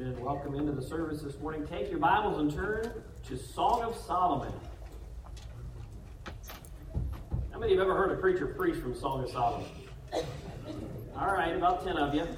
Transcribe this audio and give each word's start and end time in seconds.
Amen. 0.00 0.20
Welcome 0.20 0.54
into 0.54 0.70
the 0.70 0.82
service 0.82 1.22
this 1.22 1.40
morning. 1.40 1.66
Take 1.66 1.90
your 1.90 1.98
Bibles 1.98 2.38
and 2.38 2.52
turn 2.52 3.02
to 3.26 3.36
Song 3.36 3.82
of 3.82 3.96
Solomon. 3.96 4.52
How 7.50 7.58
many 7.58 7.72
of 7.72 7.76
you 7.76 7.78
have 7.80 7.88
ever 7.88 7.96
heard 7.96 8.12
a 8.12 8.20
preacher 8.20 8.46
preach 8.46 8.76
from 8.76 8.94
Song 8.94 9.24
of 9.24 9.30
Solomon? 9.30 9.66
All 11.16 11.32
right, 11.32 11.56
about 11.56 11.84
10 11.84 11.96
of 11.96 12.14
you. 12.14 12.28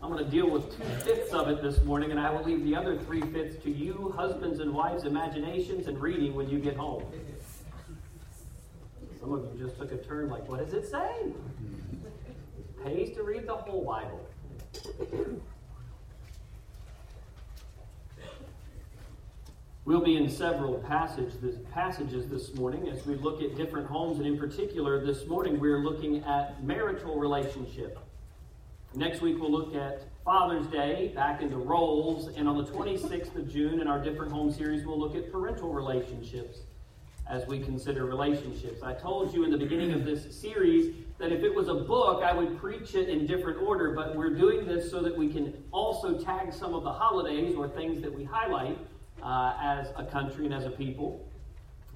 I'm 0.00 0.12
going 0.12 0.24
to 0.24 0.30
deal 0.30 0.48
with 0.48 0.70
two 0.76 0.84
fifths 1.04 1.32
of 1.32 1.48
it 1.48 1.62
this 1.62 1.82
morning, 1.82 2.12
and 2.12 2.20
I 2.20 2.30
will 2.30 2.44
leave 2.44 2.62
the 2.62 2.76
other 2.76 2.96
three 2.96 3.22
fifths 3.22 3.60
to 3.64 3.70
you, 3.70 4.14
husbands 4.16 4.60
and 4.60 4.72
wives' 4.72 5.02
imaginations 5.02 5.88
and 5.88 6.00
reading 6.00 6.34
when 6.34 6.48
you 6.48 6.60
get 6.60 6.76
home. 6.76 7.04
Some 9.18 9.32
of 9.32 9.52
you 9.52 9.66
just 9.66 9.80
took 9.80 9.90
a 9.90 9.96
turn 9.96 10.28
like, 10.28 10.48
what 10.48 10.60
does 10.60 10.74
it 10.74 10.88
say? 10.88 11.32
Pays 12.84 13.16
to 13.16 13.24
read 13.24 13.48
the 13.48 13.56
whole 13.56 13.84
Bible. 13.84 15.48
We'll 19.84 20.00
be 20.00 20.16
in 20.16 20.30
several 20.30 20.74
passage, 20.74 21.32
this, 21.42 21.56
passages 21.72 22.28
this 22.28 22.54
morning 22.54 22.88
as 22.88 23.04
we 23.04 23.16
look 23.16 23.42
at 23.42 23.56
different 23.56 23.88
homes, 23.88 24.18
and 24.18 24.28
in 24.28 24.38
particular, 24.38 25.04
this 25.04 25.26
morning 25.26 25.58
we're 25.58 25.80
looking 25.80 26.22
at 26.22 26.62
marital 26.62 27.18
relationship. 27.18 27.98
Next 28.94 29.22
week 29.22 29.40
we'll 29.40 29.50
look 29.50 29.74
at 29.74 30.02
Father's 30.24 30.68
Day, 30.68 31.10
back 31.16 31.42
into 31.42 31.56
roles, 31.56 32.28
and 32.36 32.48
on 32.48 32.58
the 32.58 32.70
26th 32.70 33.34
of 33.34 33.52
June 33.52 33.80
in 33.80 33.88
our 33.88 33.98
different 33.98 34.30
home 34.30 34.52
series 34.52 34.86
we'll 34.86 35.00
look 35.00 35.16
at 35.16 35.32
parental 35.32 35.72
relationships 35.72 36.60
as 37.28 37.44
we 37.48 37.58
consider 37.58 38.04
relationships. 38.04 38.84
I 38.84 38.94
told 38.94 39.34
you 39.34 39.42
in 39.42 39.50
the 39.50 39.58
beginning 39.58 39.94
of 39.94 40.04
this 40.04 40.38
series 40.40 40.94
that 41.18 41.32
if 41.32 41.42
it 41.42 41.52
was 41.52 41.66
a 41.66 41.74
book, 41.74 42.22
I 42.22 42.32
would 42.32 42.56
preach 42.56 42.94
it 42.94 43.08
in 43.08 43.26
different 43.26 43.60
order, 43.60 43.90
but 43.96 44.14
we're 44.14 44.34
doing 44.34 44.64
this 44.64 44.88
so 44.92 45.02
that 45.02 45.16
we 45.16 45.28
can 45.28 45.60
also 45.72 46.16
tag 46.22 46.52
some 46.52 46.72
of 46.72 46.84
the 46.84 46.92
holidays 46.92 47.56
or 47.56 47.68
things 47.68 48.00
that 48.02 48.14
we 48.14 48.22
highlight 48.22 48.78
uh, 49.22 49.54
as 49.60 49.88
a 49.96 50.04
country 50.04 50.44
and 50.46 50.54
as 50.54 50.66
a 50.66 50.70
people. 50.70 51.26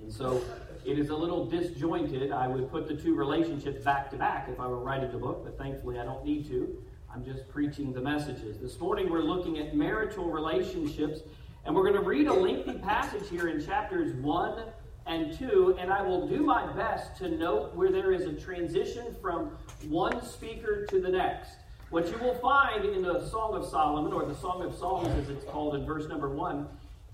And 0.00 0.12
so 0.12 0.42
it 0.84 0.98
is 0.98 1.08
a 1.08 1.16
little 1.16 1.44
disjointed. 1.46 2.30
I 2.32 2.48
would 2.48 2.70
put 2.70 2.86
the 2.86 2.94
two 2.94 3.14
relationships 3.14 3.84
back 3.84 4.10
to 4.10 4.16
back 4.16 4.48
if 4.48 4.60
I 4.60 4.66
were 4.66 4.78
writing 4.78 5.10
the 5.10 5.18
book, 5.18 5.44
but 5.44 5.58
thankfully 5.58 5.98
I 5.98 6.04
don't 6.04 6.24
need 6.24 6.48
to. 6.48 6.76
I'm 7.12 7.24
just 7.24 7.48
preaching 7.48 7.92
the 7.92 8.00
messages. 8.00 8.58
This 8.58 8.78
morning 8.78 9.10
we're 9.10 9.22
looking 9.22 9.58
at 9.58 9.74
marital 9.74 10.30
relationships, 10.30 11.20
and 11.64 11.74
we're 11.74 11.82
going 11.82 11.94
to 11.94 12.08
read 12.08 12.26
a 12.26 12.32
lengthy 12.32 12.74
passage 12.78 13.28
here 13.28 13.48
in 13.48 13.64
chapters 13.64 14.14
1 14.16 14.64
and 15.06 15.36
2, 15.38 15.76
and 15.80 15.90
I 15.90 16.02
will 16.02 16.28
do 16.28 16.42
my 16.42 16.70
best 16.74 17.16
to 17.18 17.28
note 17.28 17.74
where 17.74 17.90
there 17.90 18.12
is 18.12 18.26
a 18.26 18.32
transition 18.32 19.16
from 19.22 19.56
one 19.88 20.22
speaker 20.24 20.84
to 20.86 21.00
the 21.00 21.08
next. 21.08 21.56
What 21.90 22.10
you 22.10 22.18
will 22.18 22.34
find 22.34 22.84
in 22.84 23.02
the 23.02 23.28
Song 23.30 23.54
of 23.54 23.64
Solomon, 23.64 24.12
or 24.12 24.26
the 24.26 24.34
Song 24.34 24.62
of 24.62 24.74
Songs 24.74 25.08
as 25.22 25.28
it's 25.30 25.44
called 25.44 25.76
in 25.76 25.86
verse 25.86 26.08
number 26.08 26.28
1, 26.28 26.66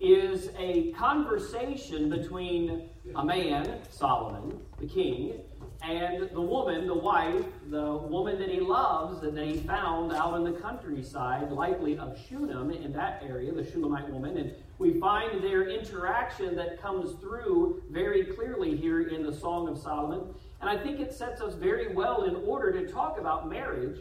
is 0.03 0.50
a 0.58 0.91
conversation 0.92 2.11
between 2.11 2.89
a 3.14 3.25
man, 3.25 3.78
Solomon, 3.89 4.58
the 4.81 4.86
king, 4.86 5.41
and 5.84 6.28
the 6.31 6.41
woman, 6.41 6.86
the 6.86 6.95
wife, 6.95 7.45
the 7.70 7.97
woman 7.97 8.39
that 8.39 8.48
he 8.48 8.61
loves 8.61 9.23
and 9.23 9.36
that 9.36 9.47
he 9.47 9.56
found 9.58 10.12
out 10.12 10.34
in 10.34 10.45
the 10.45 10.58
countryside, 10.61 11.50
likely 11.50 11.98
of 11.98 12.19
Shunem 12.28 12.70
in 12.70 12.92
that 12.92 13.23
area, 13.25 13.53
the 13.53 13.69
Shulamite 13.69 14.08
woman. 14.11 14.36
And 14.36 14.55
we 14.78 14.98
find 15.00 15.42
their 15.42 15.69
interaction 15.69 16.56
that 16.56 16.80
comes 16.80 17.19
through 17.20 17.83
very 17.91 18.25
clearly 18.25 18.77
here 18.77 19.03
in 19.03 19.25
the 19.25 19.33
Song 19.33 19.69
of 19.69 19.78
Solomon. 19.78 20.34
And 20.61 20.70
I 20.70 20.80
think 20.80 21.00
it 21.00 21.12
sets 21.12 21.41
us 21.41 21.55
very 21.55 21.92
well 21.95 22.25
in 22.25 22.36
order 22.36 22.73
to 22.73 22.92
talk 22.92 23.19
about 23.19 23.48
marriage 23.48 23.98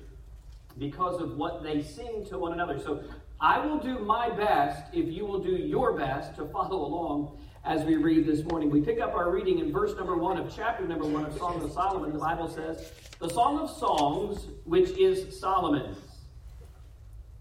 because 0.77 1.19
of 1.19 1.37
what 1.37 1.63
they 1.63 1.81
sing 1.81 2.25
to 2.29 2.37
one 2.37 2.53
another. 2.53 2.79
So 2.79 3.03
I 3.41 3.57
will 3.57 3.79
do 3.79 3.97
my 3.97 4.29
best 4.29 4.83
if 4.93 5.07
you 5.07 5.25
will 5.25 5.39
do 5.39 5.53
your 5.53 5.97
best 5.97 6.35
to 6.35 6.45
follow 6.45 6.85
along 6.85 7.39
as 7.65 7.83
we 7.83 7.95
read 7.95 8.27
this 8.27 8.43
morning. 8.43 8.69
We 8.69 8.81
pick 8.81 9.01
up 9.01 9.15
our 9.15 9.31
reading 9.31 9.57
in 9.57 9.71
verse 9.71 9.97
number 9.97 10.15
one 10.15 10.37
of 10.37 10.55
chapter 10.55 10.87
number 10.87 11.07
one 11.07 11.25
of 11.25 11.35
Song 11.39 11.59
of 11.59 11.71
Solomon. 11.71 12.13
The 12.13 12.19
Bible 12.19 12.47
says, 12.47 12.91
The 13.17 13.29
Song 13.31 13.57
of 13.57 13.71
Songs, 13.71 14.45
which 14.65 14.91
is 14.91 15.39
Solomon's. 15.39 15.97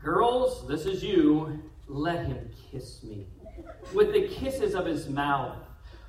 Girls, 0.02 0.66
this 0.66 0.86
is 0.86 1.04
you. 1.04 1.62
Let 1.86 2.24
him 2.24 2.48
kiss 2.70 3.02
me 3.02 3.26
with 3.92 4.14
the 4.14 4.26
kisses 4.28 4.74
of 4.74 4.86
his 4.86 5.06
mouth. 5.06 5.58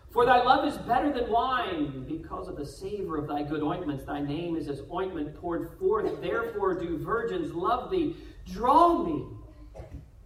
For 0.10 0.26
thy 0.26 0.42
love 0.42 0.66
is 0.66 0.78
better 0.78 1.12
than 1.12 1.30
wine, 1.30 2.06
because 2.08 2.48
of 2.48 2.56
the 2.56 2.66
savor 2.66 3.18
of 3.18 3.28
thy 3.28 3.44
good 3.44 3.62
ointments. 3.62 4.06
Thy 4.06 4.22
name 4.22 4.56
is 4.56 4.70
as 4.70 4.84
ointment 4.90 5.36
poured 5.36 5.78
forth. 5.80 6.22
Therefore 6.22 6.76
do 6.76 6.98
virgins 6.98 7.54
love 7.54 7.92
thee. 7.92 8.16
Draw 8.46 9.04
me 9.04 9.26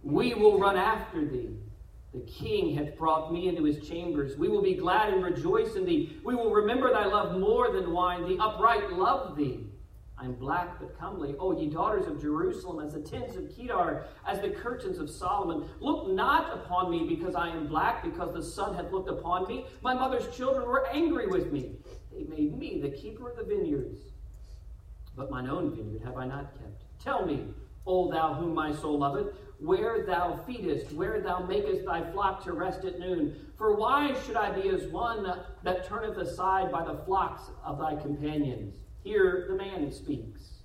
we 0.06 0.34
will 0.34 0.58
run 0.58 0.76
after 0.76 1.24
thee. 1.24 1.50
The 2.14 2.20
king 2.20 2.76
hath 2.76 2.96
brought 2.96 3.32
me 3.32 3.48
into 3.48 3.64
his 3.64 3.86
chambers. 3.86 4.38
We 4.38 4.48
will 4.48 4.62
be 4.62 4.74
glad 4.74 5.12
and 5.12 5.22
rejoice 5.22 5.74
in 5.74 5.84
thee. 5.84 6.20
We 6.24 6.36
will 6.36 6.52
remember 6.52 6.92
thy 6.92 7.06
love 7.06 7.38
more 7.38 7.72
than 7.72 7.90
wine. 7.90 8.22
The 8.22 8.38
upright 8.42 8.92
love 8.92 9.36
thee. 9.36 9.66
I 10.16 10.24
am 10.24 10.34
black 10.34 10.78
but 10.78 10.96
comely. 10.96 11.34
O 11.40 11.58
ye 11.58 11.68
daughters 11.68 12.06
of 12.06 12.20
Jerusalem, 12.20 12.86
as 12.86 12.94
the 12.94 13.00
tents 13.00 13.34
of 13.36 13.54
Kedar, 13.54 14.06
as 14.26 14.40
the 14.40 14.48
curtains 14.48 14.98
of 14.98 15.10
Solomon. 15.10 15.68
Look 15.80 16.08
not 16.08 16.54
upon 16.54 16.88
me 16.88 17.06
because 17.08 17.34
I 17.34 17.48
am 17.48 17.66
black, 17.66 18.04
because 18.04 18.32
the 18.32 18.42
sun 18.42 18.76
hath 18.76 18.92
looked 18.92 19.10
upon 19.10 19.48
me. 19.48 19.66
My 19.82 19.92
mother's 19.92 20.34
children 20.34 20.68
were 20.68 20.86
angry 20.86 21.26
with 21.26 21.52
me. 21.52 21.72
They 22.12 22.22
made 22.22 22.56
me 22.56 22.80
the 22.80 22.90
keeper 22.90 23.28
of 23.28 23.36
the 23.36 23.44
vineyards. 23.44 24.00
But 25.16 25.30
mine 25.32 25.50
own 25.50 25.74
vineyard 25.74 26.02
have 26.04 26.16
I 26.16 26.26
not 26.26 26.54
kept. 26.54 26.84
Tell 27.02 27.26
me, 27.26 27.48
O 27.86 28.10
thou 28.10 28.34
whom 28.34 28.54
my 28.54 28.72
soul 28.72 28.98
loveth, 28.98 29.34
where 29.58 30.04
thou 30.04 30.40
feedest, 30.46 30.92
where 30.92 31.20
thou 31.20 31.40
makest 31.40 31.84
thy 31.84 32.10
flock 32.12 32.44
to 32.44 32.52
rest 32.52 32.84
at 32.84 32.98
noon. 32.98 33.34
For 33.56 33.74
why 33.74 34.14
should 34.24 34.36
I 34.36 34.52
be 34.52 34.68
as 34.68 34.86
one 34.88 35.26
that 35.62 35.86
turneth 35.86 36.18
aside 36.18 36.70
by 36.70 36.84
the 36.84 36.98
flocks 37.04 37.42
of 37.64 37.78
thy 37.78 37.96
companions? 37.96 38.76
Here 39.02 39.46
the 39.48 39.56
man 39.56 39.90
speaks. 39.90 40.56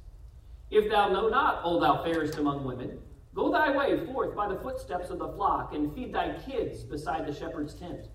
If 0.70 0.90
thou 0.90 1.10
know 1.10 1.30
not, 1.30 1.62
O 1.64 1.80
thou 1.80 2.04
fairest 2.04 2.38
among 2.38 2.64
women, 2.64 3.00
go 3.36 3.52
thy 3.52 3.76
way 3.76 4.06
forth 4.06 4.36
by 4.36 4.48
the 4.48 4.60
footsteps 4.60 5.10
of 5.10 5.20
the 5.20 5.28
flock, 5.30 5.74
and 5.74 5.94
feed 5.94 6.14
thy 6.14 6.34
kids 6.40 6.84
beside 6.84 7.26
the 7.26 7.34
shepherd's 7.34 7.74
tent. 7.74 8.08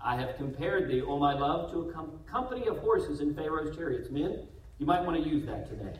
I 0.00 0.16
have 0.16 0.36
compared 0.36 0.90
thee, 0.90 1.02
O 1.02 1.18
my 1.18 1.32
love, 1.32 1.70
to 1.72 1.88
a 1.88 1.92
com- 1.92 2.20
company 2.26 2.66
of 2.66 2.78
horses 2.78 3.20
in 3.20 3.34
Pharaoh's 3.34 3.74
chariots. 3.74 4.10
Men, 4.10 4.46
you 4.78 4.86
might 4.86 5.02
want 5.04 5.22
to 5.22 5.28
use 5.28 5.46
that 5.46 5.68
today. 5.68 5.92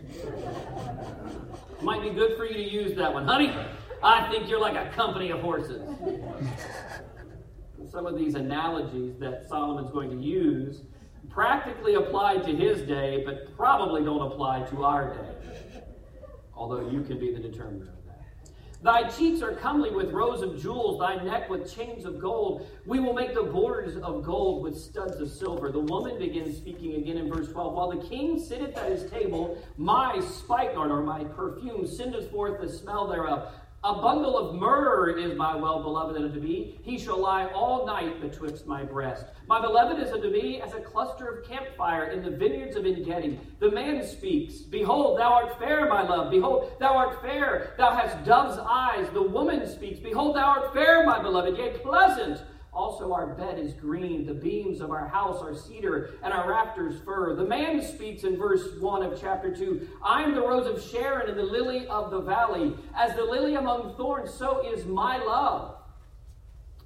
it 1.78 1.82
might 1.82 2.02
be 2.02 2.10
good 2.10 2.36
for 2.36 2.44
you 2.44 2.54
to 2.54 2.70
use 2.70 2.94
that 2.96 3.14
one. 3.14 3.24
Honey, 3.24 3.54
I 4.04 4.28
think 4.30 4.50
you're 4.50 4.60
like 4.60 4.76
a 4.76 4.94
company 4.94 5.30
of 5.30 5.40
horses. 5.40 5.82
Some 7.90 8.06
of 8.06 8.18
these 8.18 8.34
analogies 8.34 9.16
that 9.18 9.48
Solomon's 9.48 9.90
going 9.90 10.10
to 10.10 10.16
use 10.22 10.82
practically 11.30 11.94
applied 11.94 12.44
to 12.44 12.54
his 12.54 12.82
day, 12.82 13.22
but 13.24 13.56
probably 13.56 14.04
don't 14.04 14.30
apply 14.30 14.64
to 14.64 14.84
our 14.84 15.14
day. 15.14 15.82
Although 16.54 16.90
you 16.90 17.02
can 17.02 17.18
be 17.18 17.32
the 17.32 17.40
determiner 17.40 17.92
of 17.92 18.04
that. 18.06 18.50
Thy 18.82 19.08
cheeks 19.08 19.40
are 19.40 19.52
comely 19.52 19.90
with 19.90 20.10
rows 20.10 20.42
of 20.42 20.60
jewels, 20.60 21.00
thy 21.00 21.22
neck 21.24 21.48
with 21.48 21.74
chains 21.74 22.04
of 22.04 22.20
gold. 22.20 22.66
We 22.84 23.00
will 23.00 23.14
make 23.14 23.32
the 23.32 23.44
borders 23.44 23.96
of 23.96 24.22
gold 24.22 24.62
with 24.62 24.76
studs 24.76 25.16
of 25.16 25.30
silver. 25.30 25.72
The 25.72 25.80
woman 25.80 26.18
begins 26.18 26.58
speaking 26.58 26.96
again 26.96 27.16
in 27.16 27.32
verse 27.32 27.50
12. 27.50 27.72
While 27.72 27.90
the 27.90 28.06
king 28.06 28.38
sitteth 28.38 28.76
at 28.76 28.92
his 28.92 29.10
table, 29.10 29.58
my 29.78 30.20
spikenard 30.20 30.90
or 30.90 31.02
my 31.02 31.24
perfume 31.24 31.86
sendeth 31.86 32.30
forth 32.30 32.60
the 32.60 32.68
smell 32.68 33.06
thereof. 33.06 33.50
A 33.84 34.00
bundle 34.00 34.38
of 34.38 34.54
myrrh 34.54 35.10
is 35.10 35.36
my 35.36 35.54
well 35.54 35.82
beloved 35.82 36.16
unto 36.16 36.40
me. 36.40 36.80
He 36.82 36.98
shall 36.98 37.20
lie 37.20 37.48
all 37.48 37.84
night 37.84 38.18
betwixt 38.18 38.66
my 38.66 38.82
breast. 38.82 39.26
My 39.46 39.60
beloved 39.60 40.02
is 40.02 40.10
unto 40.10 40.30
me 40.30 40.62
as 40.62 40.72
a 40.72 40.80
cluster 40.80 41.28
of 41.28 41.46
camphire 41.46 42.06
in 42.06 42.24
the 42.24 42.30
vineyards 42.30 42.76
of 42.76 42.86
Engedi. 42.86 43.38
The 43.60 43.70
man 43.70 44.02
speaks, 44.02 44.60
Behold, 44.60 45.18
thou 45.18 45.34
art 45.34 45.58
fair, 45.58 45.86
my 45.86 46.00
love. 46.00 46.30
Behold, 46.30 46.72
thou 46.80 46.96
art 46.96 47.20
fair. 47.20 47.74
Thou 47.76 47.94
hast 47.94 48.24
dove's 48.24 48.58
eyes. 48.58 49.10
The 49.12 49.20
woman 49.20 49.68
speaks, 49.68 50.00
Behold, 50.00 50.36
thou 50.36 50.46
art 50.46 50.72
fair, 50.72 51.04
my 51.04 51.20
beloved, 51.20 51.58
yea, 51.58 51.76
pleasant. 51.82 52.40
Also, 52.74 53.12
our 53.12 53.28
bed 53.34 53.58
is 53.58 53.72
green, 53.72 54.26
the 54.26 54.34
beams 54.34 54.80
of 54.80 54.90
our 54.90 55.06
house 55.06 55.40
are 55.40 55.54
cedar, 55.54 56.14
and 56.24 56.32
our 56.32 56.50
rafters 56.50 57.00
fir. 57.04 57.36
The 57.36 57.44
man 57.44 57.80
speaks 57.80 58.24
in 58.24 58.36
verse 58.36 58.66
1 58.80 59.02
of 59.04 59.20
chapter 59.20 59.54
2 59.54 59.88
I 60.02 60.22
am 60.22 60.34
the 60.34 60.40
rose 60.40 60.66
of 60.66 60.82
Sharon 60.82 61.30
and 61.30 61.38
the 61.38 61.44
lily 61.44 61.86
of 61.86 62.10
the 62.10 62.20
valley. 62.20 62.74
As 62.96 63.14
the 63.14 63.22
lily 63.22 63.54
among 63.54 63.94
thorns, 63.96 64.34
so 64.34 64.66
is 64.66 64.84
my 64.86 65.18
love 65.18 65.76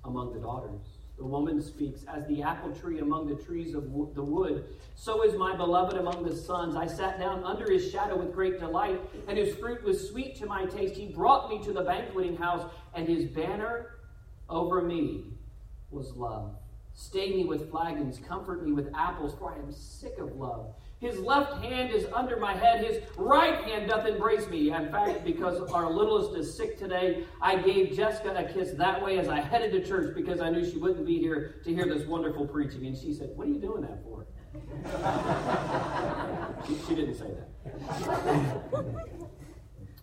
among 0.04 0.34
the 0.34 0.40
daughters. 0.40 0.82
The 1.16 1.24
woman 1.24 1.60
speaks, 1.62 2.04
As 2.06 2.26
the 2.28 2.42
apple 2.42 2.72
tree 2.72 3.00
among 3.00 3.26
the 3.26 3.42
trees 3.42 3.74
of 3.74 3.84
the 4.14 4.22
wood, 4.22 4.66
so 4.94 5.24
is 5.24 5.36
my 5.36 5.56
beloved 5.56 5.96
among 5.96 6.22
the 6.22 6.36
sons. 6.36 6.76
I 6.76 6.86
sat 6.86 7.18
down 7.18 7.42
under 7.44 7.70
his 7.72 7.90
shadow 7.90 8.16
with 8.16 8.34
great 8.34 8.60
delight, 8.60 9.00
and 9.26 9.38
his 9.38 9.56
fruit 9.56 9.82
was 9.82 10.10
sweet 10.10 10.36
to 10.36 10.46
my 10.46 10.66
taste. 10.66 10.94
He 10.94 11.06
brought 11.06 11.48
me 11.48 11.64
to 11.64 11.72
the 11.72 11.82
banqueting 11.82 12.36
house, 12.36 12.70
and 12.94 13.08
his 13.08 13.24
banner 13.24 13.94
over 14.50 14.82
me 14.82 15.37
was 15.90 16.16
love. 16.16 16.54
Stay 16.94 17.30
me 17.30 17.44
with 17.44 17.70
flagons, 17.70 18.18
comfort 18.26 18.64
me 18.64 18.72
with 18.72 18.90
apples, 18.94 19.34
for 19.38 19.52
I 19.52 19.58
am 19.58 19.70
sick 19.70 20.18
of 20.18 20.34
love. 20.34 20.74
His 20.98 21.20
left 21.20 21.62
hand 21.64 21.92
is 21.92 22.06
under 22.12 22.38
my 22.38 22.54
head. 22.54 22.84
His 22.84 23.00
right 23.16 23.62
hand 23.64 23.88
doth 23.88 24.04
embrace 24.04 24.48
me. 24.48 24.72
In 24.72 24.90
fact, 24.90 25.24
because 25.24 25.60
our 25.70 25.88
littlest 25.88 26.36
is 26.36 26.52
sick 26.52 26.76
today, 26.76 27.24
I 27.40 27.54
gave 27.54 27.96
Jessica 27.96 28.34
a 28.36 28.52
kiss 28.52 28.72
that 28.72 29.00
way 29.00 29.16
as 29.18 29.28
I 29.28 29.38
headed 29.38 29.70
to 29.72 29.86
church 29.86 30.16
because 30.16 30.40
I 30.40 30.50
knew 30.50 30.68
she 30.68 30.76
wouldn't 30.76 31.06
be 31.06 31.20
here 31.20 31.60
to 31.64 31.72
hear 31.72 31.86
this 31.86 32.04
wonderful 32.04 32.48
preaching. 32.48 32.84
And 32.86 32.98
she 32.98 33.14
said, 33.14 33.30
What 33.36 33.46
are 33.46 33.50
you 33.50 33.60
doing 33.60 33.82
that 33.82 34.02
for? 34.02 34.26
she, 36.66 36.74
she 36.88 36.96
didn't 36.96 37.14
say 37.14 37.30
that. 37.30 39.08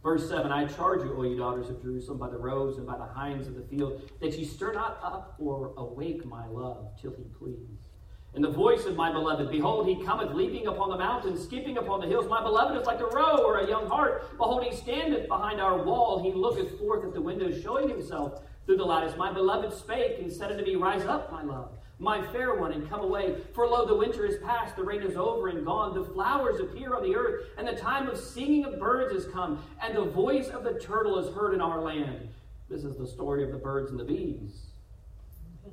Verse 0.06 0.30
7 0.30 0.52
I 0.52 0.68
charge 0.68 1.02
you, 1.02 1.16
O 1.18 1.24
ye 1.24 1.36
daughters 1.36 1.68
of 1.72 1.82
Jerusalem, 1.82 2.20
by 2.20 2.30
the 2.30 2.38
roes 2.38 2.78
and 2.78 2.86
by 2.86 2.96
the 2.96 3.08
hinds 3.08 3.48
of 3.48 3.56
the 3.56 3.64
field, 3.64 4.04
that 4.22 4.38
ye 4.38 4.46
stir 4.46 4.72
not 4.72 5.00
up 5.02 5.34
or 5.40 5.74
awake 5.78 6.24
my 6.28 6.46
love 6.46 6.92
till 7.02 7.12
he 7.18 7.24
please. 7.40 7.90
And 8.36 8.44
the 8.44 8.52
voice 8.52 8.86
of 8.86 8.96
my 8.96 9.12
beloved, 9.12 9.50
behold, 9.50 9.88
he 9.88 10.04
cometh 10.04 10.36
leaping 10.36 10.68
upon 10.68 10.92
the 10.92 10.98
mountains, 10.98 11.44
skipping 11.44 11.80
upon 11.80 12.02
the 12.02 12.06
hills. 12.06 12.28
My 12.30 12.44
beloved 12.44 12.80
is 12.80 12.86
like 12.86 13.00
a 13.00 13.08
roe 13.08 13.38
or 13.38 13.58
a 13.58 13.68
young 13.68 13.88
hart. 13.88 14.38
Behold, 14.38 14.64
he 14.64 14.76
standeth 14.76 15.28
behind 15.28 15.60
our 15.60 15.84
wall. 15.84 16.22
He 16.22 16.32
looketh 16.32 16.78
forth 16.78 17.04
at 17.04 17.16
the 17.16 17.22
windows, 17.22 17.60
showing 17.64 17.90
himself 17.90 18.44
through 18.68 18.78
the 18.78 18.86
lattice. 18.86 19.18
My 19.18 19.34
beloved 19.34 19.74
spake 19.74 20.20
and 20.20 20.32
said 20.32 20.52
unto 20.52 20.64
me, 20.64 20.76
Rise 20.76 21.06
up, 21.06 21.32
my 21.32 21.42
love, 21.42 21.72
my 22.00 22.22
fair 22.28 22.56
one, 22.56 22.74
and 22.74 22.90
come 22.90 23.02
away. 23.02 23.38
For 23.54 23.66
lo, 23.66 23.86
the 23.86 23.96
winter 23.96 24.26
is 24.26 24.38
past, 24.44 24.76
the 24.76 24.84
rain 24.84 25.02
is 25.02 25.16
over 25.16 25.48
and 25.48 25.66
gone. 25.66 25.94
The 25.94 26.04
flowers 26.04 26.60
appear 26.60 26.96
on 26.96 27.04
the 27.04 27.16
earth, 27.16 27.46
and 27.58 27.68
the 27.68 27.76
time 27.76 28.08
of 28.08 28.20
singing 28.20 28.66
of 28.66 28.80
birds 28.80 29.14
is 29.14 29.32
come, 29.32 29.64
and 29.82 29.96
the 29.96 30.04
voice 30.04 30.50
of 30.50 30.64
the 30.64 30.80
turtle 30.80 31.18
is 31.20 31.34
heard 31.34 31.54
in 31.54 31.62
our 31.62 31.82
land. 31.82 32.30
This 32.70 32.84
is 32.84 32.98
the 32.98 33.08
story 33.08 33.44
of 33.44 33.52
the 33.52 33.58
birds 33.58 33.92
and 33.92 34.00
the 34.00 34.04
bees. 34.04 34.65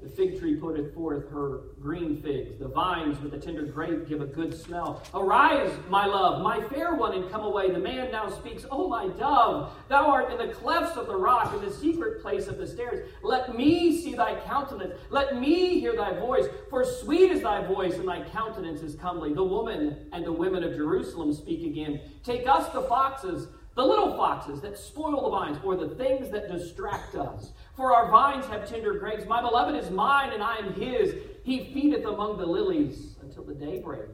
The 0.02 0.08
fig 0.08 0.40
tree 0.40 0.56
putteth 0.56 0.94
forth 0.94 1.30
her 1.30 1.60
green 1.80 2.20
figs. 2.20 2.58
The 2.58 2.66
vines 2.66 3.20
with 3.20 3.30
the 3.30 3.38
tender 3.38 3.62
grape 3.62 4.08
give 4.08 4.20
a 4.20 4.26
good 4.26 4.52
smell. 4.52 5.00
Arise, 5.14 5.72
my 5.88 6.06
love, 6.06 6.42
my 6.42 6.60
fair 6.60 6.96
one, 6.96 7.14
and 7.14 7.30
come 7.30 7.42
away. 7.42 7.70
The 7.70 7.78
man 7.78 8.10
now 8.10 8.28
speaks, 8.28 8.66
O 8.68 8.88
my 8.88 9.06
dove, 9.06 9.72
thou 9.88 10.10
art 10.10 10.32
in 10.32 10.38
the 10.38 10.52
clefts 10.52 10.96
of 10.96 11.06
the 11.06 11.14
rock, 11.14 11.54
in 11.54 11.64
the 11.64 11.70
secret 11.72 12.20
place 12.20 12.48
of 12.48 12.58
the 12.58 12.66
stairs. 12.66 13.08
Let 13.22 13.56
me 13.56 14.02
see 14.02 14.14
thy 14.14 14.40
countenance. 14.40 14.94
Let 15.10 15.38
me 15.38 15.78
hear 15.78 15.94
thy 15.94 16.18
voice. 16.18 16.46
For 16.68 16.84
sweet 16.84 17.30
is 17.30 17.42
thy 17.42 17.64
voice, 17.64 17.94
and 17.94 18.08
thy 18.08 18.28
countenance 18.30 18.82
is 18.82 18.96
comely. 18.96 19.32
The 19.32 19.44
woman 19.44 20.08
and 20.12 20.26
the 20.26 20.32
women 20.32 20.64
of 20.64 20.74
Jerusalem 20.74 21.32
speak 21.32 21.64
again. 21.64 22.00
Take 22.24 22.48
us 22.48 22.68
the 22.72 22.82
foxes 22.82 23.46
the 23.74 23.84
little 23.84 24.16
foxes 24.16 24.60
that 24.60 24.76
spoil 24.76 25.22
the 25.22 25.30
vines, 25.30 25.58
or 25.64 25.76
the 25.76 25.94
things 25.94 26.30
that 26.30 26.50
distract 26.50 27.14
us. 27.14 27.52
For 27.74 27.94
our 27.94 28.10
vines 28.10 28.46
have 28.46 28.68
tender 28.68 28.98
grapes. 28.98 29.26
My 29.26 29.40
beloved 29.40 29.74
is 29.74 29.90
mine, 29.90 30.32
and 30.32 30.42
I 30.42 30.56
am 30.56 30.74
his. 30.74 31.14
He 31.42 31.72
feedeth 31.72 32.04
among 32.04 32.36
the 32.36 32.46
lilies 32.46 33.16
until 33.22 33.44
the 33.44 33.54
day 33.54 33.80
break, 33.80 34.08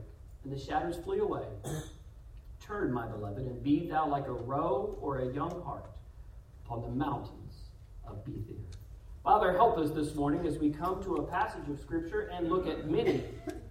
and 0.44 0.52
the 0.52 0.58
shadows 0.58 0.96
flee 1.04 1.18
away. 1.18 1.44
Turn, 2.60 2.92
my 2.92 3.06
beloved, 3.06 3.46
and 3.46 3.62
be 3.62 3.88
thou 3.88 4.06
like 4.06 4.28
a 4.28 4.32
roe 4.32 4.96
or 5.00 5.18
a 5.18 5.32
young 5.32 5.62
hart 5.64 5.90
upon 6.64 6.82
the 6.82 6.90
mountains 6.90 7.54
of 8.06 8.24
Bether. 8.24 8.60
Father, 9.24 9.52
help 9.52 9.76
us 9.78 9.90
this 9.90 10.14
morning 10.14 10.46
as 10.46 10.58
we 10.58 10.70
come 10.70 11.02
to 11.02 11.16
a 11.16 11.22
passage 11.26 11.68
of 11.68 11.80
Scripture 11.80 12.30
and 12.32 12.48
look 12.48 12.66
at 12.66 12.88
many 12.88 13.24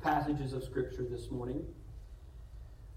passages 0.03 0.53
of 0.53 0.63
Scripture 0.63 1.03
this 1.03 1.31
morning 1.31 1.65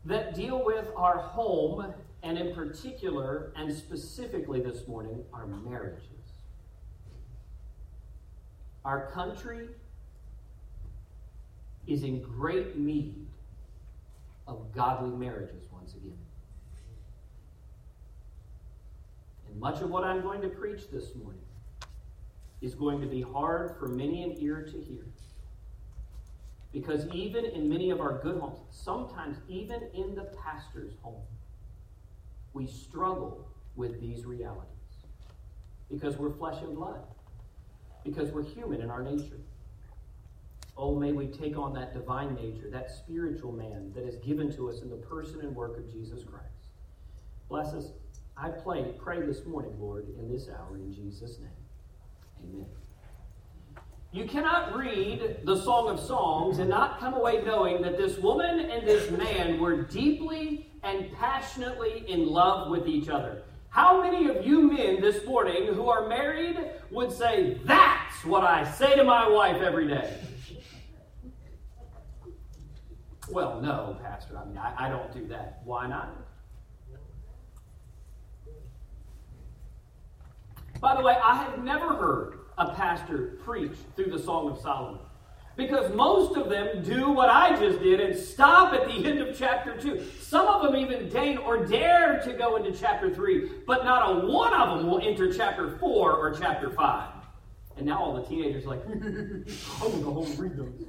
that 0.04 0.34
deal 0.34 0.64
with 0.64 0.86
our 0.96 1.18
home 1.18 1.94
and 2.22 2.38
in 2.38 2.54
particular 2.54 3.52
and 3.56 3.72
specifically 3.72 4.60
this 4.60 4.86
morning, 4.86 5.24
our 5.32 5.46
marriages. 5.46 6.04
Our 8.84 9.10
country 9.10 9.68
is 11.86 12.02
in 12.02 12.22
great 12.22 12.76
need 12.76 13.26
of 14.46 14.72
godly 14.72 15.10
marriages 15.10 15.64
once 15.72 15.94
again. 15.94 16.18
And 19.48 19.58
much 19.58 19.80
of 19.80 19.90
what 19.90 20.04
I'm 20.04 20.22
going 20.22 20.40
to 20.42 20.48
preach 20.48 20.90
this 20.90 21.14
morning 21.14 21.40
is 22.60 22.74
going 22.74 23.00
to 23.00 23.06
be 23.06 23.22
hard 23.22 23.76
for 23.78 23.88
many 23.88 24.22
an 24.22 24.36
ear 24.38 24.62
to 24.62 24.78
hear. 24.78 25.04
Because 26.72 27.08
even 27.08 27.44
in 27.44 27.68
many 27.68 27.90
of 27.90 28.00
our 28.00 28.18
good 28.22 28.40
homes, 28.40 28.60
sometimes 28.70 29.38
even 29.48 29.82
in 29.94 30.14
the 30.14 30.30
pastor's 30.44 30.92
home, 31.02 31.22
we 32.52 32.66
struggle 32.66 33.48
with 33.76 34.00
these 34.00 34.24
realities 34.24 34.66
because 35.90 36.16
we're 36.16 36.32
flesh 36.32 36.60
and 36.62 36.74
blood, 36.74 37.00
because 38.04 38.30
we're 38.30 38.44
human 38.44 38.80
in 38.80 38.90
our 38.90 39.02
nature. 39.02 39.40
Oh, 40.76 40.94
may 40.94 41.12
we 41.12 41.26
take 41.26 41.58
on 41.58 41.74
that 41.74 41.92
divine 41.92 42.34
nature, 42.34 42.70
that 42.70 42.90
spiritual 42.90 43.52
man 43.52 43.92
that 43.94 44.04
is 44.04 44.16
given 44.16 44.54
to 44.56 44.70
us 44.70 44.80
in 44.80 44.88
the 44.88 44.96
person 44.96 45.40
and 45.40 45.54
work 45.54 45.76
of 45.76 45.90
Jesus 45.92 46.22
Christ. 46.24 46.46
Bless 47.48 47.74
us. 47.74 47.92
I 48.36 48.48
pray, 48.48 48.94
pray 48.98 49.20
this 49.20 49.44
morning, 49.44 49.72
Lord, 49.78 50.06
in 50.18 50.32
this 50.32 50.48
hour, 50.48 50.76
in 50.76 50.94
Jesus' 50.94 51.38
name. 51.38 51.50
Amen. 52.42 52.66
You 54.12 54.24
cannot 54.24 54.76
read 54.76 55.40
the 55.44 55.60
Song 55.60 55.88
of 55.88 56.00
Songs 56.00 56.58
and 56.58 56.70
not 56.70 56.98
come 56.98 57.14
away 57.14 57.42
knowing 57.44 57.82
that 57.82 57.96
this 57.98 58.18
woman 58.18 58.58
and 58.58 58.86
this 58.86 59.10
man 59.10 59.60
were 59.60 59.82
deeply 59.82 60.69
and 60.82 61.12
passionately 61.16 62.04
in 62.08 62.26
love 62.26 62.70
with 62.70 62.86
each 62.86 63.08
other. 63.08 63.42
How 63.68 64.02
many 64.02 64.28
of 64.28 64.44
you 64.44 64.62
men 64.62 65.00
this 65.00 65.24
morning 65.24 65.66
who 65.74 65.88
are 65.88 66.08
married 66.08 66.58
would 66.90 67.12
say, 67.12 67.60
That's 67.64 68.24
what 68.24 68.42
I 68.42 68.68
say 68.70 68.96
to 68.96 69.04
my 69.04 69.28
wife 69.28 69.62
every 69.62 69.86
day? 69.86 70.18
Well, 73.30 73.60
no, 73.60 73.96
Pastor. 74.02 74.36
I 74.36 74.44
mean, 74.44 74.58
I, 74.58 74.86
I 74.86 74.88
don't 74.88 75.12
do 75.12 75.26
that. 75.28 75.60
Why 75.64 75.86
not? 75.86 76.16
By 80.80 80.96
the 80.96 81.02
way, 81.02 81.14
I 81.22 81.36
have 81.36 81.62
never 81.62 81.94
heard 81.94 82.38
a 82.58 82.74
pastor 82.74 83.38
preach 83.44 83.76
through 83.94 84.10
the 84.10 84.18
Song 84.18 84.50
of 84.50 84.58
Solomon. 84.58 85.00
Because 85.56 85.92
most 85.94 86.36
of 86.36 86.48
them 86.48 86.82
do 86.82 87.10
what 87.10 87.28
I 87.28 87.56
just 87.56 87.80
did 87.80 88.00
and 88.00 88.16
stop 88.16 88.72
at 88.72 88.86
the 88.86 89.04
end 89.04 89.18
of 89.18 89.36
chapter 89.36 89.76
2. 89.76 90.04
Some 90.20 90.46
of 90.46 90.62
them 90.62 90.76
even 90.76 91.08
deign 91.08 91.38
or 91.38 91.66
dare 91.66 92.20
to 92.24 92.32
go 92.32 92.56
into 92.56 92.72
chapter 92.72 93.12
3, 93.14 93.50
but 93.66 93.84
not 93.84 94.10
a 94.10 94.26
one 94.26 94.54
of 94.54 94.78
them 94.78 94.88
will 94.88 95.00
enter 95.00 95.32
chapter 95.32 95.76
4 95.78 96.12
or 96.12 96.34
chapter 96.38 96.70
5. 96.70 97.08
And 97.76 97.86
now 97.86 97.98
all 97.98 98.14
the 98.14 98.22
teenagers 98.22 98.64
are 98.64 98.68
like, 98.68 98.86
I'm 98.86 99.00
going 99.00 99.44
to 99.44 99.98
go 100.02 100.12
home 100.12 100.26
and 100.30 100.38
read 100.38 100.56
those. 100.56 100.86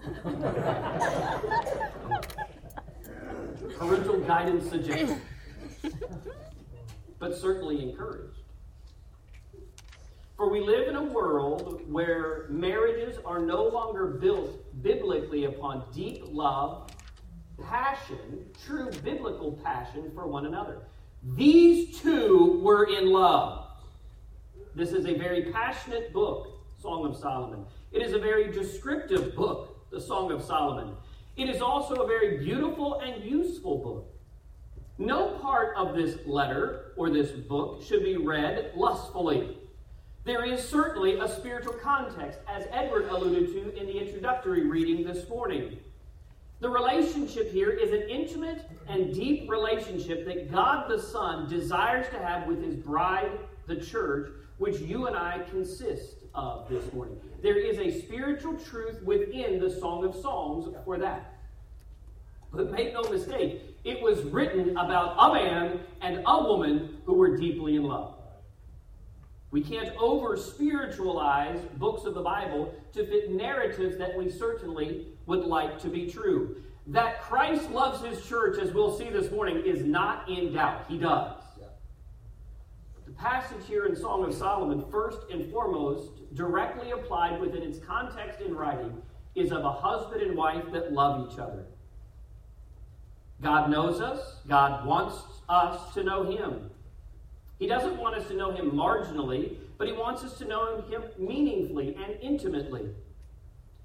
Parental 3.78 4.20
guidance 4.20 4.70
suggested, 4.70 5.22
but 7.18 7.36
certainly 7.36 7.82
encouraged. 7.82 8.41
For 10.42 10.50
we 10.50 10.60
live 10.60 10.88
in 10.88 10.96
a 10.96 11.04
world 11.04 11.84
where 11.88 12.48
marriages 12.50 13.20
are 13.24 13.38
no 13.38 13.64
longer 13.64 14.08
built 14.08 14.82
biblically 14.82 15.46
upon 15.46 15.84
deep 15.94 16.24
love, 16.32 16.90
passion, 17.64 18.48
true 18.66 18.90
biblical 19.04 19.52
passion 19.64 20.10
for 20.16 20.26
one 20.26 20.48
another. 20.48 20.80
These 21.36 22.00
two 22.00 22.60
were 22.64 22.86
in 22.86 23.12
love. 23.12 23.68
This 24.74 24.94
is 24.94 25.06
a 25.06 25.16
very 25.16 25.52
passionate 25.52 26.12
book, 26.12 26.48
Song 26.82 27.06
of 27.06 27.16
Solomon. 27.16 27.64
It 27.92 28.02
is 28.02 28.14
a 28.14 28.20
very 28.20 28.52
descriptive 28.52 29.36
book, 29.36 29.92
the 29.92 30.02
Song 30.02 30.32
of 30.32 30.44
Solomon. 30.44 30.96
It 31.38 31.50
is 31.50 31.62
also 31.62 31.98
a 31.98 32.08
very 32.08 32.40
beautiful 32.40 33.00
and 33.02 33.24
useful 33.24 33.78
book. 33.78 34.08
No 34.98 35.38
part 35.38 35.76
of 35.78 35.96
this 35.96 36.18
letter 36.26 36.94
or 36.98 37.12
this 37.12 37.30
book 37.30 37.84
should 37.84 38.04
be 38.04 38.18
read 38.18 38.72
lustfully. 38.76 39.60
There 40.24 40.46
is 40.46 40.64
certainly 40.64 41.20
a 41.20 41.28
spiritual 41.28 41.74
context, 41.74 42.40
as 42.48 42.68
Edward 42.72 43.08
alluded 43.10 43.52
to 43.54 43.76
in 43.76 43.88
the 43.88 43.98
introductory 43.98 44.68
reading 44.68 45.04
this 45.04 45.28
morning. 45.28 45.80
The 46.60 46.70
relationship 46.70 47.52
here 47.52 47.72
is 47.72 47.92
an 47.92 48.08
intimate 48.08 48.70
and 48.88 49.12
deep 49.16 49.50
relationship 49.50 50.28
that 50.28 50.52
God 50.52 50.88
the 50.88 51.02
Son 51.02 51.50
desires 51.50 52.06
to 52.12 52.20
have 52.20 52.46
with 52.46 52.64
his 52.64 52.76
bride, 52.76 53.32
the 53.66 53.78
church, 53.78 54.32
which 54.60 54.80
you 54.80 55.08
and 55.08 55.16
I 55.16 55.40
consist 55.50 56.18
of 56.36 56.70
this 56.70 56.94
morning. 56.94 57.20
There 57.42 57.58
is 57.58 57.80
a 57.80 58.02
spiritual 58.02 58.60
truth 58.60 59.02
within 59.02 59.60
the 59.60 59.72
Song 59.72 60.06
of 60.06 60.14
Songs 60.16 60.68
for 60.86 61.00
that. 61.00 61.34
But 62.54 62.72
make 62.72 62.94
no 62.94 63.02
mistake, 63.10 63.62
it 63.84 64.00
was 64.04 64.22
written 64.26 64.78
about 64.78 65.16
a 65.18 65.34
man 65.34 65.80
and 66.02 66.22
a 66.28 66.44
woman 66.44 67.02
who 67.06 67.14
were 67.14 67.38
deeply 67.38 67.76
in 67.76 67.84
love. 67.84 68.21
We 69.52 69.62
can't 69.62 69.96
over 69.98 70.38
spiritualize 70.38 71.60
books 71.78 72.06
of 72.06 72.14
the 72.14 72.22
Bible 72.22 72.74
to 72.94 73.06
fit 73.06 73.32
narratives 73.32 73.98
that 73.98 74.18
we 74.18 74.30
certainly 74.30 75.08
would 75.26 75.46
like 75.46 75.78
to 75.80 75.90
be 75.90 76.10
true. 76.10 76.64
That 76.88 77.22
Christ 77.22 77.70
loves 77.70 78.04
his 78.04 78.26
church, 78.26 78.58
as 78.58 78.74
we'll 78.74 78.98
see 78.98 79.10
this 79.10 79.30
morning, 79.30 79.62
is 79.66 79.86
not 79.86 80.28
in 80.30 80.54
doubt. 80.54 80.86
He 80.88 80.98
does. 80.98 81.36
The 83.06 83.12
passage 83.12 83.68
here 83.68 83.86
in 83.86 83.96
Song 83.96 84.24
of 84.24 84.34
Solomon, 84.34 84.86
first 84.90 85.20
and 85.30 85.52
foremost, 85.52 86.34
directly 86.34 86.92
applied 86.92 87.42
within 87.42 87.62
its 87.62 87.78
context 87.78 88.40
in 88.40 88.56
writing, 88.56 89.02
is 89.36 89.52
of 89.52 89.66
a 89.66 89.72
husband 89.72 90.22
and 90.22 90.38
wife 90.38 90.64
that 90.72 90.94
love 90.94 91.30
each 91.30 91.38
other. 91.38 91.66
God 93.42 93.70
knows 93.70 94.00
us. 94.00 94.38
God 94.48 94.86
wants 94.86 95.18
us 95.50 95.94
to 95.94 96.04
know 96.04 96.24
Him. 96.24 96.71
He 97.62 97.68
doesn't 97.68 97.98
want 97.98 98.16
us 98.16 98.28
to 98.30 98.34
know 98.34 98.52
Him 98.52 98.72
marginally, 98.72 99.56
but 99.78 99.86
He 99.86 99.94
wants 99.94 100.24
us 100.24 100.36
to 100.40 100.46
know 100.46 100.82
Him 100.90 101.04
meaningfully 101.20 101.96
and 102.04 102.18
intimately. 102.20 102.90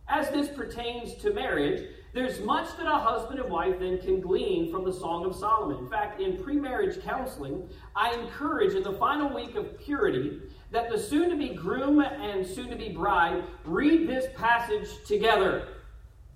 As 0.09 0.31
this 0.31 0.49
pertains 0.49 1.15
to 1.17 1.35
marriage, 1.35 1.87
there's 2.15 2.41
much 2.41 2.75
that 2.79 2.87
a 2.87 2.97
husband 2.97 3.39
and 3.39 3.51
wife 3.51 3.79
then 3.79 3.99
can 3.99 4.23
glean 4.23 4.73
from 4.73 4.87
the 4.87 4.93
Song 4.95 5.27
of 5.27 5.37
Solomon. 5.37 5.77
In 5.77 5.91
fact, 5.91 6.23
in 6.23 6.43
pre 6.43 6.55
marriage 6.55 7.03
counseling, 7.05 7.69
I 7.95 8.15
encourage 8.15 8.73
in 8.73 8.83
the 8.83 8.95
final 8.95 9.29
week 9.35 9.57
of 9.57 9.79
purity 9.79 10.41
that 10.71 10.89
the 10.89 10.99
soon 10.99 11.29
to 11.29 11.37
be 11.37 11.51
groom 11.51 12.01
and 12.01 12.47
soon 12.47 12.71
to 12.71 12.77
be 12.77 12.89
bride 12.89 13.45
read 13.67 14.09
this 14.09 14.25
passage 14.39 14.89
together. 15.07 15.69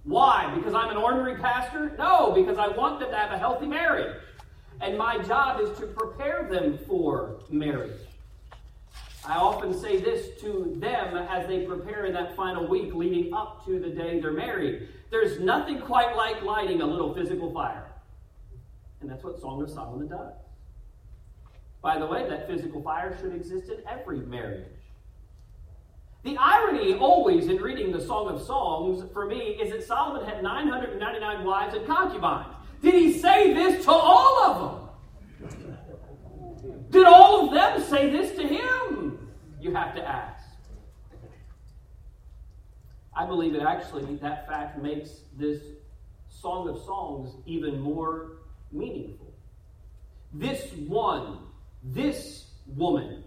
Why? 0.04 0.52
Because 0.54 0.74
I'm 0.74 0.90
an 0.90 0.98
ordinary 0.98 1.36
pastor? 1.36 1.96
No, 1.96 2.32
because 2.32 2.58
I 2.58 2.68
want 2.68 3.00
them 3.00 3.10
to 3.10 3.16
have 3.16 3.32
a 3.32 3.38
healthy 3.38 3.66
marriage. 3.66 4.14
And 4.80 4.96
my 4.96 5.18
job 5.18 5.60
is 5.60 5.76
to 5.78 5.86
prepare 5.86 6.48
them 6.50 6.78
for 6.86 7.40
marriage. 7.50 8.00
I 9.24 9.36
often 9.36 9.78
say 9.78 10.00
this 10.00 10.40
to 10.40 10.74
them 10.78 11.16
as 11.16 11.46
they 11.46 11.66
prepare 11.66 12.06
in 12.06 12.14
that 12.14 12.34
final 12.34 12.66
week 12.66 12.94
leading 12.94 13.34
up 13.34 13.64
to 13.66 13.78
the 13.78 13.90
day 13.90 14.18
they're 14.18 14.32
married. 14.32 14.88
There's 15.10 15.38
nothing 15.40 15.80
quite 15.80 16.16
like 16.16 16.42
lighting 16.42 16.80
a 16.80 16.86
little 16.86 17.14
physical 17.14 17.52
fire. 17.52 17.86
And 19.00 19.10
that's 19.10 19.22
what 19.22 19.38
Song 19.40 19.62
of 19.62 19.68
Solomon 19.68 20.08
does. 20.08 20.32
By 21.82 21.98
the 21.98 22.06
way, 22.06 22.28
that 22.28 22.46
physical 22.46 22.82
fire 22.82 23.16
should 23.20 23.34
exist 23.34 23.70
in 23.70 23.78
every 23.88 24.20
marriage. 24.20 24.66
The 26.22 26.36
irony 26.38 26.94
always 26.94 27.46
in 27.46 27.56
reading 27.56 27.92
the 27.92 28.00
Song 28.00 28.28
of 28.28 28.42
Songs 28.42 29.04
for 29.12 29.26
me 29.26 29.58
is 29.60 29.70
that 29.72 29.82
Solomon 29.82 30.28
had 30.28 30.42
999 30.42 31.44
wives 31.44 31.74
and 31.74 31.86
concubines. 31.86 32.54
Did 32.82 32.94
he 32.94 33.12
say 33.18 33.52
this 33.52 33.84
to 33.84 33.90
all 33.90 34.42
of 34.44 34.56
them? 34.60 34.80
Did 36.90 37.06
all 37.06 37.46
of 37.46 37.54
them 37.54 37.82
say 37.82 38.10
this 38.10 38.36
to 38.36 38.46
him? 38.46 39.28
You 39.60 39.72
have 39.74 39.94
to 39.94 40.06
ask. 40.06 40.42
I 43.14 43.26
believe 43.26 43.54
it 43.54 43.62
actually, 43.62 44.16
that 44.16 44.46
fact 44.48 44.82
makes 44.82 45.10
this 45.36 45.60
Song 46.28 46.68
of 46.68 46.82
Songs 46.84 47.34
even 47.44 47.78
more 47.80 48.38
meaningful. 48.72 49.32
This 50.32 50.72
one, 50.86 51.38
this 51.82 52.46
woman, 52.66 53.24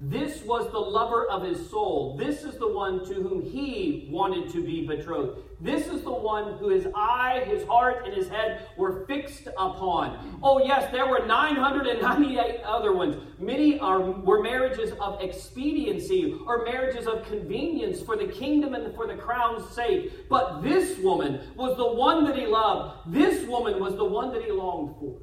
this 0.00 0.44
was 0.44 0.70
the 0.70 0.78
lover 0.78 1.26
of 1.26 1.42
his 1.42 1.68
soul. 1.70 2.16
This 2.16 2.44
is 2.44 2.56
the 2.56 2.68
one 2.68 3.04
to 3.06 3.14
whom 3.14 3.42
he 3.42 4.08
wanted 4.08 4.48
to 4.52 4.64
be 4.64 4.86
betrothed. 4.86 5.40
This 5.60 5.88
is 5.88 6.02
the 6.02 6.12
one 6.12 6.56
who 6.58 6.68
his 6.68 6.86
eye, 6.94 7.42
his 7.46 7.66
heart, 7.66 8.06
and 8.06 8.14
his 8.14 8.28
head 8.28 8.68
were 8.76 9.04
fixed 9.06 9.48
upon. 9.48 10.38
Oh, 10.40 10.64
yes, 10.64 10.92
there 10.92 11.08
were 11.08 11.26
998 11.26 12.60
other 12.64 12.92
ones. 12.92 13.16
Many 13.40 13.80
are, 13.80 14.00
were 14.00 14.40
marriages 14.40 14.92
of 15.00 15.20
expediency 15.20 16.38
or 16.46 16.64
marriages 16.64 17.08
of 17.08 17.26
convenience 17.26 18.00
for 18.00 18.16
the 18.16 18.28
kingdom 18.28 18.74
and 18.74 18.94
for 18.94 19.08
the 19.08 19.16
crown's 19.16 19.68
sake. 19.74 20.28
But 20.28 20.62
this 20.62 20.96
woman 21.00 21.40
was 21.56 21.76
the 21.76 21.92
one 21.92 22.24
that 22.26 22.36
he 22.36 22.46
loved. 22.46 23.12
This 23.12 23.44
woman 23.48 23.80
was 23.80 23.96
the 23.96 24.04
one 24.04 24.32
that 24.32 24.44
he 24.44 24.52
longed 24.52 24.94
for. 25.00 25.18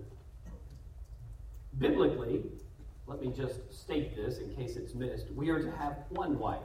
Biblically, 1.77 2.44
let 3.07 3.21
me 3.21 3.31
just 3.31 3.74
state 3.74 4.15
this 4.15 4.39
in 4.39 4.55
case 4.55 4.75
it's 4.75 4.95
missed. 4.95 5.31
We 5.31 5.50
are 5.50 5.62
to 5.62 5.71
have 5.71 5.97
one 6.09 6.39
wife 6.39 6.62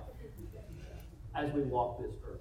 as 1.35 1.52
we 1.52 1.62
walk 1.62 2.00
this 2.00 2.14
earth. 2.26 2.40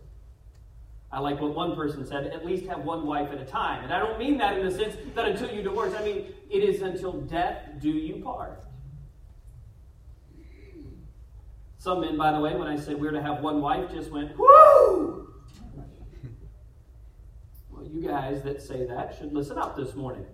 I 1.11 1.19
like 1.19 1.41
what 1.41 1.55
one 1.55 1.75
person 1.75 2.05
said, 2.05 2.27
at 2.27 2.45
least 2.45 2.65
have 2.67 2.85
one 2.85 3.05
wife 3.05 3.29
at 3.31 3.39
a 3.39 3.45
time. 3.45 3.83
And 3.83 3.91
I 3.91 3.99
don't 3.99 4.19
mean 4.19 4.37
that 4.37 4.57
in 4.57 4.65
the 4.65 4.71
sense 4.71 4.95
that 5.15 5.25
until 5.25 5.51
you 5.51 5.63
divorce, 5.63 5.93
I 5.97 6.03
mean 6.03 6.27
it 6.49 6.63
is 6.63 6.81
until 6.81 7.13
death 7.13 7.57
do 7.79 7.89
you 7.89 8.23
part. 8.23 8.63
Some 11.77 12.01
men, 12.01 12.17
by 12.17 12.31
the 12.31 12.39
way, 12.39 12.55
when 12.55 12.67
I 12.67 12.75
said 12.77 12.99
we're 12.99 13.11
to 13.11 13.21
have 13.21 13.41
one 13.41 13.61
wife, 13.61 13.89
just 13.91 14.11
went, 14.11 14.37
whoo! 14.37 15.33
Well, 17.71 17.85
you 17.85 18.01
guys 18.07 18.43
that 18.43 18.61
say 18.61 18.85
that 18.85 19.15
should 19.17 19.33
listen 19.33 19.57
up 19.57 19.75
this 19.77 19.95
morning. 19.95 20.25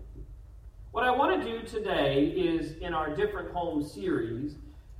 What 0.96 1.04
I 1.04 1.12
want 1.12 1.44
to 1.44 1.52
do 1.52 1.62
today 1.68 2.28
is 2.28 2.78
in 2.78 2.94
our 2.94 3.14
different 3.14 3.52
home 3.52 3.84
series 3.84 4.56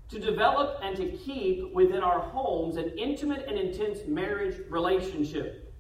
to 0.10 0.20
develop 0.20 0.78
and 0.84 0.94
to 0.98 1.08
keep 1.08 1.74
within 1.74 2.04
our 2.04 2.20
homes 2.20 2.76
an 2.76 2.92
intimate 2.98 3.46
and 3.48 3.58
intense 3.58 4.00
marriage 4.06 4.60
relationship. 4.70 5.74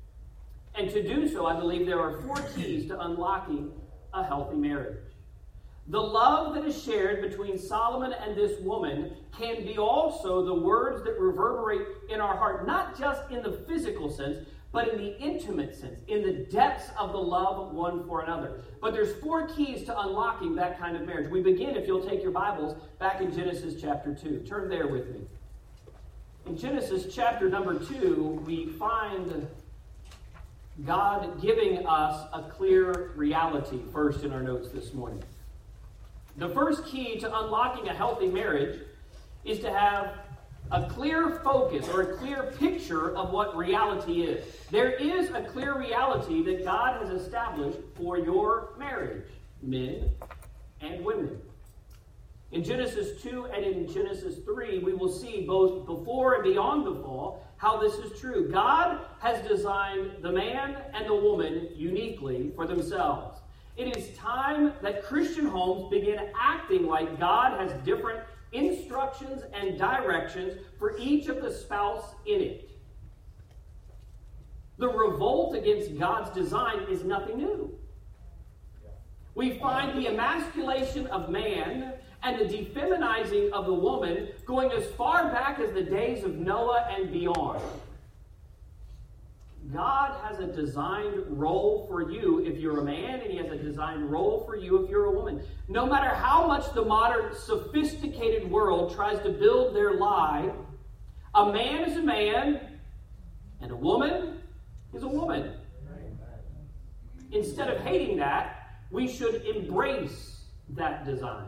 And 0.73 0.89
to 0.91 1.03
do 1.03 1.27
so, 1.27 1.45
I 1.45 1.59
believe 1.59 1.85
there 1.85 1.99
are 1.99 2.21
four 2.21 2.37
keys 2.55 2.87
to 2.87 3.01
unlocking 3.01 3.73
a 4.13 4.23
healthy 4.23 4.55
marriage. 4.55 5.03
The 5.87 5.99
love 5.99 6.55
that 6.55 6.63
is 6.63 6.81
shared 6.81 7.21
between 7.21 7.59
Solomon 7.59 8.13
and 8.13 8.37
this 8.37 8.57
woman 8.61 9.17
can 9.37 9.65
be 9.65 9.77
also 9.77 10.45
the 10.45 10.55
words 10.55 11.03
that 11.03 11.19
reverberate 11.19 11.87
in 12.07 12.21
our 12.21 12.37
heart, 12.37 12.65
not 12.65 12.97
just 12.97 13.29
in 13.31 13.43
the 13.43 13.51
physical 13.67 14.09
sense, 14.09 14.47
but 14.75 14.89
in 14.89 14.97
the 14.97 15.17
intimate 15.19 15.73
sense, 15.73 16.01
in 16.09 16.21
the 16.21 16.33
depths 16.33 16.89
of 16.99 17.13
the 17.13 17.17
love 17.17 17.71
one 17.71 18.05
for 18.05 18.19
another. 18.19 18.59
But 18.81 18.91
there's 18.91 19.15
four 19.21 19.47
keys 19.47 19.85
to 19.85 19.97
unlocking 19.97 20.53
that 20.55 20.77
kind 20.77 20.97
of 20.97 21.03
marriage. 21.03 21.31
We 21.31 21.41
begin, 21.41 21.77
if 21.77 21.87
you'll 21.87 22.05
take 22.05 22.21
your 22.21 22.33
Bibles, 22.33 22.75
back 22.99 23.21
in 23.21 23.33
Genesis 23.33 23.81
chapter 23.81 24.13
2. 24.13 24.39
Turn 24.39 24.67
there 24.67 24.87
with 24.87 25.07
me. 25.11 25.21
In 26.45 26.57
Genesis 26.57 27.15
chapter 27.15 27.49
number 27.49 27.79
2, 27.79 28.43
we 28.45 28.65
find 28.65 29.47
God 30.85 31.41
giving 31.41 31.87
us 31.87 32.27
a 32.33 32.41
clear 32.41 33.13
reality 33.15 33.79
first 33.93 34.25
in 34.25 34.33
our 34.33 34.43
notes 34.43 34.67
this 34.71 34.93
morning. 34.93 35.23
The 36.35 36.49
first 36.49 36.85
key 36.85 37.17
to 37.21 37.27
unlocking 37.27 37.87
a 37.87 37.93
healthy 37.93 38.27
marriage 38.27 38.81
is 39.45 39.59
to 39.59 39.71
have 39.71 40.24
a 40.71 40.87
clear 40.87 41.39
focus 41.43 41.87
or 41.89 42.01
a 42.01 42.17
clear 42.17 42.53
picture 42.57 43.15
of 43.15 43.31
what 43.31 43.55
reality 43.55 44.23
is. 44.23 44.45
There 44.71 44.91
is 44.91 45.29
a 45.29 45.43
clear 45.43 45.77
reality 45.77 46.43
that 46.43 46.63
God 46.63 47.01
has 47.01 47.09
established 47.09 47.79
for 47.95 48.17
your 48.17 48.73
marriage, 48.77 49.27
men 49.61 50.09
and 50.81 51.05
women. 51.05 51.39
In 52.51 52.63
Genesis 52.63 53.21
2 53.21 53.47
and 53.47 53.65
in 53.65 53.91
Genesis 53.91 54.39
3, 54.45 54.79
we 54.79 54.93
will 54.93 55.11
see 55.11 55.45
both 55.45 55.85
before 55.85 56.35
and 56.35 56.43
beyond 56.43 56.85
the 56.85 56.95
fall 57.01 57.45
how 57.57 57.77
this 57.77 57.95
is 57.95 58.19
true. 58.19 58.49
God 58.49 58.99
has 59.19 59.45
designed 59.47 60.11
the 60.21 60.31
man 60.31 60.77
and 60.93 61.05
the 61.07 61.15
woman 61.15 61.69
uniquely 61.75 62.51
for 62.55 62.65
themselves. 62.65 63.39
It 63.77 63.95
is 63.95 64.15
time 64.17 64.73
that 64.81 65.03
Christian 65.03 65.45
homes 65.45 65.89
begin 65.89 66.29
acting 66.39 66.87
like 66.87 67.19
God 67.19 67.59
has 67.59 67.73
different 67.83 68.21
instructions 68.55 69.43
and 69.53 69.77
directions 69.77 70.53
for 70.79 70.97
each 70.97 71.27
of 71.27 71.41
the 71.41 71.51
spouse 71.51 72.15
in 72.25 72.41
it. 72.41 72.69
The 74.77 74.87
revolt 74.87 75.55
against 75.55 75.97
God's 75.97 76.29
design 76.31 76.79
is 76.89 77.03
nothing 77.03 77.37
new. 77.37 77.77
We 79.33 79.57
find 79.59 79.97
the 79.97 80.07
emasculation 80.07 81.07
of 81.07 81.29
man 81.29 81.93
and 82.23 82.39
the 82.39 82.45
defeminizing 82.45 83.51
of 83.51 83.65
the 83.65 83.73
woman 83.73 84.29
going 84.45 84.71
as 84.71 84.85
far 84.91 85.29
back 85.31 85.59
as 85.59 85.73
the 85.73 85.83
days 85.83 86.23
of 86.23 86.35
Noah 86.35 86.87
and 86.89 87.11
beyond. 87.11 87.61
God 89.73 90.15
has 90.23 90.39
a 90.39 90.47
designed 90.47 91.23
role 91.27 91.85
for 91.87 92.11
you 92.11 92.39
if 92.45 92.57
you're 92.57 92.79
a 92.79 92.83
man, 92.83 93.21
and 93.21 93.31
He 93.31 93.37
has 93.37 93.51
a 93.51 93.57
designed 93.57 94.09
role 94.11 94.43
for 94.45 94.55
you 94.55 94.83
if 94.83 94.89
you're 94.89 95.05
a 95.05 95.11
woman. 95.11 95.43
No 95.67 95.85
matter 95.85 96.09
how 96.09 96.45
much 96.45 96.71
the 96.73 96.85
modern 96.85 97.33
sophisticated 97.35 98.49
world 98.49 98.93
tries 98.93 99.19
to 99.23 99.29
build 99.29 99.75
their 99.75 99.95
lie, 99.95 100.51
a 101.33 101.51
man 101.51 101.89
is 101.89 101.97
a 101.97 102.03
man, 102.03 102.79
and 103.61 103.71
a 103.71 103.75
woman 103.75 104.39
is 104.93 105.03
a 105.03 105.07
woman. 105.07 105.53
Instead 107.31 107.69
of 107.69 107.81
hating 107.81 108.17
that, 108.17 108.79
we 108.91 109.07
should 109.07 109.43
embrace 109.45 110.43
that 110.69 111.05
design. 111.05 111.47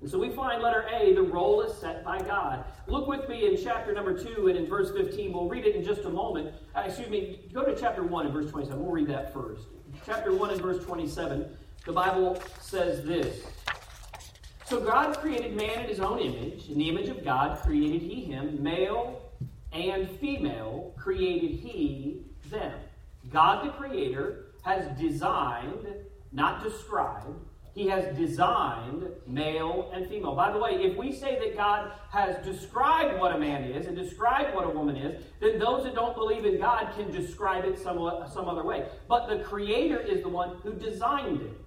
And 0.00 0.10
so 0.10 0.18
we 0.18 0.30
find 0.30 0.62
letter 0.62 0.86
A, 0.92 1.14
the 1.14 1.22
role 1.22 1.62
is 1.62 1.76
set 1.78 2.04
by 2.04 2.18
God. 2.18 2.64
Look 2.86 3.06
with 3.06 3.28
me 3.28 3.46
in 3.46 3.62
chapter 3.62 3.92
number 3.92 4.16
2 4.16 4.48
and 4.48 4.58
in 4.58 4.66
verse 4.66 4.90
15. 4.90 5.32
We'll 5.32 5.48
read 5.48 5.64
it 5.64 5.76
in 5.76 5.84
just 5.84 6.02
a 6.04 6.10
moment. 6.10 6.54
Uh, 6.74 6.82
excuse 6.86 7.08
me, 7.08 7.40
go 7.52 7.64
to 7.64 7.74
chapter 7.74 8.02
1 8.02 8.26
and 8.26 8.34
verse 8.34 8.50
27. 8.50 8.82
We'll 8.82 8.92
read 8.92 9.08
that 9.08 9.32
first. 9.32 9.64
Chapter 10.04 10.34
1 10.34 10.50
and 10.50 10.60
verse 10.60 10.84
27, 10.84 11.46
the 11.86 11.92
Bible 11.92 12.40
says 12.60 13.04
this. 13.04 13.44
So 14.66 14.80
God 14.80 15.16
created 15.18 15.56
man 15.56 15.80
in 15.80 15.88
his 15.88 16.00
own 16.00 16.18
image. 16.18 16.68
In 16.68 16.78
the 16.78 16.88
image 16.88 17.08
of 17.08 17.24
God 17.24 17.60
created 17.62 18.02
he 18.02 18.24
him. 18.24 18.62
Male 18.62 19.22
and 19.72 20.08
female 20.18 20.94
created 20.96 21.60
he 21.60 22.22
them. 22.50 22.72
God 23.30 23.66
the 23.66 23.70
Creator 23.72 24.46
has 24.62 24.86
designed, 24.98 25.86
not 26.32 26.62
described, 26.62 27.38
He 27.74 27.88
has 27.88 28.16
designed 28.16 29.08
male 29.26 29.90
and 29.92 30.08
female. 30.08 30.36
By 30.36 30.52
the 30.52 30.58
way, 30.58 30.74
if 30.74 30.96
we 30.96 31.12
say 31.12 31.40
that 31.40 31.56
God 31.56 31.90
has 32.10 32.36
described 32.46 33.18
what 33.18 33.34
a 33.34 33.38
man 33.38 33.64
is 33.64 33.86
and 33.86 33.96
described 33.96 34.54
what 34.54 34.64
a 34.64 34.70
woman 34.70 34.94
is, 34.94 35.24
then 35.40 35.58
those 35.58 35.82
that 35.82 35.96
don't 35.96 36.14
believe 36.14 36.44
in 36.44 36.60
God 36.60 36.94
can 36.96 37.10
describe 37.10 37.64
it 37.64 37.76
some, 37.76 37.98
some 38.32 38.48
other 38.48 38.64
way. 38.64 38.86
But 39.08 39.28
the 39.28 39.40
Creator 39.40 39.98
is 39.98 40.22
the 40.22 40.28
one 40.28 40.58
who 40.62 40.72
designed 40.72 41.42
it. 41.42 41.60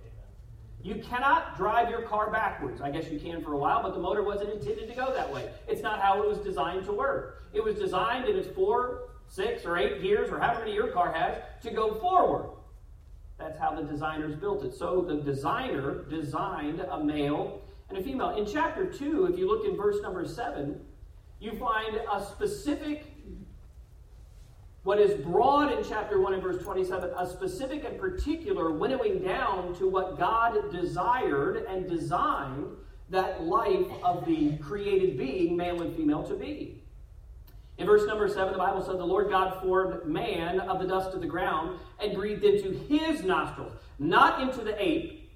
You 0.81 0.95
cannot 0.95 1.57
drive 1.57 1.89
your 1.89 2.03
car 2.03 2.31
backwards. 2.31 2.79
I 2.79 2.89
guess 2.89 3.11
you 3.11 3.19
can 3.19 3.43
for 3.43 3.51
a 3.51 3.57
while, 3.57 3.83
but 3.83 3.93
the 3.93 3.99
motor 3.99 4.23
wasn't 4.23 4.51
intended 4.53 4.87
to 4.87 4.95
go 4.95 5.13
that 5.13 5.29
way. 5.33 5.51
It's 5.67 5.81
not 5.81 5.99
how 5.99 6.23
it 6.23 6.29
was 6.29 6.37
designed 6.37 6.85
to 6.85 6.93
work. 6.93 7.43
It 7.51 7.61
was 7.61 7.75
designed 7.75 8.29
in 8.29 8.37
its 8.37 8.47
four, 8.47 9.09
six, 9.27 9.65
or 9.65 9.77
eight 9.77 10.01
gears, 10.01 10.29
or 10.29 10.39
however 10.39 10.61
many 10.61 10.73
your 10.73 10.87
car 10.87 11.11
has, 11.11 11.35
to 11.63 11.71
go 11.71 11.95
forward. 11.95 12.56
That's 13.39 13.57
how 13.59 13.75
the 13.75 13.83
designers 13.83 14.35
built 14.35 14.63
it. 14.63 14.73
So 14.73 15.01
the 15.01 15.17
designer 15.17 16.05
designed 16.09 16.79
a 16.79 17.03
male 17.03 17.61
and 17.89 17.97
a 17.97 18.03
female. 18.03 18.35
In 18.35 18.45
chapter 18.45 18.85
2, 18.85 19.25
if 19.25 19.37
you 19.37 19.47
look 19.47 19.65
in 19.65 19.77
verse 19.77 20.01
number 20.01 20.25
7, 20.25 20.79
you 21.39 21.51
find 21.53 21.99
a 22.11 22.25
specific, 22.25 23.05
what 24.83 24.99
is 24.99 25.13
broad 25.21 25.71
in 25.71 25.83
chapter 25.87 26.19
1 26.19 26.33
and 26.33 26.41
verse 26.41 26.63
27, 26.63 27.11
a 27.15 27.29
specific 27.29 27.85
and 27.85 27.99
particular 27.99 28.71
winnowing 28.71 29.21
down 29.21 29.75
to 29.75 29.87
what 29.87 30.17
God 30.17 30.71
desired 30.71 31.57
and 31.69 31.87
designed 31.87 32.65
that 33.09 33.43
life 33.43 33.85
of 34.03 34.25
the 34.25 34.57
created 34.57 35.17
being, 35.17 35.55
male 35.55 35.81
and 35.81 35.95
female, 35.95 36.23
to 36.23 36.35
be. 36.35 36.83
In 37.77 37.85
verse 37.85 38.07
number 38.07 38.27
7, 38.27 38.51
the 38.51 38.57
Bible 38.57 38.83
said, 38.83 38.97
The 38.97 39.05
Lord 39.05 39.29
God 39.29 39.61
formed 39.61 40.05
man 40.05 40.59
of 40.61 40.79
the 40.79 40.87
dust 40.87 41.13
of 41.13 41.21
the 41.21 41.27
ground 41.27 41.79
and 41.99 42.15
breathed 42.15 42.43
into 42.43 42.71
his 42.71 43.23
nostrils, 43.23 43.73
not 43.99 44.41
into 44.41 44.63
the 44.63 44.81
ape, 44.81 45.31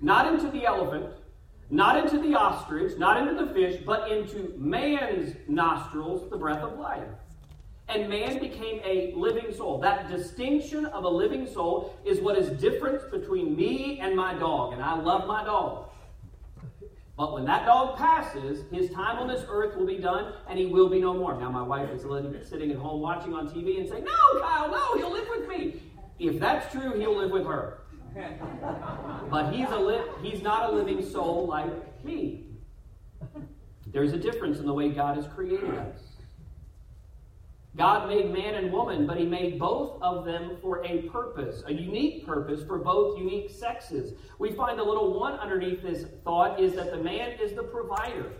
not 0.00 0.32
into 0.32 0.50
the 0.50 0.66
elephant, 0.66 1.06
not 1.70 1.96
into 1.96 2.18
the 2.18 2.34
ostrich, 2.34 2.98
not 2.98 3.16
into 3.16 3.44
the 3.44 3.52
fish, 3.52 3.80
but 3.86 4.10
into 4.10 4.52
man's 4.58 5.36
nostrils 5.48 6.28
the 6.28 6.36
breath 6.36 6.62
of 6.62 6.78
life. 6.78 7.08
And 7.88 8.08
man 8.08 8.38
became 8.38 8.80
a 8.84 9.12
living 9.16 9.52
soul. 9.52 9.78
That 9.78 10.08
distinction 10.08 10.86
of 10.86 11.04
a 11.04 11.08
living 11.08 11.46
soul 11.46 11.96
is 12.04 12.20
what 12.20 12.38
is 12.38 12.48
different 12.60 13.10
between 13.10 13.56
me 13.56 13.98
and 14.00 14.14
my 14.14 14.34
dog. 14.34 14.74
And 14.74 14.82
I 14.82 14.96
love 14.96 15.26
my 15.26 15.44
dog. 15.44 15.89
But 17.20 17.34
when 17.34 17.44
that 17.44 17.66
dog 17.66 17.98
passes, 17.98 18.64
his 18.72 18.88
time 18.92 19.18
on 19.18 19.28
this 19.28 19.44
earth 19.46 19.76
will 19.76 19.84
be 19.84 19.98
done 19.98 20.32
and 20.48 20.58
he 20.58 20.64
will 20.64 20.88
be 20.88 21.02
no 21.02 21.12
more. 21.12 21.38
Now, 21.38 21.50
my 21.50 21.60
wife 21.60 21.90
is 21.90 22.00
sitting 22.48 22.70
at 22.70 22.78
home 22.78 23.02
watching 23.02 23.34
on 23.34 23.46
TV 23.46 23.78
and 23.78 23.86
saying, 23.86 24.04
No, 24.04 24.40
Kyle, 24.40 24.70
no, 24.70 24.94
he'll 24.96 25.12
live 25.12 25.28
with 25.28 25.46
me. 25.46 25.82
If 26.18 26.40
that's 26.40 26.72
true, 26.72 26.98
he'll 26.98 27.14
live 27.14 27.30
with 27.30 27.44
her. 27.44 27.82
but 29.30 29.52
he's, 29.52 29.68
a 29.68 29.78
li- 29.78 30.00
he's 30.22 30.40
not 30.40 30.72
a 30.72 30.72
living 30.74 31.04
soul 31.04 31.46
like 31.46 32.02
me. 32.02 32.46
There's 33.88 34.14
a 34.14 34.18
difference 34.18 34.58
in 34.58 34.64
the 34.64 34.72
way 34.72 34.88
God 34.88 35.16
has 35.16 35.26
created 35.26 35.74
us. 35.74 36.00
God 37.76 38.08
made 38.08 38.32
man 38.32 38.56
and 38.56 38.72
woman, 38.72 39.06
but 39.06 39.16
he 39.16 39.24
made 39.24 39.58
both 39.58 40.02
of 40.02 40.24
them 40.24 40.56
for 40.60 40.84
a 40.84 41.02
purpose, 41.02 41.62
a 41.66 41.72
unique 41.72 42.26
purpose 42.26 42.64
for 42.64 42.78
both 42.78 43.16
unique 43.16 43.48
sexes. 43.48 44.14
We 44.38 44.52
find 44.52 44.80
a 44.80 44.82
little 44.82 45.18
one 45.18 45.34
underneath 45.34 45.82
this 45.82 46.06
thought 46.24 46.60
is 46.60 46.74
that 46.74 46.90
the 46.90 46.98
man 46.98 47.38
is 47.40 47.52
the 47.52 47.62
provider. 47.62 48.32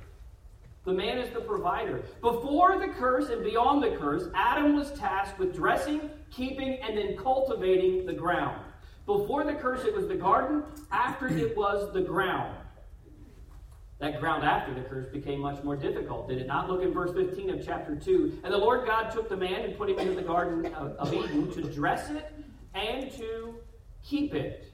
The 0.84 0.92
man 0.92 1.18
is 1.18 1.32
the 1.32 1.40
provider. 1.40 2.02
Before 2.20 2.78
the 2.78 2.88
curse 2.88 3.28
and 3.28 3.44
beyond 3.44 3.82
the 3.82 3.96
curse, 3.98 4.24
Adam 4.34 4.74
was 4.74 4.90
tasked 4.92 5.38
with 5.38 5.54
dressing, 5.54 6.10
keeping, 6.30 6.78
and 6.82 6.98
then 6.98 7.16
cultivating 7.16 8.06
the 8.06 8.14
ground. 8.14 8.64
Before 9.06 9.44
the 9.44 9.54
curse, 9.54 9.84
it 9.84 9.94
was 9.94 10.08
the 10.08 10.14
garden. 10.16 10.64
After 10.90 11.28
it 11.28 11.56
was 11.56 11.92
the 11.92 12.00
ground. 12.00 12.56
That 14.00 14.18
ground 14.18 14.44
after 14.44 14.72
the 14.72 14.80
curse 14.80 15.06
became 15.12 15.40
much 15.40 15.62
more 15.62 15.76
difficult, 15.76 16.28
did 16.28 16.38
it 16.38 16.46
not? 16.46 16.70
Look 16.70 16.82
in 16.82 16.92
verse 16.92 17.12
15 17.12 17.50
of 17.50 17.64
chapter 17.64 17.94
2. 17.94 18.40
And 18.42 18.52
the 18.52 18.58
Lord 18.58 18.86
God 18.86 19.10
took 19.10 19.28
the 19.28 19.36
man 19.36 19.60
and 19.60 19.76
put 19.76 19.90
him 19.90 19.98
into 19.98 20.14
the 20.14 20.22
garden 20.22 20.72
of 20.74 21.12
Eden 21.12 21.52
to 21.52 21.62
dress 21.64 22.08
it 22.08 22.32
and 22.74 23.12
to 23.12 23.54
keep 24.02 24.34
it. 24.34 24.72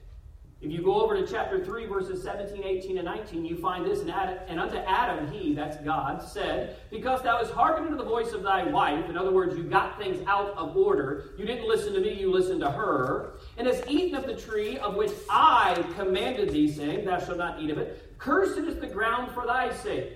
If 0.59 0.71
you 0.71 0.81
go 0.81 1.03
over 1.03 1.19
to 1.19 1.27
chapter 1.27 1.63
3, 1.63 1.85
verses 1.85 2.23
17, 2.23 2.63
18, 2.63 2.97
and 2.97 3.05
19, 3.05 3.45
you 3.45 3.57
find 3.57 3.85
this. 3.85 3.99
And, 3.99 4.09
Adam, 4.09 4.39
and 4.47 4.59
unto 4.59 4.77
Adam, 4.77 5.31
he, 5.31 5.53
that's 5.53 5.77
God, 5.77 6.23
said, 6.23 6.77
Because 6.89 7.21
thou 7.21 7.37
hast 7.37 7.51
hearkened 7.51 7.85
unto 7.85 7.97
the 7.97 8.09
voice 8.09 8.31
of 8.31 8.41
thy 8.41 8.63
wife, 8.63 9.07
in 9.07 9.17
other 9.17 9.31
words, 9.31 9.55
you 9.55 9.63
got 9.63 9.99
things 9.99 10.25
out 10.25 10.57
of 10.57 10.75
order. 10.75 11.25
You 11.37 11.45
didn't 11.45 11.67
listen 11.67 11.93
to 11.93 11.99
me, 11.99 12.13
you 12.13 12.31
listened 12.31 12.61
to 12.61 12.71
her. 12.71 13.33
And 13.57 13.67
hast 13.67 13.83
eaten 13.87 14.15
of 14.15 14.25
the 14.25 14.35
tree 14.35 14.79
of 14.79 14.95
which 14.95 15.11
I 15.29 15.85
commanded 15.95 16.49
thee, 16.49 16.71
saying, 16.71 17.05
Thou 17.05 17.19
shalt 17.19 17.37
not 17.37 17.61
eat 17.61 17.69
of 17.69 17.77
it. 17.77 18.06
Cursed 18.17 18.57
is 18.57 18.79
the 18.79 18.87
ground 18.87 19.31
for 19.31 19.45
thy 19.45 19.73
sake. 19.73 20.13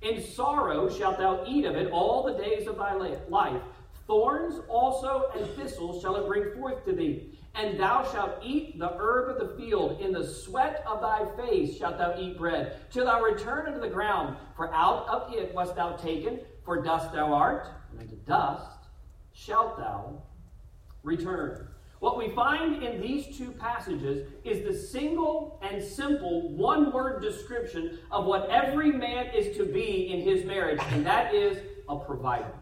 In 0.00 0.22
sorrow 0.22 0.90
shalt 0.90 1.18
thou 1.18 1.44
eat 1.46 1.64
of 1.64 1.76
it 1.76 1.90
all 1.92 2.22
the 2.22 2.34
days 2.34 2.66
of 2.66 2.76
thy 2.76 2.94
life. 2.94 3.62
Thorns 4.06 4.60
also 4.68 5.30
and 5.36 5.46
thistles 5.50 6.02
shall 6.02 6.16
it 6.16 6.26
bring 6.26 6.52
forth 6.54 6.84
to 6.84 6.92
thee. 6.92 7.38
And 7.54 7.78
thou 7.78 8.10
shalt 8.10 8.42
eat 8.42 8.78
the 8.78 8.94
herb 8.98 9.30
of 9.30 9.38
the 9.38 9.56
field. 9.56 10.00
In 10.00 10.12
the 10.12 10.26
sweat 10.26 10.82
of 10.86 11.02
thy 11.02 11.26
face 11.36 11.76
shalt 11.76 11.98
thou 11.98 12.18
eat 12.18 12.38
bread, 12.38 12.78
till 12.90 13.04
thou 13.04 13.20
return 13.20 13.66
unto 13.66 13.80
the 13.80 13.88
ground. 13.88 14.36
For 14.56 14.72
out 14.72 15.06
of 15.08 15.32
it 15.34 15.54
wast 15.54 15.76
thou 15.76 15.92
taken, 15.96 16.40
for 16.64 16.82
dust 16.82 17.12
thou 17.12 17.32
art, 17.32 17.68
and 17.90 18.00
unto 18.00 18.16
dust 18.24 18.88
shalt 19.34 19.76
thou 19.76 20.22
return. 21.02 21.68
What 22.02 22.18
we 22.18 22.30
find 22.30 22.82
in 22.82 23.00
these 23.00 23.38
two 23.38 23.52
passages 23.52 24.26
is 24.42 24.66
the 24.66 24.76
single 24.76 25.60
and 25.62 25.80
simple 25.80 26.48
one 26.48 26.92
word 26.92 27.22
description 27.22 28.00
of 28.10 28.24
what 28.24 28.50
every 28.50 28.90
man 28.90 29.26
is 29.26 29.56
to 29.56 29.64
be 29.64 30.12
in 30.12 30.20
his 30.20 30.44
marriage, 30.44 30.80
and 30.90 31.06
that 31.06 31.32
is 31.32 31.58
a 31.88 31.96
provider. 31.96 32.52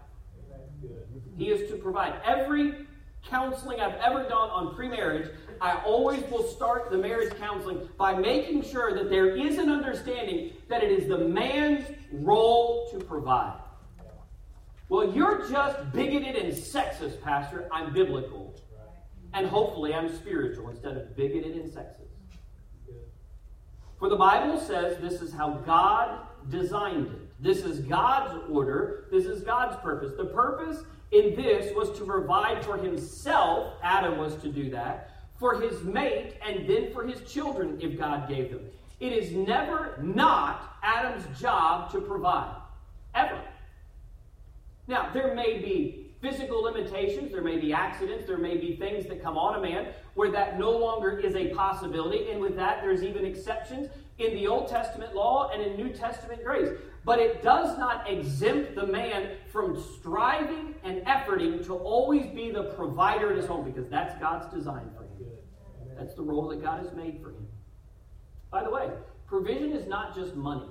He 1.39 1.49
is 1.49 1.71
to 1.71 1.79
provide. 1.79 2.21
Every 2.23 2.87
counseling 3.27 3.81
I've 3.81 3.95
ever 3.95 4.25
done 4.25 4.51
on 4.51 4.75
pre-marriage, 4.75 5.31
I 5.59 5.77
always 5.87 6.23
will 6.31 6.45
start 6.45 6.91
the 6.91 6.99
marriage 6.99 7.35
counseling 7.39 7.89
by 7.97 8.13
making 8.13 8.65
sure 8.65 8.93
that 8.93 9.09
there 9.09 9.35
is 9.35 9.57
an 9.57 9.71
understanding 9.71 10.53
that 10.69 10.85
it 10.85 10.91
is 10.91 11.09
the 11.09 11.17
man's 11.17 11.87
role 12.13 12.91
to 12.93 12.99
provide. 12.99 13.59
Well, 14.91 15.15
you're 15.15 15.49
just 15.49 15.93
bigoted 15.93 16.37
and 16.37 16.53
sexist, 16.53 17.23
Pastor. 17.23 17.71
I'm 17.73 17.95
biblical. 17.95 18.55
And 19.33 19.47
hopefully 19.47 19.95
I'm 19.95 20.15
spiritual 20.15 20.69
instead 20.69 20.97
of 20.97 21.17
bigoted 21.17 21.57
and 21.57 21.71
sexist. 21.71 22.09
For 23.99 24.09
the 24.09 24.17
Bible 24.17 24.59
says 24.59 24.99
this 24.99 25.21
is 25.21 25.33
how 25.33 25.55
God 25.67 26.27
designed 26.49 27.07
it. 27.07 27.43
This 27.43 27.65
is 27.65 27.81
God's 27.81 28.43
order. 28.51 29.07
This 29.11 29.27
is 29.27 29.43
God's 29.43 29.77
purpose. 29.77 30.13
The 30.17 30.25
purpose 30.25 30.85
in 31.13 31.35
this 31.35 31.75
was 31.75 31.97
to 31.99 32.05
provide 32.05 32.65
for 32.65 32.77
himself, 32.77 33.75
Adam 33.83 34.19
was 34.19 34.37
to 34.37 34.49
do 34.49 34.71
that, 34.71 35.11
for 35.39 35.61
his 35.61 35.83
mate, 35.83 36.35
and 36.47 36.69
then 36.69 36.93
for 36.93 37.07
his 37.07 37.21
children 37.31 37.79
if 37.81 37.99
God 37.99 38.29
gave 38.29 38.51
them. 38.51 38.61
It 39.01 39.13
is 39.13 39.33
never 39.33 39.99
not 40.03 40.77
Adam's 40.83 41.27
job 41.41 41.91
to 41.93 42.01
provide. 42.01 42.55
Ever. 43.15 43.41
Now, 44.87 45.11
there 45.13 45.35
may 45.35 45.59
be 45.59 46.10
physical 46.21 46.63
limitations, 46.63 47.33
there 47.33 47.43
may 47.43 47.57
be 47.57 47.73
accidents, 47.73 48.27
there 48.27 48.39
may 48.39 48.57
be 48.57 48.77
things 48.77 49.07
that 49.07 49.23
come 49.23 49.39
on 49.39 49.57
a 49.57 49.61
man 49.61 49.89
where 50.15 50.31
that 50.31 50.59
no 50.59 50.71
longer 50.71 51.19
is 51.19 51.35
a 51.35 51.49
possibility. 51.55 52.31
And 52.31 52.41
with 52.41 52.57
that, 52.57 52.83
there's 52.83 53.03
even 53.03 53.25
exceptions 53.25 53.89
in 54.19 54.35
the 54.35 54.47
Old 54.47 54.69
Testament 54.69 55.15
law 55.15 55.51
and 55.53 55.63
in 55.63 55.77
New 55.77 55.93
Testament 55.93 56.45
grace. 56.45 56.69
But 57.05 57.19
it 57.19 57.43
does 57.43 57.79
not 57.79 58.11
exempt 58.11 58.75
the 58.75 58.87
man 58.87 59.31
from 59.51 59.83
striving 59.97 60.75
and 60.85 60.99
efforting 61.07 61.65
to 61.67 61.75
always 61.75 62.27
be 62.27 62.51
the 62.51 62.65
provider 62.75 63.31
in 63.31 63.39
his 63.39 63.47
home 63.47 63.65
because 63.65 63.89
that's 63.89 64.19
God's 64.21 64.53
design 64.53 64.91
for 64.95 65.05
him. 65.05 65.11
That's 65.99 66.15
the 66.15 66.23
role 66.23 66.49
that 66.49 66.63
God 66.63 66.85
has 66.85 66.95
made 66.95 67.21
for 67.23 67.31
him. 67.31 67.47
By 68.51 68.65
the 68.65 68.71
way, 68.71 68.91
provision 69.27 69.73
is 69.73 69.87
not 69.87 70.15
just 70.15 70.35
money. 70.35 70.69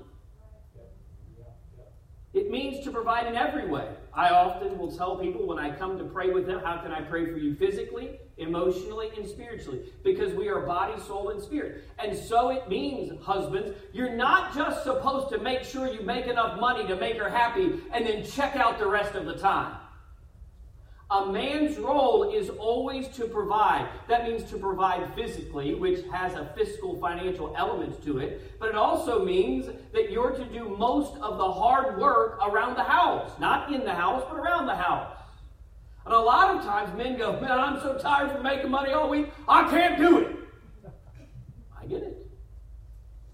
It 2.33 2.51
means 2.51 2.83
to 2.83 2.91
provide 2.91 3.25
in 3.25 3.35
every 3.35 3.67
way. 3.67 3.89
I 4.13 4.29
often 4.29 4.77
will 4.77 4.91
tell 4.95 5.17
people 5.17 5.47
when 5.47 5.57
I 5.57 5.75
come 5.75 5.97
to 5.97 6.03
pray 6.03 6.29
with 6.29 6.45
them, 6.45 6.61
how 6.63 6.77
can 6.77 6.91
I 6.91 7.01
pray 7.01 7.25
for 7.25 7.37
you 7.37 7.55
physically, 7.55 8.19
emotionally, 8.37 9.09
and 9.17 9.27
spiritually? 9.27 9.91
Because 10.03 10.33
we 10.35 10.47
are 10.47 10.61
body, 10.61 11.01
soul, 11.01 11.29
and 11.29 11.41
spirit. 11.41 11.85
And 11.97 12.15
so 12.15 12.49
it 12.49 12.69
means, 12.69 13.11
husbands, 13.23 13.71
you're 13.93 14.15
not 14.15 14.53
just 14.53 14.83
supposed 14.83 15.29
to 15.29 15.39
make 15.39 15.63
sure 15.63 15.87
you 15.87 16.01
make 16.01 16.27
enough 16.27 16.59
money 16.59 16.85
to 16.87 16.95
make 16.95 17.17
her 17.17 17.29
happy 17.29 17.81
and 17.91 18.05
then 18.05 18.23
check 18.23 18.55
out 18.55 18.77
the 18.77 18.87
rest 18.87 19.15
of 19.15 19.25
the 19.25 19.35
time. 19.35 19.78
A 21.11 21.25
man's 21.25 21.79
role 21.79 22.31
is 22.31 22.49
always 22.49 23.07
to 23.09 23.25
provide. 23.25 23.89
That 24.07 24.25
means 24.25 24.43
to 24.51 24.57
provide 24.57 25.11
physically, 25.15 25.73
which 25.73 26.05
has 26.11 26.33
a 26.33 26.53
fiscal 26.55 26.99
financial 26.99 27.55
element 27.57 28.03
to 28.03 28.19
it. 28.19 28.59
But 28.59 28.69
it 28.69 28.75
also 28.75 29.25
means 29.25 29.65
that 29.91 30.11
you're 30.11 30.31
to 30.31 30.45
do 30.45 30.69
most 30.77 31.15
of 31.15 31.39
the 31.39 31.51
hard 31.51 31.99
work 31.99 32.39
around 32.45 32.75
the 32.75 32.83
house. 32.83 33.31
Not 33.39 33.73
in 33.73 33.83
the 33.83 33.93
house, 33.93 34.23
but 34.29 34.37
around 34.37 34.67
the 34.67 34.75
house. 34.75 35.15
And 36.05 36.13
a 36.13 36.19
lot 36.19 36.55
of 36.55 36.63
times 36.63 36.95
men 36.95 37.17
go, 37.17 37.39
Man, 37.39 37.51
I'm 37.51 37.79
so 37.79 37.97
tired 37.97 38.31
from 38.31 38.43
making 38.43 38.69
money 38.69 38.93
all 38.93 39.09
week, 39.09 39.31
I 39.47 39.67
can't 39.67 39.97
do 39.97 40.19
it. 40.19 40.35
I 41.79 41.87
get 41.87 42.03
it. 42.03 42.27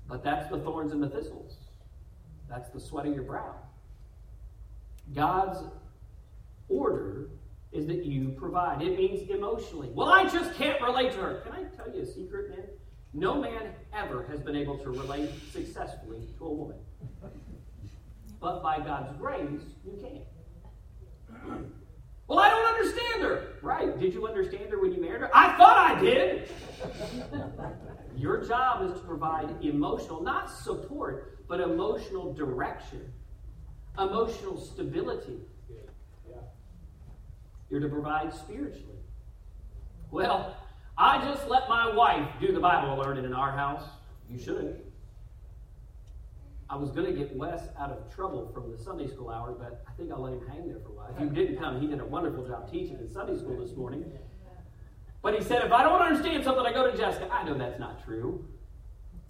But 0.08 0.24
that's 0.24 0.50
the 0.50 0.60
thorns 0.60 0.94
and 0.94 1.04
the 1.04 1.10
thistles. 1.10 1.56
That's 2.50 2.70
the 2.70 2.80
sweat 2.80 3.06
of 3.06 3.14
your 3.14 3.24
brow. 3.24 3.56
God's 5.14 5.60
order 6.70 7.30
is 7.76 7.86
that 7.88 8.06
you 8.06 8.30
provide. 8.30 8.82
It 8.82 8.98
means 8.98 9.30
emotionally. 9.30 9.90
Well, 9.94 10.10
I 10.10 10.28
just 10.30 10.54
can't 10.56 10.82
relate 10.82 11.12
to 11.14 11.18
her. 11.20 11.42
Can 11.42 11.52
I 11.52 11.64
tell 11.76 11.94
you 11.94 12.02
a 12.02 12.06
secret, 12.06 12.50
man? 12.50 12.66
No 13.14 13.40
man 13.40 13.74
ever 13.94 14.26
has 14.30 14.40
been 14.42 14.56
able 14.56 14.78
to 14.80 14.90
relate 14.90 15.30
successfully 15.52 16.22
to 16.38 16.46
a 16.46 16.54
woman. 16.54 16.78
But 18.40 18.62
by 18.64 18.80
God's 18.80 19.18
grace, 19.18 19.62
you 19.86 19.98
can. 20.02 20.22
Well, 22.28 22.40
I 22.40 22.50
don't 22.50 22.66
understand 22.66 23.24
her. 23.24 23.54
Right. 23.62 24.00
Did 24.00 24.14
you 24.14 24.28
understand 24.28 24.70
her 24.72 24.82
when 24.82 24.94
you 24.94 25.02
married 25.02 25.22
her? 25.22 25.30
I 25.34 25.56
thought 25.58 25.78
I 25.78 26.00
did. 26.00 26.50
Your 28.18 28.46
job 28.46 28.84
is 28.90 28.94
to 28.94 29.06
provide 29.06 29.50
emotional, 29.64 30.22
not 30.24 30.50
support, 30.50 31.46
but 31.48 31.60
emotional 31.60 32.34
direction, 32.34 33.12
emotional 33.98 34.58
stability. 34.58 35.40
You're 37.70 37.80
to 37.80 37.90
provide 37.90 38.34
spiritually. 38.34 39.00
Well, 40.12 40.56
I 40.98 41.24
just 41.26 41.48
let 41.50 41.68
my 41.68 41.94
wife 41.94 42.28
do 42.40 42.54
the 42.54 42.60
Bible 42.60 42.96
learning 42.96 43.26
in 43.26 43.34
our 43.34 43.52
house. 43.52 43.84
You 44.30 44.40
should. 44.40 44.82
I 46.70 46.76
was 46.78 46.90
going 46.92 47.06
to 47.06 47.14
get 47.14 47.36
Wes 47.36 47.62
out 47.78 47.92
of 47.92 48.14
trouble 48.14 48.50
from 48.54 48.72
the 48.72 48.78
Sunday 48.78 49.08
school 49.08 49.30
hour, 49.30 49.52
but 49.58 49.84
I 49.88 49.92
think 49.98 50.12
I'll 50.12 50.22
let 50.22 50.34
him 50.34 50.48
hang 50.48 50.68
there 50.68 50.80
for 50.80 50.90
a 50.90 50.94
while. 50.94 51.14
If 51.16 51.22
you 51.22 51.30
didn't 51.30 51.58
come, 51.58 51.80
he 51.80 51.88
did 51.88 52.00
a 52.00 52.06
wonderful 52.06 52.48
job 52.48 52.72
teaching 52.72 52.98
in 52.98 53.08
Sunday 53.08 53.38
school 53.38 53.64
this 53.64 53.76
morning. 53.76 54.06
But 55.22 55.36
he 55.36 55.44
said, 55.44 55.64
if 55.64 55.72
I 55.72 55.84
don't 55.84 56.02
understand 56.02 56.44
something, 56.44 56.66
I 56.66 56.72
go 56.72 56.90
to 56.90 56.98
Jessica. 56.98 57.28
I 57.32 57.44
know 57.44 57.58
that's 57.58 57.80
not 57.80 58.04
true. 58.04 58.46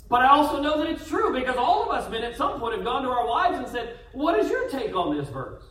But 0.07 0.21
I 0.21 0.27
also 0.27 0.61
know 0.61 0.77
that 0.77 0.87
it's 0.87 1.07
true 1.07 1.33
because 1.33 1.57
all 1.57 1.83
of 1.83 1.89
us 1.89 2.09
men 2.11 2.23
at 2.23 2.37
some 2.37 2.59
point 2.59 2.75
have 2.75 2.85
gone 2.85 3.03
to 3.03 3.09
our 3.09 3.27
wives 3.27 3.57
and 3.57 3.67
said, 3.67 3.97
What 4.13 4.39
is 4.39 4.49
your 4.49 4.69
take 4.69 4.95
on 4.95 5.17
this 5.17 5.29
verse? 5.29 5.63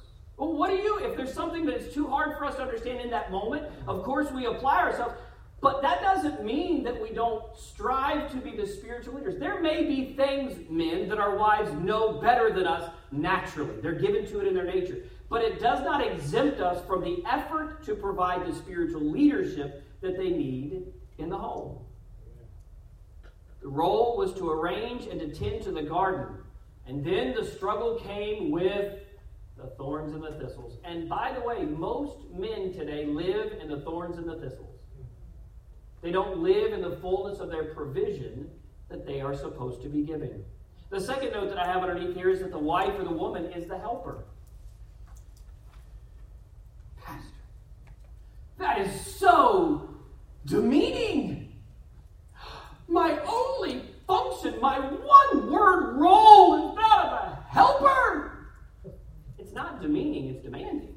What 0.53 0.71
do 0.71 0.77
you, 0.77 0.99
if 0.99 1.17
there's 1.17 1.33
something 1.33 1.65
that 1.67 1.77
is 1.77 1.95
too 1.95 2.07
hard 2.07 2.37
for 2.39 2.45
us 2.45 2.57
to 2.57 2.63
understand 2.63 3.01
in 3.01 3.11
that 3.11 3.31
moment, 3.31 3.65
of 3.87 4.03
course 4.03 4.31
we 4.31 4.47
apply 4.47 4.79
ourselves. 4.79 5.15
But 5.61 5.81
that 5.81 6.03
doesn't 6.03 6.45
mean 6.45 6.85
that 6.85 7.01
we 7.01 7.11
don't 7.11 7.43
strive 7.57 8.31
to 8.33 8.37
be 8.37 8.55
the 8.55 8.67
spiritual 8.67 9.15
leaders. 9.15 9.41
There 9.41 9.63
may 9.63 9.85
be 9.85 10.13
things, 10.15 10.59
men, 10.69 11.09
that 11.09 11.19
our 11.19 11.37
wives 11.37 11.73
know 11.73 12.21
better 12.21 12.53
than 12.53 12.67
us 12.67 12.91
naturally. 13.11 13.81
They're 13.81 13.93
given 13.95 14.27
to 14.27 14.41
it 14.41 14.47
in 14.47 14.55
their 14.55 14.67
nature. 14.67 14.99
But 15.31 15.43
it 15.43 15.61
does 15.61 15.83
not 15.83 16.07
exempt 16.07 16.61
us 16.61 16.85
from 16.87 17.03
the 17.03 17.23
effort 17.27 17.83
to 17.85 17.95
provide 17.95 18.47
the 18.47 18.55
spiritual 18.55 19.01
leadership 19.01 19.83
that 20.03 20.19
they 20.19 20.29
need 20.29 20.93
in 21.17 21.31
the 21.31 21.39
home. 21.39 21.79
The 23.63 23.69
role 23.69 24.19
was 24.19 24.35
to 24.35 24.51
arrange 24.51 25.07
and 25.07 25.19
to 25.19 25.29
tend 25.29 25.63
to 25.63 25.73
the 25.73 25.83
garden. 25.83 26.37
And 26.87 27.03
then 27.03 27.35
the 27.35 27.47
struggle 27.47 27.99
came 28.01 28.51
with 28.51 28.99
the 29.65 29.71
thorns 29.77 30.13
and 30.13 30.23
the 30.23 30.33
thistles. 30.33 30.79
And 30.85 31.09
by 31.09 31.33
the 31.33 31.41
way, 31.41 31.65
most 31.65 32.19
men 32.33 32.73
today 32.73 33.07
live 33.07 33.53
in 33.61 33.69
the 33.69 33.81
thorns 33.81 34.19
and 34.19 34.29
the 34.29 34.37
thistles. 34.37 34.79
They 36.03 36.11
don't 36.11 36.39
live 36.39 36.75
in 36.75 36.83
the 36.83 36.97
fullness 36.97 37.39
of 37.41 37.51
their 37.51 37.75
provision 37.75 38.51
that 38.91 39.07
they 39.07 39.23
are 39.23 39.35
supposed 39.35 39.83
to 39.83 39.89
be 39.89 40.03
giving. 40.03 40.45
The 40.91 41.01
second 41.01 41.33
note 41.33 41.49
that 41.49 41.59
I 41.59 41.67
have 41.67 41.83
underneath 41.83 42.15
here 42.15 42.29
is 42.29 42.41
that 42.41 42.51
the 42.51 42.59
wife 42.59 42.93
or 42.99 43.05
the 43.05 43.11
woman 43.11 43.47
is 43.47 43.67
the 43.67 43.79
helper. 43.79 44.25
Pastor, 47.03 47.25
that 48.59 48.79
is 48.81 49.01
so 49.01 49.89
demeaning. 50.45 51.53
My 52.87 53.19
only 53.27 53.83
function, 54.07 54.61
my 54.61 54.79
one 54.79 55.51
word 55.51 55.97
role 55.97 56.69
is 56.69 56.77
that 56.77 57.07
of 57.07 57.13
a 57.13 57.45
helper. 57.49 58.34
Not 59.55 59.81
demeaning, 59.81 60.29
it's 60.29 60.43
demanding. 60.43 60.97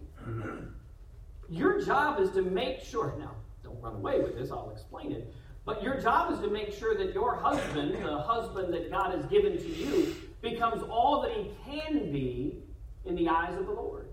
Your 1.47 1.79
job 1.81 2.19
is 2.19 2.31
to 2.31 2.41
make 2.41 2.81
sure. 2.81 3.15
Now, 3.19 3.35
don't 3.63 3.79
run 3.81 3.95
away 3.95 4.19
with 4.19 4.35
this, 4.35 4.51
I'll 4.51 4.71
explain 4.71 5.11
it. 5.11 5.33
But 5.63 5.83
your 5.83 6.01
job 6.01 6.33
is 6.33 6.39
to 6.39 6.49
make 6.49 6.73
sure 6.73 6.97
that 6.97 7.13
your 7.13 7.35
husband, 7.35 7.93
the 8.03 8.17
husband 8.17 8.73
that 8.73 8.89
God 8.89 9.13
has 9.13 9.25
given 9.25 9.57
to 9.57 9.67
you, 9.67 10.15
becomes 10.41 10.81
all 10.83 11.21
that 11.21 11.31
he 11.31 11.51
can 11.65 12.11
be 12.11 12.63
in 13.05 13.15
the 13.15 13.29
eyes 13.29 13.57
of 13.57 13.65
the 13.65 13.71
Lord. 13.71 14.07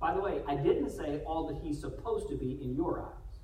By 0.00 0.14
the 0.14 0.20
way, 0.20 0.40
I 0.48 0.56
didn't 0.56 0.90
say 0.90 1.20
all 1.24 1.46
that 1.46 1.58
he's 1.62 1.80
supposed 1.80 2.28
to 2.28 2.34
be 2.34 2.58
in 2.62 2.74
your 2.74 3.00
eyes, 3.00 3.38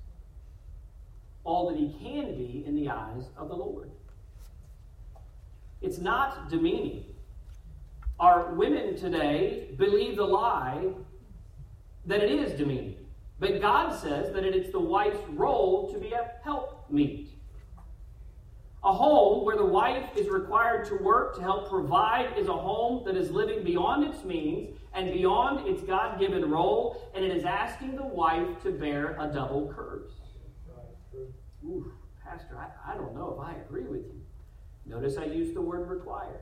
all 1.43 1.69
that 1.69 1.77
he 1.77 1.95
can 2.03 2.35
be 2.35 2.63
in 2.65 2.75
the 2.75 2.89
eyes 2.89 3.29
of 3.37 3.47
the 3.47 3.55
Lord. 3.55 3.89
It's 5.81 5.99
not 5.99 6.49
demeaning. 6.49 7.05
Our 8.19 8.53
women 8.53 8.97
today 8.97 9.69
believe 9.77 10.17
the 10.17 10.25
lie 10.25 10.87
that 12.05 12.21
it 12.21 12.31
is 12.31 12.57
demeaning. 12.57 12.97
But 13.39 13.61
God 13.61 13.97
says 13.97 14.33
that 14.33 14.43
it's 14.43 14.71
the 14.71 14.79
wife's 14.79 15.25
role 15.29 15.89
to 15.93 15.97
be 15.97 16.11
a 16.11 16.31
helpmeet. 16.43 17.29
A 18.83 18.91
home 18.91 19.45
where 19.45 19.55
the 19.55 19.65
wife 19.65 20.09
is 20.17 20.27
required 20.27 20.85
to 20.87 20.95
work 20.95 21.35
to 21.35 21.41
help 21.41 21.69
provide 21.69 22.37
is 22.37 22.47
a 22.47 22.53
home 22.53 23.03
that 23.05 23.15
is 23.15 23.31
living 23.31 23.63
beyond 23.63 24.03
its 24.03 24.25
means 24.25 24.77
and 24.93 25.13
beyond 25.13 25.67
its 25.67 25.81
God 25.83 26.19
given 26.19 26.49
role, 26.49 27.09
and 27.13 27.23
it 27.23 27.35
is 27.35 27.45
asking 27.45 27.95
the 27.95 28.05
wife 28.05 28.61
to 28.63 28.71
bear 28.71 29.17
a 29.19 29.31
double 29.31 29.71
curse. 29.73 30.11
Ooh, 31.65 31.91
Pastor, 32.23 32.57
I, 32.57 32.93
I 32.93 32.95
don't 32.95 33.13
know 33.15 33.37
if 33.37 33.47
I 33.47 33.59
agree 33.61 33.83
with 33.83 34.01
you. 34.01 34.21
Notice 34.85 35.17
I 35.17 35.25
used 35.25 35.53
the 35.55 35.61
word 35.61 35.89
required. 35.89 36.41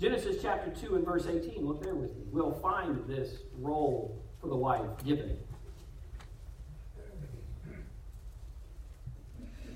Genesis 0.00 0.36
chapter 0.40 0.70
2 0.70 0.94
and 0.94 1.04
verse 1.04 1.26
18, 1.26 1.66
look 1.66 1.82
there 1.82 1.96
with 1.96 2.14
me. 2.16 2.22
We'll 2.30 2.52
find 2.52 3.04
this 3.08 3.38
role 3.58 4.22
for 4.40 4.46
the 4.46 4.56
wife 4.56 4.86
given. 5.04 5.36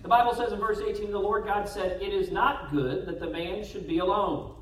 The 0.03 0.09
Bible 0.09 0.35
says 0.35 0.53
in 0.53 0.61
verse 0.61 0.81
18, 0.81 1.11
the 1.11 1.19
Lord 1.19 1.45
God 1.45 1.69
said, 1.69 2.01
It 2.01 2.13
is 2.13 2.31
not 2.31 2.71
good 2.71 3.07
that 3.07 3.19
the 3.19 3.31
man 3.31 3.65
should 3.65 3.89
be 3.89 3.99
alone. 3.99 4.55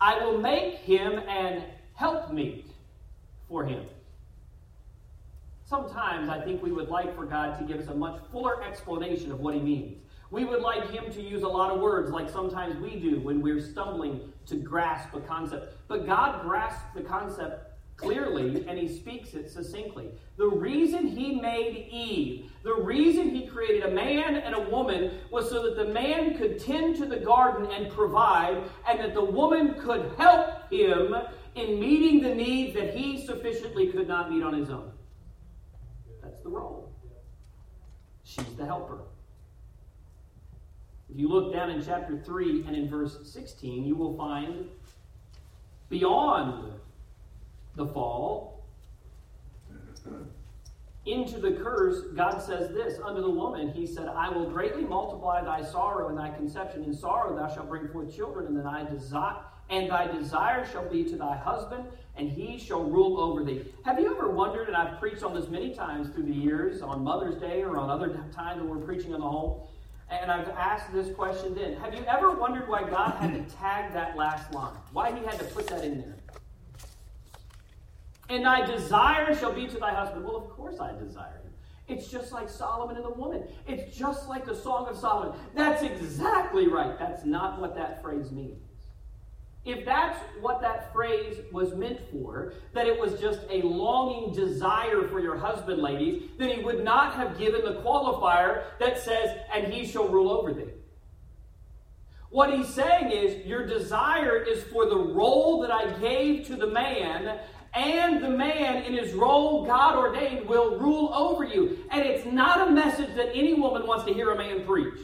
I 0.00 0.24
will 0.24 0.38
make 0.38 0.74
him 0.74 1.20
an 1.28 1.64
helpmeet 1.94 2.66
for 3.48 3.64
him. 3.64 3.84
Sometimes 5.64 6.28
I 6.28 6.40
think 6.40 6.62
we 6.62 6.72
would 6.72 6.88
like 6.88 7.14
for 7.16 7.24
God 7.24 7.58
to 7.58 7.64
give 7.64 7.80
us 7.80 7.88
a 7.88 7.94
much 7.94 8.20
fuller 8.30 8.62
explanation 8.62 9.32
of 9.32 9.40
what 9.40 9.54
he 9.54 9.60
means. 9.60 10.05
We 10.30 10.44
would 10.44 10.60
like 10.60 10.90
him 10.90 11.12
to 11.12 11.22
use 11.22 11.42
a 11.42 11.48
lot 11.48 11.70
of 11.70 11.80
words, 11.80 12.10
like 12.10 12.28
sometimes 12.28 12.76
we 12.80 12.96
do 12.96 13.20
when 13.20 13.40
we're 13.40 13.60
stumbling 13.60 14.32
to 14.46 14.56
grasp 14.56 15.14
a 15.14 15.20
concept. 15.20 15.76
But 15.88 16.06
God 16.06 16.42
grasps 16.42 16.82
the 16.94 17.02
concept 17.02 17.72
clearly 17.96 18.66
and 18.68 18.78
he 18.78 18.88
speaks 18.88 19.34
it 19.34 19.50
succinctly. 19.50 20.10
The 20.36 20.46
reason 20.46 21.06
he 21.06 21.36
made 21.40 21.88
Eve, 21.90 22.50
the 22.62 22.74
reason 22.74 23.30
he 23.30 23.46
created 23.46 23.84
a 23.84 23.90
man 23.90 24.36
and 24.36 24.54
a 24.54 24.60
woman 24.68 25.18
was 25.30 25.48
so 25.48 25.62
that 25.62 25.76
the 25.76 25.92
man 25.92 26.36
could 26.36 26.60
tend 26.60 26.96
to 26.96 27.06
the 27.06 27.16
garden 27.16 27.70
and 27.70 27.90
provide, 27.90 28.62
and 28.88 29.00
that 29.00 29.14
the 29.14 29.24
woman 29.24 29.74
could 29.80 30.12
help 30.18 30.70
him 30.70 31.14
in 31.54 31.80
meeting 31.80 32.20
the 32.20 32.34
needs 32.34 32.74
that 32.74 32.94
he 32.94 33.24
sufficiently 33.24 33.86
could 33.86 34.06
not 34.06 34.30
meet 34.30 34.42
on 34.42 34.52
his 34.52 34.68
own. 34.68 34.92
That's 36.22 36.40
the 36.42 36.50
role. 36.50 36.92
She's 38.24 38.44
the 38.56 38.66
helper. 38.66 39.00
If 41.16 41.20
you 41.20 41.30
look 41.30 41.50
down 41.50 41.70
in 41.70 41.82
chapter 41.82 42.18
3 42.18 42.64
and 42.66 42.76
in 42.76 42.90
verse 42.90 43.16
16, 43.22 43.86
you 43.86 43.94
will 43.94 44.14
find 44.18 44.66
beyond 45.88 46.74
the 47.74 47.86
fall, 47.86 48.62
into 51.06 51.40
the 51.40 51.52
curse, 51.52 52.02
God 52.14 52.40
says 52.40 52.68
this 52.74 53.00
Unto 53.02 53.22
the 53.22 53.30
woman, 53.30 53.70
He 53.70 53.86
said, 53.86 54.08
I 54.08 54.28
will 54.28 54.50
greatly 54.50 54.82
multiply 54.82 55.42
thy 55.42 55.62
sorrow 55.62 56.10
and 56.10 56.18
thy 56.18 56.36
conception. 56.36 56.84
In 56.84 56.92
sorrow 56.92 57.34
thou 57.34 57.48
shalt 57.48 57.70
bring 57.70 57.88
forth 57.88 58.14
children, 58.14 58.48
and 58.48 58.62
thy 58.62 58.84
desire. 58.84 59.36
And 59.70 59.90
thy 59.90 60.12
desire 60.12 60.66
shall 60.70 60.86
be 60.86 61.02
to 61.04 61.16
thy 61.16 61.38
husband, 61.38 61.84
and 62.16 62.28
he 62.28 62.58
shall 62.58 62.84
rule 62.84 63.18
over 63.18 63.42
thee. 63.42 63.64
Have 63.86 63.98
you 63.98 64.14
ever 64.14 64.30
wondered, 64.30 64.68
and 64.68 64.76
I've 64.76 65.00
preached 65.00 65.22
on 65.22 65.34
this 65.34 65.48
many 65.48 65.74
times 65.74 66.10
through 66.10 66.24
the 66.24 66.34
years, 66.34 66.82
on 66.82 67.02
Mother's 67.02 67.36
Day 67.36 67.62
or 67.62 67.78
on 67.78 67.88
other 67.88 68.20
times 68.34 68.60
when 68.60 68.68
we're 68.68 68.84
preaching 68.84 69.14
on 69.14 69.20
the 69.20 69.28
home, 69.28 69.62
and 70.08 70.30
I've 70.30 70.48
asked 70.50 70.92
this 70.92 71.14
question 71.14 71.54
then. 71.54 71.76
Have 71.76 71.94
you 71.94 72.04
ever 72.04 72.32
wondered 72.32 72.68
why 72.68 72.88
God 72.88 73.16
had 73.20 73.32
to 73.34 73.56
tag 73.56 73.92
that 73.92 74.16
last 74.16 74.52
line? 74.52 74.76
Why 74.92 75.12
he 75.12 75.24
had 75.24 75.38
to 75.38 75.44
put 75.46 75.66
that 75.68 75.84
in 75.84 76.00
there? 76.00 76.16
And 78.28 78.44
thy 78.44 78.66
desire 78.66 79.34
shall 79.34 79.52
be 79.52 79.66
to 79.68 79.78
thy 79.78 79.94
husband. 79.94 80.24
Well, 80.24 80.36
of 80.36 80.48
course 80.50 80.80
I 80.80 80.92
desire 80.92 81.40
him. 81.42 81.52
It's 81.88 82.08
just 82.08 82.32
like 82.32 82.48
Solomon 82.48 82.96
and 82.96 83.04
the 83.04 83.10
woman. 83.10 83.44
It's 83.66 83.96
just 83.96 84.28
like 84.28 84.44
the 84.44 84.56
Song 84.56 84.88
of 84.88 84.96
Solomon. 84.96 85.38
That's 85.54 85.82
exactly 85.82 86.66
right. 86.66 86.98
That's 86.98 87.24
not 87.24 87.60
what 87.60 87.76
that 87.76 88.02
phrase 88.02 88.32
means. 88.32 88.65
If 89.66 89.84
that's 89.84 90.18
what 90.40 90.60
that 90.60 90.92
phrase 90.92 91.38
was 91.52 91.74
meant 91.74 91.98
for, 92.12 92.54
that 92.72 92.86
it 92.86 92.98
was 92.98 93.20
just 93.20 93.40
a 93.50 93.62
longing 93.62 94.32
desire 94.32 95.08
for 95.08 95.20
your 95.20 95.36
husband, 95.36 95.82
ladies, 95.82 96.22
then 96.38 96.56
he 96.56 96.64
would 96.64 96.84
not 96.84 97.14
have 97.14 97.36
given 97.36 97.64
the 97.64 97.80
qualifier 97.82 98.62
that 98.78 98.98
says, 98.98 99.36
and 99.52 99.72
he 99.72 99.84
shall 99.84 100.08
rule 100.08 100.30
over 100.30 100.54
thee. 100.54 100.70
What 102.30 102.52
he's 102.52 102.68
saying 102.68 103.10
is, 103.10 103.44
your 103.44 103.66
desire 103.66 104.36
is 104.36 104.62
for 104.64 104.86
the 104.86 104.96
role 104.96 105.60
that 105.62 105.72
I 105.72 105.90
gave 105.98 106.46
to 106.46 106.56
the 106.56 106.66
man, 106.68 107.40
and 107.74 108.22
the 108.22 108.30
man 108.30 108.84
in 108.84 108.94
his 108.94 109.14
role 109.14 109.66
God 109.66 109.96
ordained 109.96 110.48
will 110.48 110.78
rule 110.78 111.12
over 111.12 111.44
you. 111.44 111.78
And 111.90 112.02
it's 112.06 112.24
not 112.24 112.68
a 112.68 112.70
message 112.70 113.14
that 113.16 113.30
any 113.34 113.54
woman 113.54 113.86
wants 113.86 114.04
to 114.04 114.14
hear 114.14 114.30
a 114.30 114.36
man 114.36 114.64
preach. 114.64 114.98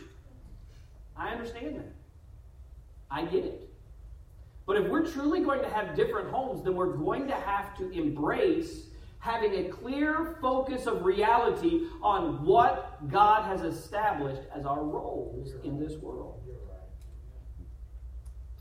I 1.17 1.31
understand 1.31 1.77
that. 1.77 1.93
I 3.11 3.25
get 3.25 3.45
it. 3.45 3.72
But 4.67 4.77
if 4.77 4.89
we're 4.89 5.07
truly 5.07 5.41
going 5.41 5.61
to 5.63 5.69
have 5.69 5.97
different 5.97 6.31
homes, 6.31 6.63
then 6.63 6.75
we're 6.75 6.97
going 6.97 7.27
to 7.29 7.35
have 7.35 7.77
to 7.79 7.91
embrace 7.91 8.87
having 9.19 9.67
a 9.67 9.69
clear 9.69 10.37
focus 10.41 10.87
of 10.87 11.05
reality 11.05 11.87
on 12.03 12.45
what 12.45 13.09
God 13.09 13.45
has 13.45 13.63
established 13.63 14.43
as 14.55 14.65
our 14.67 14.83
roles 14.83 15.53
in 15.65 15.79
this 15.79 15.97
world. 15.99 16.41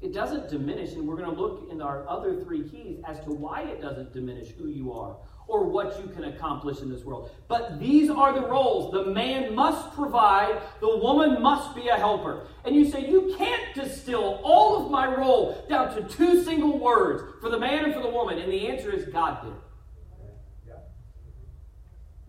It 0.02 0.14
doesn't 0.14 0.50
diminish, 0.50 0.94
and 0.94 1.08
we're 1.08 1.16
going 1.16 1.30
to 1.34 1.40
look 1.40 1.70
in 1.72 1.82
our 1.82 2.08
other 2.10 2.44
three 2.44 2.68
keys 2.68 3.00
as 3.08 3.20
to 3.22 3.32
why 3.32 3.62
it 3.62 3.82
doesn't 3.82 4.14
diminish 4.14 4.50
who 4.50 4.68
you 4.68 4.92
are 4.94 5.16
or 5.52 5.66
what 5.66 6.00
you 6.02 6.08
can 6.08 6.24
accomplish 6.24 6.80
in 6.80 6.90
this 6.90 7.04
world. 7.04 7.30
But 7.50 7.78
these 7.78 8.10
are 8.10 8.34
the 8.34 8.48
roles. 8.48 8.94
The 8.94 9.12
man 9.12 9.54
must 9.54 9.94
provide, 9.94 10.62
the 10.80 10.98
woman 10.98 11.42
must 11.42 11.76
be 11.76 11.90
a 11.90 11.98
helper. 11.98 12.48
And 12.64 12.74
you 12.74 12.90
say, 12.90 13.06
you 13.06 13.36
can't 13.38 13.76
distill 13.76 14.40
all 14.44 14.86
of 14.86 14.90
my 14.90 15.14
role 15.14 15.66
down 15.68 15.94
to 15.96 16.04
two 16.04 16.42
single 16.44 16.80
words 16.80 17.24
for 17.42 17.50
the 17.50 17.60
man 17.60 17.84
and 17.84 17.94
for 17.94 18.02
the 18.02 18.10
woman. 18.10 18.40
And 18.40 18.52
the 18.52 18.70
answer 18.70 18.92
is 18.92 19.06
God 19.10 19.44
did. 19.44 19.54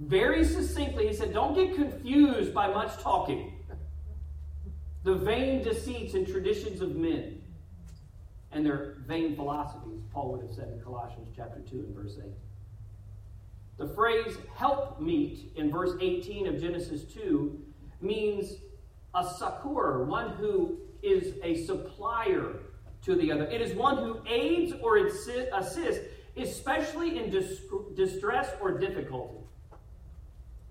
Very 0.01 0.45
succinctly, 0.45 1.07
he 1.07 1.15
said, 1.15 1.33
Don't 1.33 1.55
get 1.55 1.77
confused 1.77 2.53
by 2.53 2.67
much 2.67 2.99
talking. 2.99 3.53
The 5.05 5.15
vain 5.15 5.63
deceits 5.63 6.15
and 6.15 6.27
traditions 6.27 6.81
of 6.81 6.97
men 6.97 7.41
and 8.51 8.67
their 8.67 8.97
vain 9.07 9.37
philosophies, 9.37 10.03
Paul 10.13 10.33
would 10.33 10.43
have 10.43 10.53
said 10.53 10.73
in 10.73 10.81
Colossians 10.81 11.29
chapter 11.37 11.61
2 11.61 11.77
and 11.77 11.95
verse 11.95 12.19
8. 12.19 12.33
The 13.83 13.89
phrase 13.89 14.37
help 14.55 15.01
meet 15.01 15.55
in 15.57 15.69
verse 15.69 15.91
18 16.01 16.47
of 16.47 16.61
Genesis 16.61 17.03
2 17.15 17.61
means 18.01 18.55
a 19.13 19.29
succor, 19.29 20.05
one 20.05 20.37
who 20.37 20.79
is 21.03 21.35
a 21.43 21.65
supplier 21.65 22.61
to 23.03 23.17
the 23.17 23.33
other. 23.33 23.45
It 23.47 23.61
is 23.61 23.75
one 23.75 23.97
who 23.97 24.21
aids 24.29 24.73
or 24.81 24.99
assists, 24.99 25.99
especially 26.37 27.19
in 27.19 27.29
distress 27.97 28.51
or 28.61 28.79
difficulty. 28.79 29.39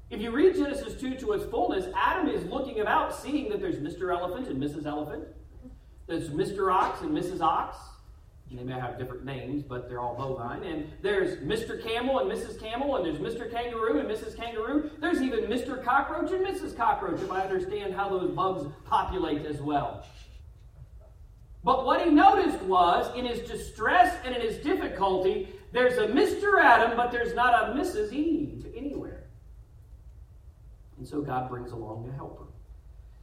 If 0.10 0.22
you 0.22 0.32
read 0.32 0.56
Genesis 0.56 0.94
2 1.02 1.16
to 1.16 1.34
its 1.34 1.44
fullness, 1.44 1.88
Adam 1.94 2.30
is 2.30 2.46
looking 2.46 2.80
about, 2.80 3.14
seeing 3.14 3.50
that 3.50 3.60
there's 3.60 3.76
Mr. 3.76 4.18
Elephant 4.18 4.48
and 4.48 4.64
Mrs. 4.64 4.86
Elephant, 4.86 5.26
there's 6.08 6.30
Mr. 6.30 6.74
Ox 6.74 7.02
and 7.02 7.12
Mrs. 7.12 7.42
Ox, 7.42 7.76
they 8.58 8.64
may 8.64 8.74
have 8.74 8.98
different 8.98 9.24
names, 9.24 9.64
but 9.64 9.88
they're 9.88 10.00
all 10.00 10.16
bovine. 10.16 10.64
And 10.64 10.92
there's 11.02 11.38
Mr. 11.38 11.82
Camel 11.82 12.20
and 12.20 12.30
Mrs. 12.30 12.60
Camel, 12.60 12.98
and 12.98 13.06
there's 13.06 13.20
Mr. 13.20 13.50
Kangaroo 13.50 14.00
and 14.00 14.10
Mrs. 14.10 14.36
Kangaroo. 14.36 14.90
There's 15.00 15.22
even 15.22 15.46
Mr. 15.46 15.82
Cockroach 15.84 16.32
and 16.32 16.46
Mrs. 16.46 16.76
Cockroach, 16.76 17.22
if 17.22 17.32
I 17.32 17.42
understand 17.42 17.94
how 17.94 18.10
those 18.10 18.32
bugs 18.32 18.66
populate 18.86 19.46
as 19.46 19.62
well. 19.62 20.06
But 21.64 21.86
what 21.86 22.04
he 22.04 22.12
noticed 22.12 22.62
was, 22.64 23.16
in 23.16 23.26
his 23.26 23.48
distress 23.48 24.18
and 24.26 24.36
in 24.36 24.42
his 24.42 24.58
difficulty, 24.58 25.48
there's 25.72 25.98
a 25.98 26.08
Mr. 26.08 26.62
Adam, 26.62 26.98
but 26.98 27.12
there's 27.12 27.34
not 27.34 27.70
a 27.70 27.74
Mrs. 27.74 28.12
Eve 28.12 28.66
anywhere. 28.76 29.24
And 30.98 31.08
so 31.08 31.22
God 31.22 31.50
brings 31.50 31.72
along 31.72 32.10
a 32.10 32.16
helper. 32.16 32.51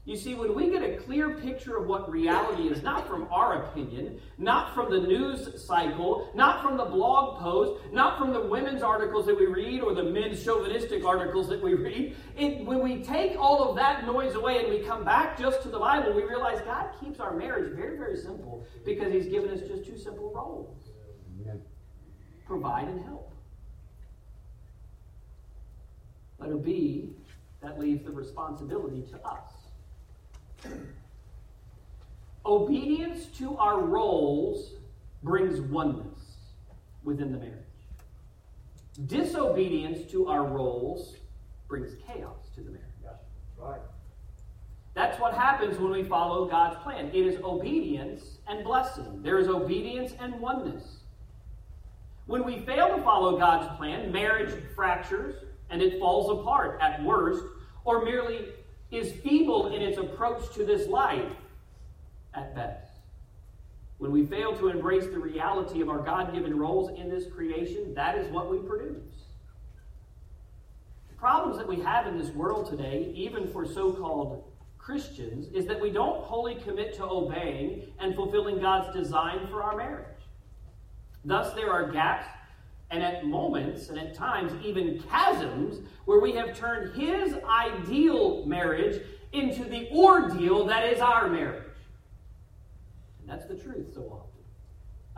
You 0.09 0.17
see, 0.17 0.35
when 0.35 0.55
we 0.55 0.71
get 0.71 0.83
a 0.83 0.97
clear 0.97 1.35
picture 1.35 1.77
of 1.77 1.87
what 1.87 2.11
reality 2.11 2.69
is, 2.69 2.83
not 2.83 3.07
from 3.07 3.29
our 3.31 3.65
opinion, 3.65 4.19
not 4.39 4.75
from 4.75 4.91
the 4.91 5.07
news 5.07 5.63
cycle, 5.63 6.31
not 6.35 6.63
from 6.63 6.79
the 6.79 6.87
blog 6.87 7.39
post, 7.39 7.83
not 7.93 8.17
from 8.19 8.33
the 8.33 8.41
women's 8.41 8.83
articles 8.83 9.27
that 9.27 9.39
we 9.39 9.45
read 9.45 9.83
or 9.83 9.95
the 9.95 10.03
men's 10.03 10.43
chauvinistic 10.43 11.05
articles 11.05 11.47
that 11.51 11.63
we 11.63 11.75
read, 11.75 12.17
it, 12.39 12.65
when 12.65 12.83
we 12.83 13.05
take 13.05 13.39
all 13.39 13.69
of 13.69 13.77
that 13.77 14.07
noise 14.07 14.35
away 14.35 14.65
and 14.65 14.71
we 14.71 14.79
come 14.79 15.05
back 15.05 15.39
just 15.39 15.61
to 15.65 15.69
the 15.69 15.79
Bible, 15.79 16.15
we 16.15 16.23
realize 16.23 16.63
God 16.63 16.89
keeps 16.99 17.21
our 17.21 17.37
marriage 17.37 17.77
very, 17.77 17.99
very 17.99 18.17
simple 18.17 18.67
because 18.87 19.13
He's 19.13 19.27
given 19.27 19.51
us 19.51 19.61
just 19.61 19.85
two 19.85 19.99
simple 19.99 20.33
roles 20.35 20.89
provide 22.47 22.89
and 22.89 23.05
help. 23.05 23.31
Let 26.39 26.49
Letter 26.49 26.63
B, 26.63 27.11
that 27.61 27.79
leaves 27.79 28.07
the 28.07 28.11
responsibility 28.11 29.05
to 29.11 29.19
us. 29.19 29.58
Obedience 32.45 33.27
to 33.39 33.57
our 33.59 33.81
roles 33.81 34.75
brings 35.23 35.61
oneness 35.61 36.37
within 37.05 37.33
the 37.33 37.39
marriage. 37.39 37.55
Disobedience 39.07 40.11
to 40.11 40.29
our 40.29 40.45
roles 40.45 41.17
brings 41.69 41.95
chaos 42.07 42.49
to 42.55 42.63
the 42.63 42.71
marriage. 42.71 42.87
Yeah, 43.03 43.11
right. 43.59 43.81
That's 44.95 45.21
what 45.21 45.35
happens 45.35 45.79
when 45.79 45.93
we 45.93 46.03
follow 46.03 46.47
God's 46.47 46.77
plan. 46.83 47.11
It 47.15 47.27
is 47.27 47.41
obedience 47.45 48.39
and 48.49 48.65
blessing. 48.65 49.23
There 49.23 49.39
is 49.39 49.47
obedience 49.47 50.13
and 50.19 50.41
oneness. 50.41 51.01
When 52.27 52.45
we 52.45 52.61
fail 52.61 52.97
to 52.97 53.03
follow 53.03 53.39
God's 53.39 53.75
plan, 53.77 54.11
marriage 54.11 54.53
fractures 54.75 55.37
and 55.71 55.81
it 55.83 56.01
falls 56.01 56.41
apart 56.41 56.79
at 56.81 57.03
worst, 57.05 57.45
or 57.85 58.05
merely 58.05 58.49
is 58.91 59.13
feeble 59.13 59.75
in 59.75 59.83
its 59.83 59.99
approach 59.99 60.53
to 60.55 60.65
this 60.65 60.89
life 60.89 61.33
at 62.35 62.55
best. 62.55 62.89
When 63.99 64.13
we 64.13 64.25
fail 64.25 64.57
to 64.57 64.69
embrace 64.69 65.07
the 65.07 65.19
reality 65.19 65.81
of 65.81 65.89
our 65.89 65.99
God 65.99 66.33
given 66.33 66.57
roles 66.59 66.97
in 66.99 67.11
this 67.11 67.27
creation, 67.27 67.95
that 67.95 68.17
is 68.17 68.31
what 68.33 68.51
we 68.51 68.59
produce. 68.59 69.03
The 71.11 71.17
problems 71.17 71.59
that 71.59 71.67
we 71.67 71.81
have 71.81 72.07
in 72.07 72.17
this 72.17 72.31
world 72.31 72.71
today, 72.71 73.13
even 73.15 73.49
for 73.49 73.67
so 73.67 73.93
called 73.93 74.45
Christians, 74.79 75.49
is 75.53 75.67
that 75.67 75.81
we 75.81 75.91
don't 75.91 76.23
wholly 76.23 76.55
commit 76.55 76.95
to 76.95 77.05
obeying 77.05 77.93
and 77.99 78.15
fulfilling 78.15 78.61
God's 78.61 78.95
design 78.97 79.49
for 79.49 79.63
our 79.63 79.77
marriage. 79.77 80.07
Thus, 81.25 81.53
there 81.55 81.71
are 81.71 81.91
gaps 81.91 82.27
and 82.91 83.03
at 83.03 83.27
moments 83.27 83.89
and 83.91 83.99
at 83.99 84.15
times 84.15 84.53
even 84.65 85.03
chasms 85.11 85.81
where 86.07 86.21
we 86.21 86.33
have 86.33 86.57
turned 86.57 86.95
his 87.01 87.35
ideal 87.45 88.47
marriage 88.47 89.03
into 89.33 89.65
the 89.65 89.89
ordeal 89.91 90.65
that 90.67 90.85
is 90.91 91.01
our 91.01 91.29
marriage. 91.29 91.65
And 93.21 93.29
that's 93.29 93.47
the 93.47 93.57
truth 93.57 93.93
so 93.95 94.01
often. 94.11 94.25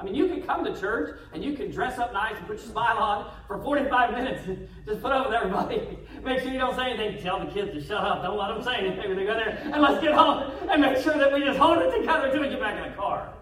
I 0.01 0.03
mean, 0.03 0.15
you 0.15 0.29
can 0.29 0.43
come 0.43 0.65
to 0.65 0.81
church 0.81 1.19
and 1.35 1.45
you 1.45 1.53
can 1.53 1.71
dress 1.71 1.99
up 1.99 2.15
nice 2.15 2.35
and 2.37 2.47
put 2.47 2.57
your 2.57 2.67
smile 2.67 2.97
on 2.97 3.33
for 3.47 3.63
45 3.63 4.13
minutes 4.13 4.49
just 4.87 5.03
put 5.03 5.13
up 5.13 5.27
with 5.27 5.35
everybody. 5.35 5.99
Make 6.25 6.41
sure 6.41 6.51
you 6.51 6.59
don't 6.59 6.75
say 6.75 6.93
anything. 6.93 7.23
Tell 7.23 7.39
the 7.39 7.53
kids 7.53 7.73
to 7.73 7.87
shut 7.87 8.03
up. 8.03 8.23
Don't 8.23 8.39
let 8.39 8.49
them 8.49 8.63
say 8.63 8.77
anything 8.77 9.09
when 9.09 9.19
they 9.19 9.27
go 9.27 9.35
there. 9.35 9.61
And 9.63 9.83
let's 9.83 10.03
get 10.03 10.15
home 10.15 10.51
and 10.71 10.81
make 10.81 11.03
sure 11.03 11.17
that 11.17 11.33
we 11.33 11.41
just 11.41 11.59
hold 11.59 11.79
it 11.79 11.95
together 11.99 12.27
until 12.27 12.41
we 12.43 12.49
get 12.49 12.61
back 12.61 12.85
in 12.85 12.91
the 12.91 12.97
car. 12.97 13.33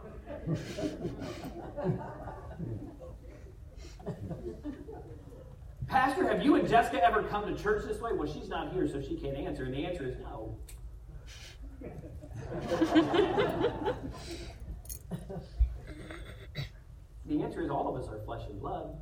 Pastor, 5.89 6.29
have 6.29 6.45
you 6.45 6.57
and 6.57 6.69
Jessica 6.69 7.03
ever 7.03 7.23
come 7.23 7.47
to 7.47 7.61
church 7.61 7.85
this 7.87 8.01
way? 8.01 8.13
Well, 8.13 8.31
she's 8.31 8.49
not 8.49 8.73
here, 8.73 8.87
so 8.87 9.01
she 9.01 9.17
can't 9.17 9.37
answer. 9.37 9.65
And 9.65 9.75
the 9.75 9.87
answer 9.87 10.07
is 10.07 10.17
no. 10.19 10.59
the 17.27 17.43
answer 17.43 17.63
is 17.63 17.71
all 17.71 17.95
of 17.95 18.03
us 18.03 18.09
are 18.09 18.19
flesh 18.25 18.43
and 18.49 18.61
blood. 18.61 18.99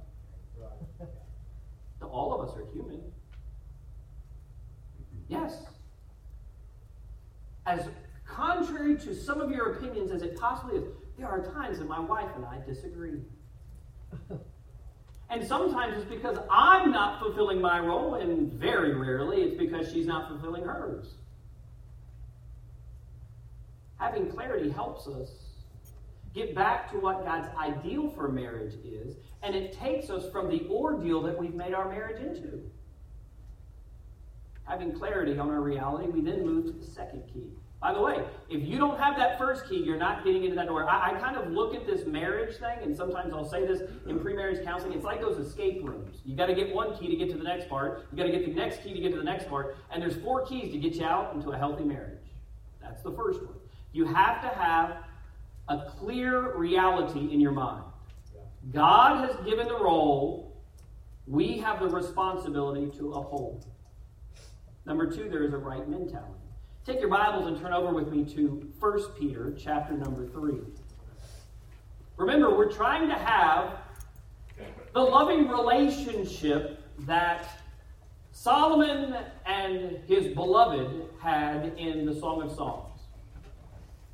All 2.02 2.32
of 2.32 2.48
us 2.48 2.56
are 2.56 2.64
human. 2.72 3.02
Yes. 5.28 5.64
As 7.66 7.88
contrary 8.26 8.96
to 8.98 9.14
some 9.14 9.40
of 9.40 9.50
your 9.50 9.72
opinions 9.72 10.12
as 10.12 10.22
it 10.22 10.38
possibly 10.38 10.78
is, 10.78 10.84
there 11.18 11.26
are 11.26 11.44
times 11.52 11.78
that 11.78 11.88
my 11.88 11.98
wife 11.98 12.30
and 12.36 12.44
I 12.44 12.60
disagree. 12.64 13.20
And 15.28 15.44
sometimes 15.44 15.98
it's 15.98 16.08
because 16.08 16.38
I'm 16.50 16.92
not 16.92 17.20
fulfilling 17.20 17.60
my 17.60 17.80
role, 17.80 18.14
and 18.14 18.52
very 18.52 18.94
rarely 18.94 19.42
it's 19.42 19.58
because 19.58 19.92
she's 19.92 20.06
not 20.06 20.28
fulfilling 20.28 20.64
hers. 20.64 21.14
Having 23.98 24.30
clarity 24.30 24.70
helps 24.70 25.08
us 25.08 25.30
get 26.34 26.54
back 26.54 26.90
to 26.92 26.98
what 26.98 27.24
God's 27.24 27.48
ideal 27.56 28.10
for 28.10 28.28
marriage 28.28 28.74
is, 28.84 29.16
and 29.42 29.54
it 29.54 29.72
takes 29.72 30.10
us 30.10 30.30
from 30.30 30.48
the 30.48 30.66
ordeal 30.70 31.22
that 31.22 31.36
we've 31.36 31.54
made 31.54 31.74
our 31.74 31.88
marriage 31.88 32.20
into. 32.20 32.62
Having 34.64 34.92
clarity 34.92 35.38
on 35.38 35.50
our 35.50 35.60
reality, 35.60 36.08
we 36.08 36.20
then 36.20 36.44
move 36.44 36.66
to 36.66 36.72
the 36.72 36.84
second 36.84 37.22
key 37.32 37.50
By 37.86 37.92
the 37.92 38.02
way, 38.02 38.24
if 38.50 38.66
you 38.66 38.78
don't 38.78 38.98
have 38.98 39.16
that 39.16 39.38
first 39.38 39.68
key, 39.68 39.76
you're 39.76 39.96
not 39.96 40.24
getting 40.24 40.42
into 40.42 40.56
that 40.56 40.66
door. 40.66 40.90
I, 40.90 41.12
I 41.12 41.20
kind 41.20 41.36
of 41.36 41.52
look 41.52 41.72
at 41.72 41.86
this 41.86 42.04
marriage 42.04 42.56
thing, 42.56 42.80
and 42.82 42.96
sometimes 42.96 43.32
I'll 43.32 43.48
say 43.48 43.64
this 43.64 43.80
in 44.08 44.18
pre-marriage 44.18 44.64
counseling. 44.64 44.92
It's 44.92 45.04
like 45.04 45.20
those 45.20 45.38
escape 45.38 45.84
rooms. 45.84 46.16
You 46.24 46.34
got 46.34 46.46
to 46.46 46.54
get 46.56 46.74
one 46.74 46.98
key 46.98 47.06
to 47.06 47.14
get 47.14 47.30
to 47.30 47.36
the 47.36 47.44
next 47.44 47.68
part. 47.68 48.08
You 48.10 48.16
got 48.16 48.24
to 48.24 48.32
get 48.32 48.44
the 48.44 48.52
next 48.52 48.82
key 48.82 48.92
to 48.92 48.98
get 48.98 49.12
to 49.12 49.18
the 49.18 49.22
next 49.22 49.48
part, 49.48 49.76
and 49.92 50.02
there's 50.02 50.16
four 50.16 50.44
keys 50.44 50.72
to 50.72 50.78
get 50.78 50.94
you 50.94 51.04
out 51.04 51.32
into 51.36 51.50
a 51.50 51.56
healthy 51.56 51.84
marriage. 51.84 52.24
That's 52.82 53.02
the 53.04 53.12
first 53.12 53.40
one. 53.40 53.54
You 53.92 54.04
have 54.06 54.42
to 54.42 54.48
have 54.48 54.96
a 55.68 55.88
clear 55.88 56.56
reality 56.56 57.32
in 57.32 57.40
your 57.40 57.52
mind. 57.52 57.84
God 58.72 59.28
has 59.28 59.36
given 59.46 59.68
the 59.68 59.78
role. 59.78 60.60
We 61.28 61.58
have 61.58 61.78
the 61.78 61.88
responsibility 61.88 62.90
to 62.98 63.12
uphold. 63.12 63.64
Number 64.86 65.08
two, 65.08 65.28
there 65.28 65.44
is 65.44 65.52
a 65.52 65.58
right 65.58 65.88
mentality. 65.88 66.45
Take 66.86 67.00
your 67.00 67.08
Bibles 67.08 67.48
and 67.48 67.60
turn 67.60 67.72
over 67.72 67.92
with 67.92 68.12
me 68.12 68.24
to 68.36 68.64
1 68.78 69.02
Peter 69.18 69.52
chapter 69.58 69.94
number 69.94 70.24
3. 70.24 70.54
Remember, 72.16 72.56
we're 72.56 72.70
trying 72.70 73.08
to 73.08 73.14
have 73.16 73.78
the 74.94 75.00
loving 75.00 75.48
relationship 75.48 76.80
that 77.00 77.60
Solomon 78.30 79.16
and 79.46 79.98
his 80.06 80.32
beloved 80.32 81.08
had 81.18 81.76
in 81.76 82.06
the 82.06 82.14
Song 82.14 82.42
of 82.42 82.52
Songs. 82.52 82.85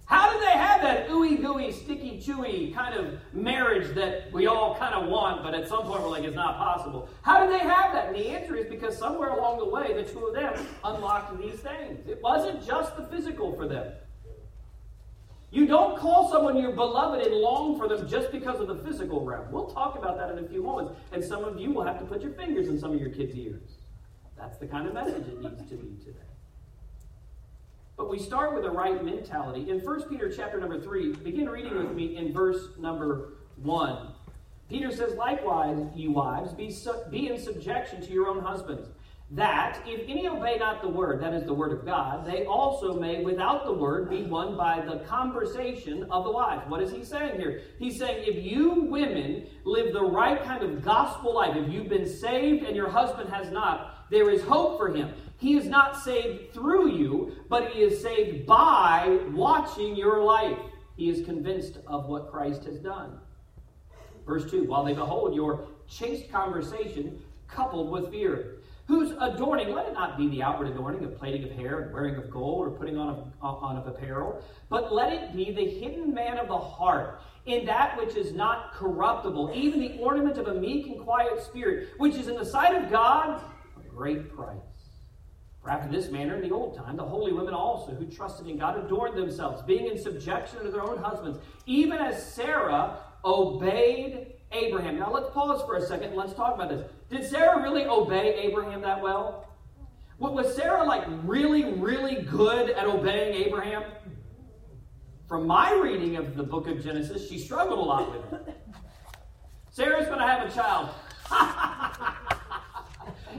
How 0.06 0.32
did 0.32 0.42
they 0.42 0.52
have 0.52 0.82
that 0.82 1.08
ooey 1.08 1.40
gooey, 1.40 1.72
sticky 1.72 2.20
chewy 2.20 2.74
kind 2.74 2.94
of 2.94 3.18
marriage 3.32 3.94
that 3.94 4.30
we 4.32 4.46
all 4.46 4.76
kind 4.76 4.94
of 4.94 5.08
want, 5.08 5.42
but 5.42 5.54
at 5.54 5.68
some 5.68 5.84
point 5.84 6.02
we're 6.02 6.10
like, 6.10 6.24
it's 6.24 6.36
not 6.36 6.58
possible? 6.58 7.08
How 7.22 7.40
did 7.40 7.52
they 7.52 7.64
have 7.64 7.92
that? 7.92 8.08
And 8.08 8.16
the 8.16 8.28
answer 8.28 8.56
is 8.56 8.66
because 8.66 8.96
somewhere 8.98 9.30
along 9.30 9.58
the 9.58 9.68
way, 9.68 9.94
the 9.94 10.02
two 10.02 10.26
of 10.26 10.34
them 10.34 10.54
unlocked 10.84 11.38
these 11.40 11.60
things. 11.60 12.06
It 12.06 12.20
wasn't 12.22 12.66
just 12.66 12.96
the 12.96 13.04
physical 13.04 13.54
for 13.56 13.66
them. 13.66 13.92
You 15.50 15.66
don't 15.66 15.98
call 15.98 16.30
someone 16.30 16.56
your 16.56 16.72
beloved 16.72 17.20
and 17.20 17.34
long 17.34 17.78
for 17.78 17.86
them 17.86 18.08
just 18.08 18.32
because 18.32 18.58
of 18.60 18.68
the 18.68 18.76
physical 18.76 19.22
realm. 19.22 19.52
We'll 19.52 19.70
talk 19.70 19.98
about 19.98 20.16
that 20.16 20.30
in 20.30 20.42
a 20.42 20.48
few 20.48 20.62
moments. 20.62 20.94
And 21.12 21.22
some 21.22 21.44
of 21.44 21.60
you 21.60 21.70
will 21.70 21.84
have 21.84 21.98
to 21.98 22.06
put 22.06 22.22
your 22.22 22.32
fingers 22.32 22.68
in 22.68 22.78
some 22.78 22.92
of 22.92 22.98
your 22.98 23.10
kids' 23.10 23.36
ears. 23.36 23.78
That's 24.36 24.56
the 24.56 24.66
kind 24.66 24.88
of 24.88 24.94
message 24.94 25.28
it 25.28 25.40
needs 25.40 25.68
to 25.68 25.76
be 25.76 26.02
today. 26.02 26.31
But 28.02 28.10
we 28.10 28.18
start 28.18 28.52
with 28.52 28.64
a 28.64 28.70
right 28.70 29.04
mentality. 29.04 29.70
In 29.70 29.78
1 29.78 30.08
Peter 30.08 30.28
chapter 30.28 30.58
number 30.58 30.80
3, 30.80 31.12
begin 31.12 31.48
reading 31.48 31.76
with 31.76 31.92
me 31.94 32.16
in 32.16 32.32
verse 32.32 32.70
number 32.76 33.34
1. 33.62 34.08
Peter 34.68 34.90
says, 34.90 35.14
Likewise, 35.14 35.86
you 35.94 36.10
wives, 36.10 36.52
be, 36.52 36.68
su- 36.68 37.04
be 37.12 37.28
in 37.28 37.38
subjection 37.38 38.02
to 38.02 38.12
your 38.12 38.26
own 38.26 38.42
husbands, 38.42 38.88
that 39.30 39.78
if 39.86 40.00
any 40.08 40.26
obey 40.26 40.56
not 40.58 40.82
the 40.82 40.88
word, 40.88 41.22
that 41.22 41.32
is 41.32 41.44
the 41.44 41.54
word 41.54 41.70
of 41.70 41.86
God, 41.86 42.26
they 42.26 42.44
also 42.44 42.98
may, 42.98 43.22
without 43.22 43.64
the 43.64 43.72
word, 43.72 44.10
be 44.10 44.24
won 44.24 44.56
by 44.56 44.80
the 44.84 44.98
conversation 45.04 46.02
of 46.10 46.24
the 46.24 46.32
wives. 46.32 46.68
What 46.68 46.82
is 46.82 46.90
he 46.90 47.04
saying 47.04 47.38
here? 47.38 47.62
He's 47.78 48.00
saying 48.00 48.24
if 48.26 48.44
you 48.44 48.82
women 48.82 49.46
live 49.62 49.92
the 49.92 50.02
right 50.02 50.42
kind 50.42 50.64
of 50.64 50.82
gospel 50.82 51.36
life, 51.36 51.54
if 51.54 51.72
you've 51.72 51.88
been 51.88 52.08
saved 52.08 52.64
and 52.64 52.74
your 52.74 52.90
husband 52.90 53.30
has 53.30 53.52
not, 53.52 54.10
there 54.10 54.28
is 54.28 54.42
hope 54.42 54.76
for 54.76 54.92
him. 54.92 55.14
He 55.42 55.56
is 55.56 55.66
not 55.66 56.00
saved 56.00 56.54
through 56.54 56.92
you, 56.92 57.32
but 57.48 57.72
he 57.72 57.82
is 57.82 58.00
saved 58.00 58.46
by 58.46 59.18
watching 59.32 59.96
your 59.96 60.22
life. 60.22 60.56
He 60.96 61.10
is 61.10 61.26
convinced 61.26 61.78
of 61.88 62.06
what 62.06 62.30
Christ 62.30 62.62
has 62.66 62.78
done. 62.78 63.18
Verse 64.24 64.48
2 64.48 64.68
While 64.68 64.84
they 64.84 64.92
behold 64.92 65.34
your 65.34 65.66
chaste 65.88 66.30
conversation 66.30 67.20
coupled 67.48 67.90
with 67.90 68.12
fear, 68.12 68.58
whose 68.86 69.16
adorning, 69.20 69.74
let 69.74 69.88
it 69.88 69.94
not 69.94 70.16
be 70.16 70.28
the 70.28 70.44
outward 70.44 70.68
adorning 70.68 71.02
of 71.02 71.18
plaiting 71.18 71.42
of 71.42 71.50
hair 71.50 71.80
and 71.80 71.92
wearing 71.92 72.14
of 72.14 72.30
gold 72.30 72.68
or 72.68 72.70
putting 72.70 72.96
on 72.96 73.08
of, 73.08 73.32
on 73.42 73.76
of 73.76 73.88
apparel, 73.88 74.44
but 74.68 74.94
let 74.94 75.12
it 75.12 75.34
be 75.34 75.50
the 75.50 75.68
hidden 75.68 76.14
man 76.14 76.38
of 76.38 76.46
the 76.46 76.56
heart 76.56 77.20
in 77.46 77.66
that 77.66 77.98
which 77.98 78.14
is 78.14 78.32
not 78.32 78.74
corruptible, 78.74 79.50
even 79.52 79.80
the 79.80 79.98
ornament 79.98 80.38
of 80.38 80.46
a 80.46 80.54
meek 80.54 80.86
and 80.86 81.00
quiet 81.00 81.42
spirit, 81.42 81.88
which 81.98 82.14
is 82.14 82.28
in 82.28 82.36
the 82.36 82.46
sight 82.46 82.80
of 82.80 82.92
God 82.92 83.42
a 83.76 83.88
great 83.88 84.32
price. 84.32 84.71
For 85.62 85.70
after 85.70 85.90
this 85.90 86.10
manner, 86.10 86.34
in 86.34 86.48
the 86.48 86.54
old 86.54 86.76
time, 86.76 86.96
the 86.96 87.04
holy 87.04 87.32
women 87.32 87.54
also, 87.54 87.92
who 87.92 88.04
trusted 88.06 88.48
in 88.48 88.58
God, 88.58 88.84
adorned 88.84 89.16
themselves, 89.16 89.62
being 89.62 89.86
in 89.86 89.96
subjection 89.96 90.64
to 90.64 90.70
their 90.70 90.82
own 90.82 90.98
husbands, 90.98 91.38
even 91.66 91.98
as 91.98 92.34
Sarah 92.34 92.98
obeyed 93.24 94.34
Abraham. 94.50 94.98
Now 94.98 95.12
let's 95.12 95.30
pause 95.30 95.62
for 95.62 95.76
a 95.76 95.86
second 95.86 96.08
and 96.08 96.16
let's 96.16 96.34
talk 96.34 96.56
about 96.56 96.68
this. 96.68 96.84
Did 97.10 97.24
Sarah 97.24 97.62
really 97.62 97.86
obey 97.86 98.34
Abraham 98.42 98.80
that 98.82 99.00
well? 99.00 99.48
Was 100.18 100.54
Sarah 100.54 100.84
like 100.84 101.04
really, 101.24 101.74
really 101.74 102.22
good 102.22 102.70
at 102.70 102.86
obeying 102.86 103.34
Abraham? 103.34 103.84
From 105.28 105.46
my 105.46 105.72
reading 105.72 106.16
of 106.16 106.36
the 106.36 106.42
book 106.42 106.66
of 106.66 106.82
Genesis, 106.82 107.28
she 107.28 107.38
struggled 107.38 107.78
a 107.78 107.82
lot 107.82 108.10
with 108.10 108.32
it. 108.32 108.62
Sarah's 109.70 110.06
going 110.06 110.18
to 110.18 110.26
have 110.26 110.48
a 110.48 110.52
child. 110.52 110.90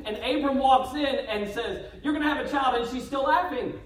And 0.06 0.18
Abram 0.18 0.58
walks 0.58 0.96
in 0.96 1.06
and 1.06 1.50
says, 1.54 1.86
You're 2.02 2.14
going 2.14 2.26
to 2.26 2.34
have 2.34 2.46
a 2.46 2.50
child, 2.50 2.82
and 2.82 2.90
she's 2.90 3.06
still 3.06 3.24
laughing. 3.24 3.80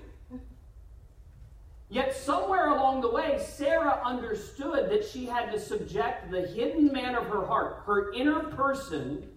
Yet, 1.90 2.16
somewhere 2.16 2.70
along 2.70 3.02
the 3.02 3.10
way, 3.10 3.40
Sarah 3.42 4.02
understood 4.04 4.90
that 4.90 5.06
she 5.06 5.26
had 5.26 5.52
to 5.52 5.60
subject 5.60 6.30
the 6.32 6.42
hidden 6.42 6.92
man 6.92 7.16
of 7.16 7.28
her 7.28 7.46
heart, 7.46 7.84
her 7.86 8.12
inner 8.12 8.44
person, 8.44 9.30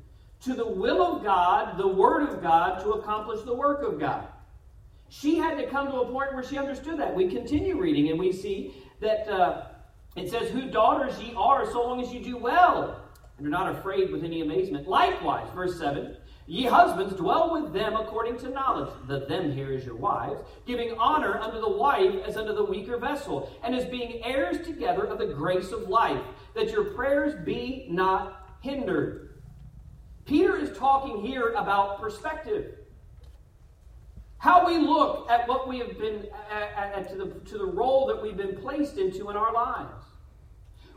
to 0.43 0.55
the 0.55 0.67
will 0.67 1.01
of 1.03 1.23
God, 1.23 1.79
the 1.79 1.87
Word 1.87 2.29
of 2.29 2.43
God, 2.43 2.81
to 2.83 2.93
accomplish 2.93 3.43
the 3.43 3.55
work 3.55 3.83
of 3.83 4.01
God. 4.01 4.27
She 5.11 5.37
had 5.37 5.59
to 5.59 5.67
come 5.69 5.89
to 5.89 6.01
a 6.01 6.11
point 6.11 6.35
where 6.35 6.43
she 6.43 6.59
understood 6.59 6.99
that. 6.99 7.15
We 7.15 7.29
continue 7.29 7.81
reading, 7.81 8.11
and 8.11 8.19
we 8.19 8.33
see 8.33 8.75
that 9.01 9.29
uh, 9.29 9.67
it 10.17 10.31
says, 10.31 10.51
Whose 10.51 10.73
daughters 10.73 11.21
ye 11.21 11.33
are, 11.37 11.71
so 11.71 11.83
long 11.83 12.01
as 12.01 12.13
you 12.13 12.21
do 12.21 12.37
well, 12.37 13.01
and 13.39 13.47
are 13.47 13.51
not 13.51 13.75
afraid 13.77 14.11
with 14.11 14.25
any 14.25 14.41
amazement. 14.41 14.89
Likewise, 14.89 15.49
verse 15.55 15.79
7 15.79 16.17
Ye 16.51 16.65
husbands, 16.65 17.15
dwell 17.15 17.53
with 17.53 17.73
them 17.73 17.95
according 17.95 18.37
to 18.39 18.49
knowledge. 18.49 18.93
The 19.07 19.21
them 19.21 19.53
here 19.53 19.71
is 19.71 19.85
your 19.85 19.95
wives, 19.95 20.41
giving 20.67 20.99
honor 20.99 21.39
unto 21.39 21.61
the 21.61 21.71
wife 21.71 22.17
as 22.27 22.37
unto 22.37 22.53
the 22.53 22.65
weaker 22.65 22.97
vessel, 22.97 23.57
and 23.63 23.73
as 23.73 23.85
being 23.85 24.21
heirs 24.25 24.67
together 24.67 25.05
of 25.05 25.21
the 25.21 25.29
grace 25.29 25.71
of 25.71 25.89
life, 25.89 26.21
that 26.57 26.73
your 26.73 26.87
prayers 26.87 27.37
be 27.45 27.87
not 27.89 28.49
hindered. 28.63 29.41
Peter 30.25 30.57
is 30.57 30.77
talking 30.77 31.25
here 31.25 31.51
about 31.51 32.01
perspective. 32.01 32.79
How 34.39 34.67
we 34.67 34.77
look 34.79 35.31
at 35.31 35.47
what 35.47 35.69
we 35.69 35.79
have 35.79 35.97
been, 36.01 36.27
at, 36.51 36.95
at, 36.95 37.09
to, 37.11 37.15
the, 37.15 37.27
to 37.49 37.59
the 37.59 37.67
role 37.67 38.09
that 38.09 38.21
we've 38.21 38.37
been 38.37 38.57
placed 38.57 38.99
into 38.99 39.31
in 39.31 39.37
our 39.37 39.53
lives. 39.53 40.05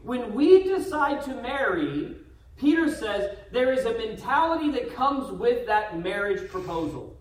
When 0.01 0.33
we 0.33 0.63
decide 0.63 1.21
to 1.25 1.35
marry, 1.43 2.15
Peter 2.57 2.89
says 2.89 3.37
there 3.51 3.71
is 3.71 3.85
a 3.85 3.93
mentality 3.93 4.71
that 4.71 4.95
comes 4.95 5.31
with 5.31 5.65
that 5.67 5.99
marriage 5.99 6.49
proposal 6.49 7.17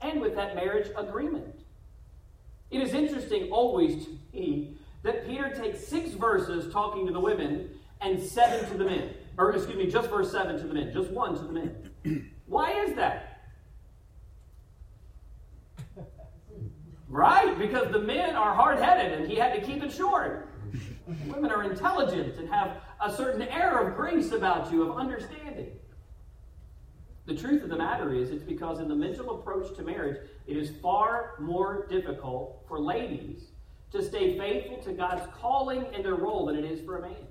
and 0.00 0.20
with 0.20 0.34
that 0.34 0.54
marriage 0.54 0.90
agreement. 0.96 1.54
It 2.70 2.80
is 2.80 2.94
interesting 2.94 3.50
always 3.50 4.06
to 4.06 4.18
me 4.32 4.76
that 5.02 5.26
Peter 5.26 5.50
takes 5.50 5.86
six 5.86 6.10
verses 6.12 6.72
talking 6.72 7.06
to 7.06 7.12
the 7.12 7.20
women 7.20 7.70
and 8.00 8.20
seven 8.20 8.68
to 8.70 8.78
the 8.78 8.84
men. 8.84 9.14
Or, 9.38 9.52
excuse 9.52 9.76
me, 9.76 9.86
just 9.90 10.10
verse 10.10 10.30
seven 10.30 10.58
to 10.58 10.66
the 10.66 10.74
men, 10.74 10.92
just 10.92 11.10
one 11.10 11.36
to 11.36 11.44
the 11.44 11.52
men. 11.52 12.32
Why 12.46 12.72
is 12.82 12.94
that? 12.96 13.28
Right? 17.08 17.58
Because 17.58 17.92
the 17.92 17.98
men 17.98 18.36
are 18.36 18.54
hard 18.54 18.78
headed 18.78 19.12
and 19.20 19.30
he 19.30 19.36
had 19.36 19.54
to 19.54 19.60
keep 19.60 19.82
it 19.82 19.92
short. 19.92 20.48
Mm-hmm. 21.08 21.32
Women 21.32 21.50
are 21.50 21.64
intelligent 21.64 22.38
and 22.38 22.48
have 22.48 22.76
a 23.00 23.12
certain 23.12 23.42
air 23.42 23.78
of 23.78 23.96
grace 23.96 24.32
about 24.32 24.72
you, 24.72 24.82
of 24.82 24.96
understanding. 24.96 25.72
The 27.26 27.34
truth 27.34 27.62
of 27.62 27.68
the 27.68 27.76
matter 27.76 28.12
is, 28.12 28.30
it's 28.30 28.42
because 28.42 28.80
in 28.80 28.88
the 28.88 28.96
mental 28.96 29.38
approach 29.38 29.76
to 29.76 29.82
marriage, 29.82 30.18
it 30.46 30.56
is 30.56 30.72
far 30.82 31.34
more 31.38 31.86
difficult 31.88 32.64
for 32.66 32.80
ladies 32.80 33.52
to 33.92 34.02
stay 34.02 34.36
faithful 34.38 34.78
to 34.78 34.92
God's 34.92 35.22
calling 35.40 35.86
and 35.94 36.04
their 36.04 36.14
role 36.14 36.46
than 36.46 36.56
it 36.56 36.64
is 36.64 36.84
for 36.84 36.98
a 36.98 37.02
man. 37.02 37.26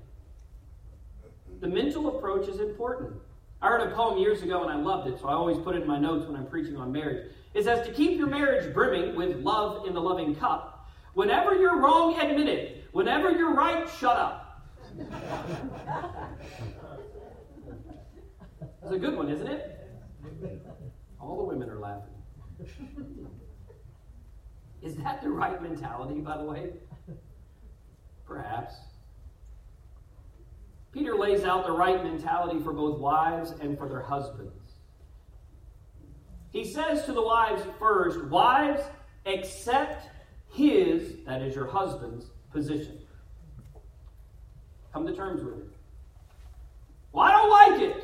The 1.59 1.67
mental 1.67 2.17
approach 2.17 2.47
is 2.47 2.59
important. 2.59 3.13
I 3.61 3.67
heard 3.67 3.81
a 3.81 3.95
poem 3.95 4.17
years 4.17 4.41
ago 4.41 4.63
and 4.63 4.71
I 4.71 4.75
loved 4.75 5.07
it, 5.07 5.19
so 5.19 5.27
I 5.27 5.33
always 5.33 5.57
put 5.57 5.75
it 5.75 5.83
in 5.83 5.87
my 5.87 5.99
notes 5.99 6.25
when 6.25 6.35
I'm 6.35 6.47
preaching 6.47 6.77
on 6.77 6.91
marriage. 6.91 7.31
It 7.53 7.63
says, 7.63 7.85
To 7.85 7.93
keep 7.93 8.17
your 8.17 8.27
marriage 8.27 8.73
brimming 8.73 9.15
with 9.15 9.37
love 9.37 9.85
in 9.85 9.93
the 9.93 10.01
loving 10.01 10.35
cup, 10.35 10.89
whenever 11.13 11.55
you're 11.55 11.79
wrong, 11.79 12.19
admit 12.19 12.47
it. 12.47 12.80
Whenever 12.91 13.31
you're 13.31 13.53
right, 13.53 13.89
shut 13.99 14.17
up. 14.17 14.67
That's 18.81 18.93
a 18.93 18.99
good 18.99 19.15
one, 19.15 19.29
isn't 19.29 19.47
it? 19.47 19.89
All 21.19 21.37
the 21.37 21.43
women 21.43 21.69
are 21.69 21.79
laughing. 21.79 22.13
Is 24.81 24.95
that 24.97 25.21
the 25.21 25.29
right 25.29 25.61
mentality, 25.61 26.19
by 26.21 26.37
the 26.37 26.43
way? 26.43 26.71
Perhaps. 28.25 28.75
Peter 30.91 31.15
lays 31.15 31.43
out 31.43 31.65
the 31.65 31.71
right 31.71 32.03
mentality 32.03 32.59
for 32.61 32.73
both 32.73 32.99
wives 32.99 33.53
and 33.61 33.77
for 33.77 33.87
their 33.87 34.01
husbands. 34.01 34.51
He 36.51 36.65
says 36.65 37.05
to 37.05 37.13
the 37.13 37.21
wives 37.21 37.63
first, 37.79 38.25
Wives, 38.25 38.81
accept 39.25 40.09
his, 40.49 41.15
that 41.25 41.41
is 41.41 41.55
your 41.55 41.67
husband's, 41.67 42.25
position. 42.51 42.99
Come 44.93 45.07
to 45.07 45.13
terms 45.13 45.43
with 45.43 45.57
it. 45.57 45.67
Well, 47.11 47.25
I 47.25 47.31
don't 47.31 47.49
like 47.49 47.81
it. 47.81 48.03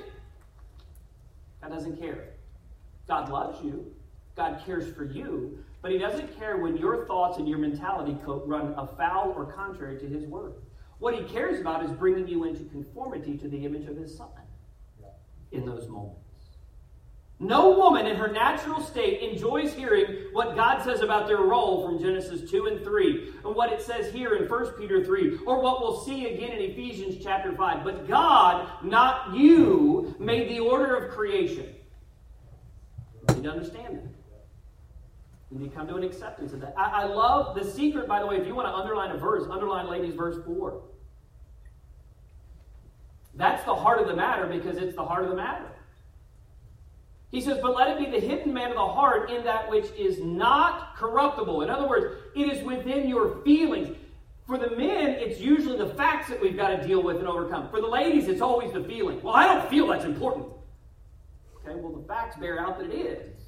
God 1.62 1.72
doesn't 1.72 2.00
care. 2.00 2.30
God 3.08 3.30
loves 3.30 3.64
you. 3.64 3.94
God 4.36 4.62
cares 4.66 4.94
for 4.96 5.04
you. 5.04 5.60
But 5.82 5.92
He 5.92 5.98
doesn't 5.98 6.38
care 6.38 6.58
when 6.58 6.78
your 6.78 7.06
thoughts 7.06 7.38
and 7.38 7.48
your 7.48 7.58
mentality 7.58 8.18
run 8.26 8.74
afoul 8.78 9.34
or 9.36 9.46
contrary 9.52 9.98
to 10.00 10.08
His 10.08 10.26
word. 10.26 10.54
What 11.00 11.14
He 11.14 11.24
cares 11.24 11.60
about 11.60 11.84
is 11.84 11.92
bringing 11.92 12.28
you 12.28 12.44
into 12.44 12.64
conformity 12.66 13.38
to 13.38 13.48
the 13.48 13.66
image 13.66 13.88
of 13.88 13.98
His 13.98 14.16
Son 14.16 14.28
in 15.52 15.66
those 15.66 15.88
moments. 15.88 16.27
No 17.40 17.70
woman 17.70 18.08
in 18.08 18.16
her 18.16 18.32
natural 18.32 18.82
state 18.82 19.22
enjoys 19.22 19.72
hearing 19.74 20.26
what 20.32 20.56
God 20.56 20.84
says 20.84 21.02
about 21.02 21.28
their 21.28 21.38
role 21.38 21.86
from 21.86 22.00
Genesis 22.00 22.50
2 22.50 22.66
and 22.66 22.84
3, 22.84 23.34
and 23.46 23.56
what 23.56 23.72
it 23.72 23.80
says 23.80 24.12
here 24.12 24.36
in 24.36 24.50
1 24.50 24.66
Peter 24.72 25.06
3, 25.06 25.40
or 25.46 25.62
what 25.62 25.80
we'll 25.80 26.04
see 26.04 26.26
again 26.26 26.52
in 26.52 26.72
Ephesians 26.72 27.24
chapter 27.24 27.54
5. 27.54 27.84
But 27.84 28.08
God, 28.08 28.68
not 28.84 29.36
you, 29.36 30.16
made 30.18 30.50
the 30.50 30.60
order 30.60 30.96
of 30.96 31.14
creation. 31.14 31.76
You 33.30 33.36
need 33.36 33.44
to 33.44 33.52
understand 33.52 33.98
that. 33.98 34.08
You 35.52 35.60
need 35.60 35.70
to 35.70 35.76
come 35.76 35.88
to 35.88 35.96
an 35.96 36.04
acceptance 36.04 36.54
of 36.54 36.62
that. 36.62 36.74
I, 36.76 37.04
I 37.04 37.06
love 37.06 37.56
the 37.56 37.64
secret, 37.64 38.08
by 38.08 38.20
the 38.20 38.26
way, 38.26 38.38
if 38.38 38.48
you 38.48 38.56
want 38.56 38.68
to 38.68 38.74
underline 38.74 39.12
a 39.12 39.18
verse, 39.18 39.48
underline, 39.50 39.88
ladies, 39.88 40.16
verse 40.16 40.44
4. 40.44 40.82
That's 43.36 43.64
the 43.64 43.76
heart 43.76 44.02
of 44.02 44.08
the 44.08 44.16
matter 44.16 44.48
because 44.48 44.78
it's 44.78 44.96
the 44.96 45.06
heart 45.06 45.24
of 45.24 45.30
the 45.30 45.36
matter. 45.36 45.72
He 47.30 47.42
says, 47.42 47.60
But 47.62 47.76
let 47.76 47.90
it 47.90 48.00
be 48.00 48.20
the 48.20 48.26
hidden 48.26 48.54
man 48.54 48.70
of 48.70 48.76
the 48.76 48.88
heart 48.88 49.30
in 49.30 49.44
that 49.44 49.70
which 49.70 49.92
is 49.98 50.20
not 50.20 50.96
corruptible. 50.96 51.62
In 51.62 51.70
other 51.70 51.88
words, 51.88 52.16
it 52.36 52.50
is 52.50 52.64
within 52.64 53.08
your 53.08 53.42
feelings. 53.44 53.96
For 54.46 54.58
the 54.58 54.70
men, 54.78 55.10
it's 55.10 55.42
usually 55.42 55.78
the 55.78 55.94
facts 55.96 56.30
that 56.30 56.42
we've 56.42 56.56
got 56.56 56.70
to 56.70 56.88
deal 56.88 57.04
with 57.04 57.18
and 57.18 57.28
overcome. 57.28 57.70
For 57.70 57.82
the 57.82 57.88
ladies, 57.88 58.30
it's 58.30 58.42
always 58.42 58.72
the 58.72 58.84
feeling. 58.84 59.22
Well, 59.22 59.36
I 59.36 59.46
don't 59.46 59.70
feel 59.70 59.88
that's 59.88 60.06
important. 60.06 60.46
Okay, 61.58 61.76
well, 61.76 61.92
the 61.92 62.08
facts 62.08 62.38
bear 62.38 62.60
out 62.60 62.80
that 62.80 62.90
it 62.90 62.96
is. 62.96 63.42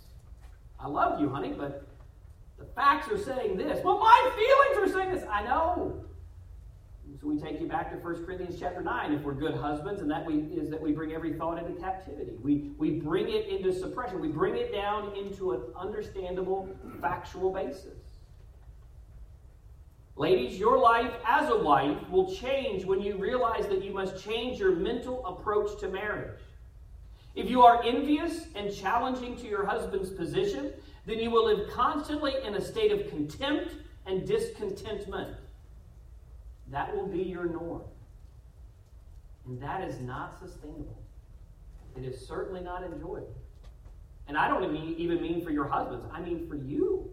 I 0.78 0.88
love 0.88 1.22
you, 1.22 1.30
honey, 1.30 1.54
but 1.58 1.88
the 2.58 2.66
facts 2.76 3.10
are 3.10 3.18
saying 3.18 3.56
this. 3.56 3.82
Well, 3.84 3.98
my 3.98 4.32
feelings 4.36 4.90
are 4.90 5.00
saying 5.00 5.16
this. 5.16 5.26
I 5.32 5.44
know. 5.44 6.04
So 7.20 7.28
we 7.28 7.38
take 7.38 7.60
you 7.60 7.68
back 7.68 7.92
to 7.92 7.98
1 7.98 8.26
Corinthians 8.26 8.56
chapter 8.58 8.82
9 8.82 9.12
if 9.12 9.24
we're 9.24 9.34
good 9.34 9.56
husbands, 9.56 10.00
and 10.02 10.10
that 10.10 10.26
we, 10.26 10.36
is 10.58 10.70
that 10.70 10.82
we 10.82 10.94
bring 10.94 11.12
every 11.12 11.34
thought 11.34 11.58
into 11.58 11.78
captivity. 11.80 12.38
We, 12.42 12.72
we 12.78 12.92
bring 12.92 13.28
it 13.28 13.48
into 13.48 13.74
suppression. 13.74 14.22
We 14.22 14.30
bring 14.30 14.56
it 14.56 14.72
down 14.72 15.14
into 15.18 15.52
an 15.52 15.64
understandable, 15.78 16.70
factual 17.02 17.52
basis. 17.52 17.98
Ladies, 20.16 20.58
your 20.58 20.78
life 20.78 21.12
as 21.26 21.50
a 21.50 21.58
wife 21.58 21.98
will 22.10 22.34
change 22.34 22.86
when 22.86 23.02
you 23.02 23.18
realize 23.18 23.68
that 23.68 23.84
you 23.84 23.94
must 23.94 24.24
change 24.24 24.58
your 24.58 24.76
mental 24.76 25.26
approach 25.26 25.78
to 25.82 25.90
marriage. 25.90 26.40
If 27.36 27.50
you 27.50 27.64
are 27.64 27.84
envious 27.84 28.46
and 28.56 28.74
challenging 28.74 29.36
to 29.38 29.48
your 29.48 29.66
husband's 29.66 30.10
position, 30.10 30.72
then 31.06 31.20
you 31.20 31.32
will 31.32 31.46
live 31.46 31.70
constantly 31.70 32.34
in 32.46 32.56
a 32.56 32.62
state 32.62 32.94
of 32.94 33.10
contempt 33.10 33.76
and 34.06 34.26
discontentment. 34.26 35.36
That 36.72 36.96
will 36.96 37.08
be 37.08 37.24
your 37.24 37.46
norm. 37.46 37.82
And 39.46 39.62
that 39.62 39.84
is 39.84 40.00
not 40.00 40.40
sustainable. 40.40 41.02
It 41.98 42.06
is 42.06 42.28
certainly 42.28 42.62
not 42.62 42.84
enjoyable. 42.84 43.36
And 44.28 44.38
I 44.38 44.48
don't 44.48 44.76
even 44.76 45.22
mean 45.22 45.44
for 45.44 45.50
your 45.50 45.68
husbands, 45.68 46.06
I 46.14 46.22
mean 46.22 46.48
for 46.48 46.56
you. 46.56 47.10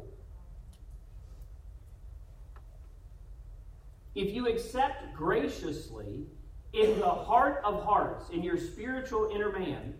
If 4.14 4.34
you 4.34 4.48
accept 4.48 5.14
graciously 5.14 6.26
in 6.72 6.98
the 6.98 7.08
heart 7.08 7.62
of 7.64 7.82
hearts, 7.84 8.28
in 8.30 8.42
your 8.42 8.58
spiritual 8.58 9.30
inner 9.34 9.50
man, 9.50 9.94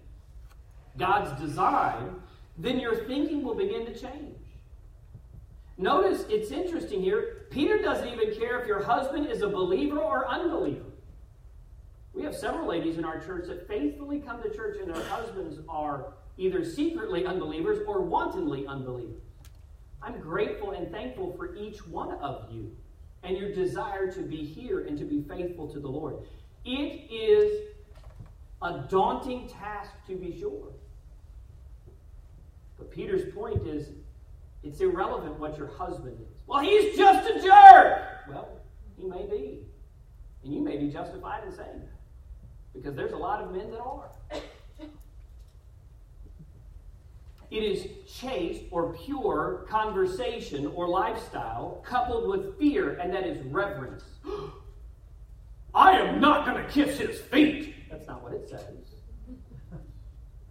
God's 0.99 1.41
design, 1.41 2.17
then 2.59 2.79
your 2.79 2.97
thinking 3.05 3.43
will 3.43 3.55
begin 3.55 3.87
to 3.87 3.99
change. 3.99 4.36
Notice 5.79 6.25
it's 6.31 6.51
interesting 6.51 7.03
here. 7.03 7.47
Peter 7.51 7.79
doesn't 7.79 8.09
even 8.09 8.35
care 8.35 8.61
if 8.61 8.67
your 8.67 8.83
husband 8.83 9.27
is 9.27 9.43
a 9.43 9.49
believer 9.49 9.99
or 9.99 10.27
unbeliever. 10.27 10.85
We 12.15 12.23
have 12.23 12.35
several 12.35 12.67
ladies 12.67 12.97
in 12.97 13.05
our 13.05 13.21
church 13.21 13.47
that 13.49 13.69
faithfully 13.69 14.21
come 14.21 14.43
to 14.43 14.49
church 14.55 14.79
and 14.81 14.93
their 14.93 15.05
husbands 15.05 15.59
are 15.69 16.15
either 16.39 16.65
secretly 16.65 17.27
unbelievers 17.27 17.81
or 17.87 18.01
wantonly 18.01 18.67
unbelievers. 18.67 19.21
I'm 20.03 20.19
grateful 20.19 20.71
and 20.71 20.91
thankful 20.91 21.35
for 21.37 21.55
each 21.57 21.87
one 21.87 22.13
of 22.13 22.51
you 22.51 22.75
and 23.23 23.37
your 23.37 23.53
desire 23.53 24.11
to 24.13 24.23
be 24.23 24.45
here 24.45 24.87
and 24.87 24.97
to 24.99 25.05
be 25.05 25.23
faithful 25.29 25.69
to 25.69 25.81
the 25.81 25.89
Lord. 25.89 26.17
It 26.65 27.11
is 27.11 27.69
a 28.63 28.85
daunting 28.89 29.49
task 29.49 29.91
to 30.07 30.17
be 30.17 30.39
sure. 30.39 30.73
But 32.79 32.91
Peter's 32.91 33.33
point 33.35 33.67
is 33.67 33.89
it's 34.67 34.81
irrelevant 34.81 35.39
what 35.39 35.57
your 35.57 35.69
husband 35.69 36.19
is. 36.21 36.43
Well, 36.47 36.61
he's 36.61 36.97
just 36.97 37.31
a 37.31 37.41
jerk. 37.41 38.03
Well, 38.29 38.61
he 38.97 39.07
may 39.07 39.27
be. 39.27 39.61
And 40.43 40.53
you 40.53 40.61
may 40.61 40.77
be 40.77 40.89
justified 40.89 41.45
in 41.45 41.53
saying 41.53 41.81
that. 41.81 41.99
Because 42.75 42.95
there's 42.95 43.13
a 43.13 43.17
lot 43.17 43.43
of 43.43 43.53
men 43.53 43.71
that 43.71 43.81
are. 43.81 44.11
It 47.49 47.63
is 47.63 47.87
chaste 48.13 48.65
or 48.73 48.93
pure 48.93 49.67
conversation 49.69 50.67
or 50.67 50.89
lifestyle 50.89 51.81
coupled 51.87 52.29
with 52.29 52.59
fear, 52.59 52.95
and 52.95 53.13
that 53.15 53.25
is 53.25 53.41
reverence. 53.47 54.03
I 55.75 55.93
am 55.93 56.21
not 56.21 56.45
going 56.45 56.63
to 56.63 56.69
kiss 56.71 56.99
his 56.99 57.21
feet. 57.21 57.75
That's 57.89 58.09
not 58.09 58.23
what 58.23 58.33
it 58.33 58.49
says 58.49 58.65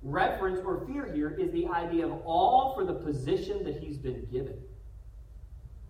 reverence 0.06 0.60
or 0.64 0.86
fear 0.86 1.12
here 1.12 1.32
is 1.32 1.52
the 1.52 1.68
idea 1.68 2.06
of 2.06 2.14
all 2.26 2.74
for 2.76 2.86
the 2.86 2.94
position 2.94 3.64
that 3.64 3.78
he's 3.78 3.98
been 3.98 4.26
given. 4.32 4.56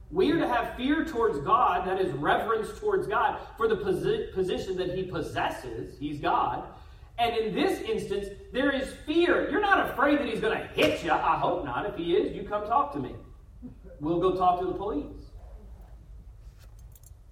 We 0.10 0.32
are 0.32 0.40
to 0.40 0.48
have 0.48 0.76
fear 0.76 1.04
towards 1.04 1.40
God, 1.40 1.86
that 1.88 2.00
is 2.00 2.12
reverence 2.14 2.80
towards 2.80 3.08
God, 3.08 3.40
for 3.58 3.68
the 3.68 3.76
posi- 3.76 4.34
position 4.34 4.78
that 4.78 4.96
he 4.96 5.04
possesses. 5.04 6.00
He's 6.00 6.20
God. 6.20 6.64
And 7.18 7.36
in 7.36 7.54
this 7.54 7.82
instance, 7.82 8.28
there 8.54 8.72
is 8.72 8.94
fear. 9.06 9.50
You're 9.50 9.62
not 9.62 9.90
afraid 9.90 10.20
that 10.20 10.28
he's 10.28 10.40
going 10.40 10.58
to 10.58 10.66
hit 10.68 11.04
you. 11.04 11.12
I 11.12 11.38
hope 11.38 11.66
not. 11.66 11.86
If 11.86 11.96
he 11.96 12.14
is, 12.14 12.34
you 12.34 12.44
come 12.44 12.66
talk 12.66 12.94
to 12.94 13.00
me. 13.00 13.16
We'll 14.00 14.20
go 14.20 14.36
talk 14.36 14.60
to 14.62 14.66
the 14.66 14.74
police. 14.74 15.06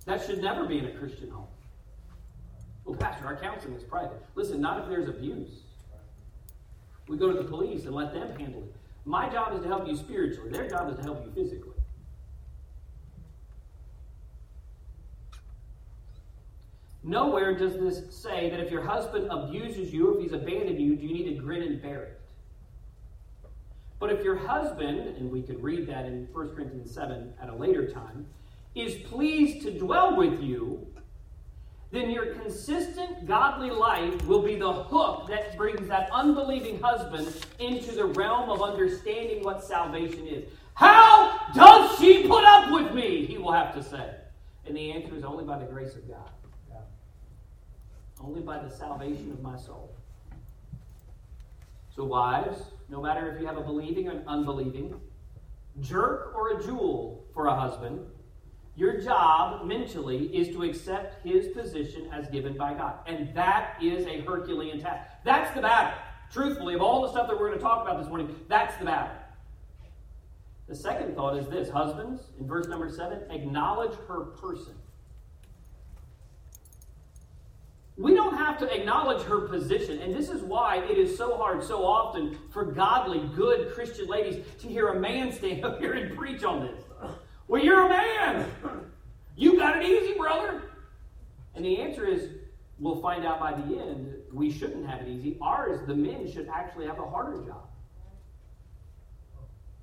That 0.06 0.26
should 0.26 0.42
never 0.42 0.66
be 0.66 0.80
in 0.80 0.86
a 0.86 0.92
Christian 0.92 1.30
home. 1.30 1.48
Well, 2.84 2.98
Pastor, 2.98 3.26
our 3.26 3.38
counseling 3.38 3.76
is 3.76 3.84
private. 3.84 4.22
Listen, 4.36 4.60
not 4.60 4.82
if 4.82 4.90
there's 4.90 5.08
abuse. 5.08 5.62
We 7.08 7.18
go 7.18 7.32
to 7.32 7.38
the 7.38 7.47
police 7.47 7.86
and 7.86 7.93
let 7.93 8.14
them 8.14 8.38
handle 8.38 8.64
it. 8.64 8.76
My 9.06 9.30
job 9.30 9.54
is 9.54 9.62
to 9.62 9.68
help 9.68 9.88
you 9.88 9.95
spiritually, 9.95 10.49
their 10.49 10.70
job 10.70 10.89
is 10.89 10.95
to 10.97 11.04
help 11.04 11.26
you 11.26 11.32
physically. 11.34 11.74
Nowhere 17.04 17.54
does 17.54 17.74
this 17.74 18.16
say 18.16 18.49
that 18.49 18.62
if 18.62 18.72
your 18.72 18.82
husband 18.82 19.28
abuses 19.30 19.93
you, 19.93 20.16
if 20.16 20.22
he's 20.22 20.32
abandoned 20.32 20.80
you, 20.80 20.95
do 20.95 21.06
you 21.06 21.14
need 21.14 21.36
to 21.36 21.41
grin 21.41 21.62
and 21.64 21.82
bear 21.82 22.04
it. 22.04 22.22
But 23.99 24.12
if 24.12 24.24
your 24.24 24.38
husband, 24.38 25.18
and 25.18 25.30
we 25.30 25.41
could 25.41 25.62
read 25.62 25.88
that 25.88 26.06
in 26.06 26.30
1 26.32 26.56
Corinthians 26.56 26.93
7 26.93 27.34
at 27.41 27.49
a 27.49 27.56
later 27.56 27.89
time, 27.89 28.26
is 28.74 28.95
pleased 29.08 29.64
to 29.64 29.78
dwell 29.78 30.16
with 30.16 30.41
you, 30.41 30.88
then 31.94 32.10
your 32.10 32.34
consistent 32.34 33.28
godly 33.28 33.70
life 33.70 34.26
will 34.26 34.41
be 34.41 34.56
the 34.56 34.74
hook 34.74 35.28
that 35.28 35.56
brings 35.56 35.88
that 35.88 36.10
unbelieving 36.12 36.82
husband 36.82 37.32
into 37.60 37.91
the 37.91 38.04
realm 38.04 38.50
of 38.50 38.64
understanding 38.64 39.44
what 39.44 39.64
salvation 39.64 40.26
is. 40.26 40.44
How 40.74 41.52
does 41.54 42.00
she 42.00 42.28
put 42.28 42.44
up 42.44 42.72
with 42.72 42.96
me? 42.96 43.28
He 43.28 43.38
will 43.38 43.52
have 43.52 43.76
to 43.76 43.84
say. 43.84 44.10
And 44.66 44.76
the 44.76 44.91
answer 44.91 45.16
is 45.16 45.24
only 45.24 45.44
by 45.44 45.60
the 45.60 45.66
grace 45.66 45.94
of 45.94 46.08
God, 46.08 46.32
yeah. 46.68 46.78
only 48.20 48.41
by 48.41 48.58
the 48.58 48.70
salvation 48.72 49.32
of 49.32 49.44
my 49.44 49.56
soul. 49.56 49.96
So, 51.96 52.06
wives, 52.06 52.60
no 52.89 53.04
matter 53.04 53.32
if 53.32 53.39
you 53.39 53.46
have 53.46 53.58
a 53.58 53.62
believing 53.62 54.08
or 54.08 54.14
an 54.14 54.24
unbelieving, 54.26 55.00
jerk 55.80 56.34
or 56.36 56.58
a 56.58 56.64
jewel 56.64 57.24
for 57.36 57.46
a 57.46 57.56
husband, 57.56 58.00
your 58.76 59.00
job 59.00 59.66
mentally 59.66 60.36
is 60.36 60.50
to 60.50 60.64
accept 60.64 61.26
his 61.26 61.48
position 61.50 62.10
as 62.12 62.28
given 62.30 62.58
by 62.58 62.74
God. 62.74 62.96
And 63.06 63.34
that 63.36 63.78
is 63.82 64.06
a 64.08 64.22
Herculean 64.22 64.80
task. 64.80 65.12
That's 65.24 65.54
the 65.54 65.62
battle. 65.62 65.98
Truthfully, 66.32 66.74
of 66.74 66.82
all 66.82 67.04
the 67.04 67.12
stuff 67.12 67.28
that 67.28 67.40
we're 67.40 67.50
going 67.50 67.60
to 67.60 67.64
talk 67.64 67.84
about 67.84 68.00
this 68.00 68.10
morning, 68.10 68.36
that's 68.48 68.76
the 68.78 68.86
battle. 68.86 69.16
The 70.68 70.76
second 70.76 71.16
thought 71.16 71.38
is 71.38 71.48
this 71.48 71.70
Husbands, 71.70 72.22
in 72.40 72.48
verse 72.48 72.68
number 72.68 72.90
seven, 72.90 73.20
acknowledge 73.30 73.96
her 74.08 74.22
person. 74.22 74.74
We 77.96 78.16
don't 78.16 78.36
have 78.36 78.58
to 78.58 78.74
acknowledge 78.74 79.22
her 79.24 79.42
position, 79.42 80.00
and 80.00 80.12
this 80.12 80.30
is 80.30 80.42
why 80.42 80.78
it 80.78 80.98
is 80.98 81.16
so 81.16 81.38
hard 81.38 81.64
so 81.64 81.86
often 81.86 82.40
for 82.50 82.66
godly, 82.66 83.20
good 83.36 83.72
Christian 83.74 84.08
ladies 84.08 84.44
to 84.62 84.68
hear 84.68 84.88
a 84.88 85.00
man 85.00 85.32
stand 85.32 85.64
up 85.64 85.80
here 85.80 85.94
and 85.94 86.18
preach 86.18 86.44
on 86.44 86.62
this. 86.62 86.83
Well, 87.48 87.64
you're 87.64 87.86
a 87.86 87.89
man. 87.89 88.50
You 89.36 89.58
got 89.58 89.82
it 89.82 89.86
easy, 89.88 90.18
brother. 90.18 90.62
And 91.56 91.66
the 91.66 91.80
answer 91.80 92.06
is 92.06 92.30
we'll 92.80 93.02
find 93.02 93.26
out 93.26 93.39
by 93.39 93.54
the 93.54 93.80
end 93.80 94.14
we 94.32 94.52
shouldn't 94.52 94.88
have 94.88 95.02
it 95.02 95.08
easy. 95.08 95.38
Ours, 95.41 95.80
the 95.88 95.96
men, 95.96 96.32
should 96.32 96.48
actually 96.48 96.88
have 96.88 97.00
a 97.00 97.08
harder 97.08 97.44
job. 97.44 97.68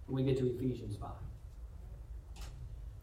When 0.07 0.25
we 0.25 0.31
get 0.31 0.39
to 0.41 0.51
Ephesians 0.51 0.97
5. 0.97 1.11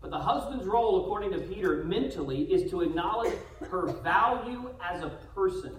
But 0.02 0.12
the 0.12 0.20
husband's 0.20 0.66
role, 0.66 1.04
according 1.04 1.32
to 1.32 1.40
Peter, 1.40 1.84
mentally, 1.84 2.44
is 2.44 2.70
to 2.72 2.82
acknowledge 2.82 3.34
her 3.70 3.88
value 4.04 4.70
as 4.84 5.02
a 5.02 5.10
person. 5.34 5.76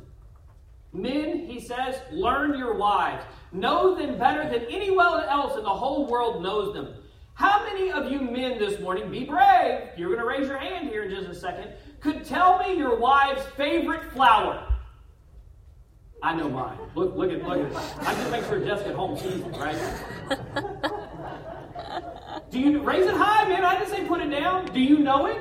Men, 0.92 1.46
he 1.46 1.60
says, 1.60 2.00
learn 2.10 2.58
your 2.58 2.74
wives. 2.74 3.24
Know 3.52 3.94
them 3.94 4.18
better 4.18 4.48
than 4.48 4.66
anyone 4.70 5.24
else 5.24 5.56
in 5.56 5.62
the 5.62 5.68
whole 5.68 6.06
world 6.06 6.42
knows 6.42 6.72
them. 6.74 6.94
How 7.38 7.62
many 7.62 7.92
of 7.92 8.10
you 8.10 8.20
men 8.20 8.58
this 8.58 8.80
morning, 8.80 9.12
be 9.12 9.22
brave, 9.22 9.90
you're 9.96 10.08
going 10.08 10.18
to 10.18 10.26
raise 10.26 10.48
your 10.48 10.58
hand 10.58 10.88
here 10.88 11.04
in 11.04 11.10
just 11.10 11.28
a 11.28 11.34
second, 11.36 11.70
could 12.00 12.24
tell 12.24 12.58
me 12.58 12.76
your 12.76 12.98
wife's 12.98 13.46
favorite 13.56 14.02
flower? 14.12 14.66
I 16.20 16.34
know 16.34 16.48
mine. 16.48 16.76
Look, 16.96 17.14
look 17.14 17.30
at, 17.30 17.44
look 17.44 17.58
at. 17.58 17.72
This. 17.72 17.92
I 18.00 18.14
just 18.14 18.30
make 18.32 18.44
sure 18.46 18.58
Jessica 18.58 18.88
at 18.88 18.96
home 18.96 19.16
sees 19.16 19.40
it, 19.40 19.56
right? 19.56 19.78
Do 22.50 22.58
you 22.58 22.82
raise 22.82 23.06
it 23.06 23.14
high, 23.14 23.48
man? 23.48 23.64
I 23.64 23.78
didn't 23.78 23.90
say 23.90 24.04
put 24.04 24.20
it 24.20 24.30
down. 24.30 24.66
Do 24.74 24.80
you 24.80 24.98
know 24.98 25.26
it? 25.26 25.38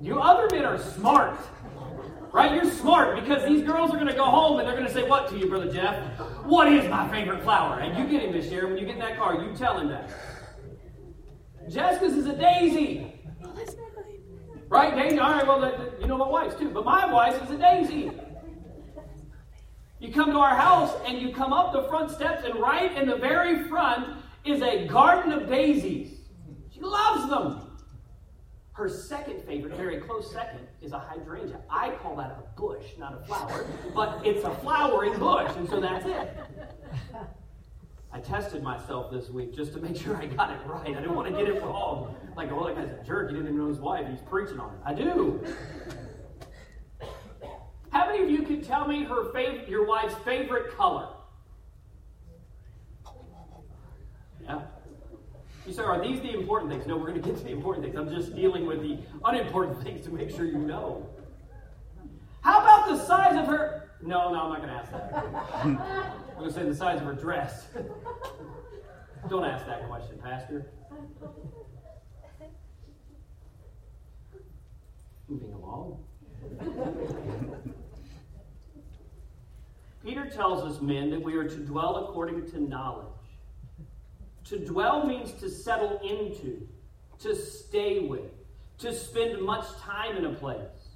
You 0.00 0.20
other 0.20 0.46
men 0.54 0.64
are 0.64 0.78
smart. 0.78 1.36
Right? 2.32 2.54
You're 2.54 2.70
smart 2.70 3.16
because 3.20 3.44
these 3.44 3.64
girls 3.64 3.90
are 3.90 3.96
going 3.96 4.06
to 4.06 4.14
go 4.14 4.26
home 4.26 4.60
and 4.60 4.68
they're 4.68 4.76
going 4.76 4.86
to 4.86 4.94
say 4.94 5.02
what 5.02 5.28
to 5.30 5.36
you, 5.36 5.48
Brother 5.48 5.72
Jeff? 5.72 5.96
What 6.44 6.72
is 6.72 6.88
my 6.88 7.10
favorite 7.10 7.42
flower? 7.42 7.80
And 7.80 7.98
you 7.98 8.06
get 8.06 8.24
him 8.24 8.30
this 8.30 8.52
year. 8.52 8.68
When 8.68 8.78
you 8.78 8.86
get 8.86 8.94
in 8.94 9.00
that 9.00 9.18
car, 9.18 9.34
you 9.42 9.52
tell 9.56 9.76
him 9.76 9.88
that. 9.88 10.08
Jessica's 11.70 12.16
is 12.16 12.26
a 12.26 12.36
daisy. 12.36 13.14
Right, 14.68 14.94
Daisy? 14.94 15.18
All 15.18 15.32
right, 15.32 15.46
well, 15.46 15.92
you 16.00 16.06
know 16.06 16.16
my 16.16 16.28
wife's 16.28 16.56
too. 16.56 16.70
But 16.70 16.84
my 16.84 17.10
wife 17.12 17.42
is 17.42 17.50
a 17.50 17.58
daisy. 17.58 18.10
You 19.98 20.12
come 20.12 20.30
to 20.30 20.38
our 20.38 20.56
house 20.56 20.96
and 21.06 21.20
you 21.20 21.32
come 21.32 21.52
up 21.52 21.72
the 21.72 21.82
front 21.88 22.10
steps, 22.10 22.44
and 22.44 22.58
right 22.60 22.96
in 22.96 23.08
the 23.08 23.16
very 23.16 23.64
front 23.68 24.16
is 24.44 24.62
a 24.62 24.86
garden 24.86 25.32
of 25.32 25.48
daisies. 25.48 26.20
She 26.72 26.80
loves 26.80 27.28
them. 27.28 27.78
Her 28.72 28.88
second 28.88 29.42
favorite, 29.44 29.74
very 29.74 29.98
close 29.98 30.32
second, 30.32 30.66
is 30.80 30.92
a 30.92 30.98
hydrangea. 30.98 31.60
I 31.68 31.90
call 31.90 32.16
that 32.16 32.30
a 32.30 32.60
bush, 32.60 32.84
not 32.98 33.20
a 33.20 33.26
flower, 33.26 33.66
but 33.94 34.24
it's 34.24 34.44
a 34.44 34.54
flowering 34.56 35.18
bush, 35.18 35.50
and 35.56 35.68
so 35.68 35.80
that's 35.80 36.06
it. 36.06 36.36
I 38.12 38.18
tested 38.18 38.62
myself 38.62 39.12
this 39.12 39.30
week 39.30 39.54
just 39.54 39.72
to 39.74 39.80
make 39.80 39.96
sure 40.02 40.16
I 40.16 40.26
got 40.26 40.50
it 40.50 40.58
right. 40.66 40.90
I 40.90 41.00
didn't 41.00 41.14
want 41.14 41.28
to 41.28 41.36
get 41.36 41.54
it 41.54 41.62
wrong. 41.62 42.14
Like, 42.36 42.50
oh, 42.52 42.66
that 42.66 42.76
guy's 42.76 42.88
a 42.88 43.04
jerk. 43.04 43.28
He 43.28 43.36
didn't 43.36 43.48
even 43.48 43.58
know 43.58 43.68
his 43.68 43.78
wife. 43.78 44.06
He's 44.08 44.20
preaching 44.20 44.58
on 44.58 44.74
it. 44.74 44.80
I 44.84 44.94
do. 44.94 45.44
How 47.90 48.06
many 48.06 48.22
of 48.22 48.30
you 48.30 48.42
can 48.42 48.62
tell 48.62 48.86
me 48.86 49.04
her 49.04 49.32
fav- 49.32 49.68
your 49.68 49.84
wife's 49.84 50.14
favorite 50.24 50.76
color? 50.76 51.08
Yeah. 54.44 54.62
You 55.66 55.72
say, 55.72 55.82
are 55.82 56.00
these 56.00 56.20
the 56.20 56.32
important 56.32 56.70
things? 56.70 56.86
No, 56.86 56.96
we're 56.96 57.08
going 57.08 57.20
to 57.20 57.28
get 57.28 57.36
to 57.38 57.44
the 57.44 57.50
important 57.50 57.84
things. 57.84 57.96
I'm 57.96 58.08
just 58.08 58.34
dealing 58.34 58.66
with 58.66 58.80
the 58.80 58.98
unimportant 59.24 59.82
things 59.84 60.04
to 60.06 60.10
make 60.10 60.30
sure 60.30 60.44
you 60.44 60.58
know. 60.58 61.08
How 62.42 62.60
about 62.60 62.88
the 62.88 63.04
size 63.04 63.36
of 63.36 63.46
her? 63.46 63.90
No, 64.02 64.32
no, 64.32 64.40
I'm 64.40 64.50
not 64.50 64.62
going 64.62 64.70
to 64.70 64.74
ask 64.74 64.90
that. 64.92 66.16
I'm 66.40 66.46
going 66.46 66.54
to 66.54 66.60
say 66.62 66.66
the 66.66 66.74
size 66.74 66.98
of 67.02 67.06
her 67.06 67.12
dress. 67.12 67.66
Don't 69.28 69.44
ask 69.44 69.66
that 69.66 69.86
question, 69.86 70.18
Pastor. 70.22 70.70
Moving 75.28 75.52
along. 75.52 76.02
Peter 80.02 80.30
tells 80.30 80.64
us, 80.64 80.80
men, 80.80 81.10
that 81.10 81.22
we 81.22 81.36
are 81.36 81.46
to 81.46 81.56
dwell 81.56 82.08
according 82.08 82.50
to 82.52 82.58
knowledge. 82.58 83.04
To 84.44 84.64
dwell 84.64 85.04
means 85.04 85.32
to 85.32 85.50
settle 85.50 86.00
into, 86.02 86.66
to 87.18 87.36
stay 87.36 88.06
with, 88.08 88.32
to 88.78 88.94
spend 88.94 89.42
much 89.42 89.66
time 89.76 90.16
in 90.16 90.24
a 90.24 90.32
place. 90.32 90.88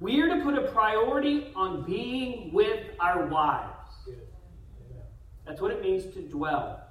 We 0.00 0.20
are 0.20 0.36
to 0.36 0.42
put 0.42 0.58
a 0.58 0.72
priority 0.72 1.52
on 1.54 1.84
being 1.84 2.52
with 2.52 2.86
our 2.98 3.26
wives. 3.26 3.71
That's 5.44 5.60
what 5.60 5.70
it 5.70 5.82
means 5.82 6.04
to 6.14 6.22
dwell. 6.22 6.82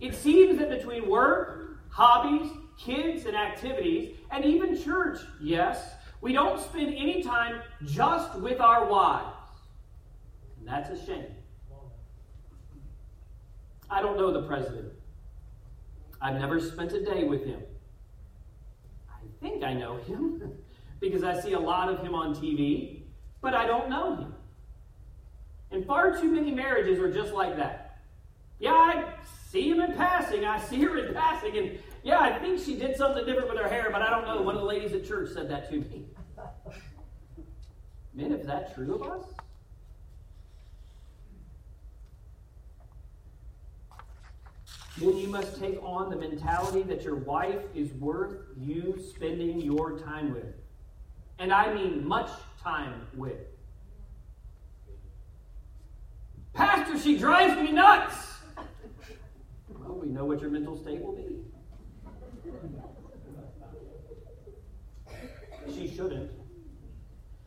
It 0.00 0.14
seems 0.14 0.58
that 0.58 0.68
between 0.68 1.08
work, 1.08 1.78
hobbies, 1.88 2.50
kids, 2.78 3.24
and 3.24 3.36
activities, 3.36 4.16
and 4.30 4.44
even 4.44 4.80
church, 4.80 5.18
yes, 5.40 5.94
we 6.20 6.32
don't 6.32 6.60
spend 6.60 6.88
any 6.94 7.22
time 7.22 7.62
just 7.84 8.34
with 8.40 8.60
our 8.60 8.86
wives. 8.86 9.36
And 10.58 10.68
that's 10.68 10.90
a 10.90 11.06
shame. 11.06 11.26
I 13.88 14.02
don't 14.02 14.16
know 14.16 14.32
the 14.32 14.42
president. 14.46 14.92
I've 16.20 16.40
never 16.40 16.60
spent 16.60 16.92
a 16.92 17.04
day 17.04 17.24
with 17.24 17.44
him. 17.44 17.60
I 19.08 19.20
think 19.40 19.62
I 19.62 19.74
know 19.74 19.98
him 19.98 20.52
because 21.00 21.22
I 21.22 21.38
see 21.38 21.52
a 21.52 21.60
lot 21.60 21.88
of 21.88 22.00
him 22.00 22.14
on 22.14 22.34
TV, 22.34 23.02
but 23.40 23.54
I 23.54 23.66
don't 23.66 23.88
know 23.88 24.16
him. 24.16 24.34
And 25.70 25.84
far 25.84 26.18
too 26.20 26.30
many 26.30 26.52
marriages 26.52 26.98
are 26.98 27.12
just 27.12 27.32
like 27.32 27.56
that. 27.56 27.98
Yeah, 28.58 28.72
I 28.72 29.04
see 29.50 29.68
him 29.68 29.80
in 29.80 29.92
passing. 29.94 30.44
I 30.44 30.60
see 30.60 30.80
her 30.82 30.98
in 30.98 31.14
passing. 31.14 31.56
And 31.58 31.78
yeah, 32.02 32.20
I 32.20 32.38
think 32.38 32.60
she 32.60 32.76
did 32.76 32.96
something 32.96 33.24
different 33.26 33.48
with 33.48 33.58
her 33.58 33.68
hair, 33.68 33.90
but 33.90 34.02
I 34.02 34.10
don't 34.10 34.26
know. 34.26 34.40
One 34.42 34.54
of 34.54 34.60
the 34.60 34.66
ladies 34.66 34.92
at 34.92 35.06
church 35.06 35.30
said 35.32 35.50
that 35.50 35.68
to 35.70 35.76
me. 35.76 36.06
Men, 38.14 38.32
is 38.32 38.46
that 38.46 38.74
true 38.74 38.94
of 38.94 39.02
us? 39.02 39.26
then 44.98 45.16
you 45.18 45.28
must 45.28 45.58
take 45.58 45.78
on 45.82 46.08
the 46.10 46.16
mentality 46.16 46.82
that 46.82 47.02
your 47.02 47.16
wife 47.16 47.60
is 47.74 47.92
worth 47.94 48.38
you 48.56 48.98
spending 49.14 49.60
your 49.60 49.98
time 49.98 50.32
with. 50.32 50.54
And 51.38 51.52
I 51.52 51.72
mean 51.74 52.06
much 52.06 52.30
time 52.62 53.06
with. 53.14 53.36
Pastor, 56.56 56.98
she 56.98 57.18
drives 57.18 57.60
me 57.60 57.72
nuts. 57.72 58.14
Well, 59.68 59.98
we 59.98 60.08
know 60.08 60.24
what 60.24 60.40
your 60.40 60.50
mental 60.50 60.76
state 60.76 61.02
will 61.02 61.12
be. 61.12 61.42
She 65.72 65.94
shouldn't. 65.94 66.30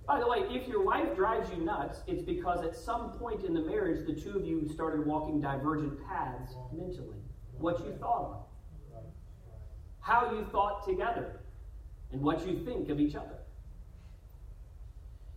By 0.05 0.19
the 0.19 0.27
way, 0.27 0.39
if 0.49 0.67
your 0.67 0.83
wife 0.83 1.15
drives 1.15 1.49
you 1.51 1.63
nuts, 1.63 1.99
it's 2.07 2.21
because 2.21 2.63
at 2.63 2.75
some 2.75 3.11
point 3.11 3.43
in 3.43 3.53
the 3.53 3.61
marriage, 3.61 4.05
the 4.05 4.19
two 4.19 4.37
of 4.37 4.45
you 4.45 4.67
started 4.73 5.05
walking 5.05 5.39
divergent 5.41 5.99
paths 6.07 6.53
mentally 6.71 7.17
what 7.59 7.79
you 7.85 7.93
thought 7.99 8.47
of, 8.93 9.03
how 9.99 10.31
you 10.31 10.45
thought 10.51 10.87
together, 10.87 11.41
and 12.11 12.21
what 12.21 12.47
you 12.47 12.63
think 12.65 12.89
of 12.89 12.99
each 12.99 13.15
other. 13.15 13.38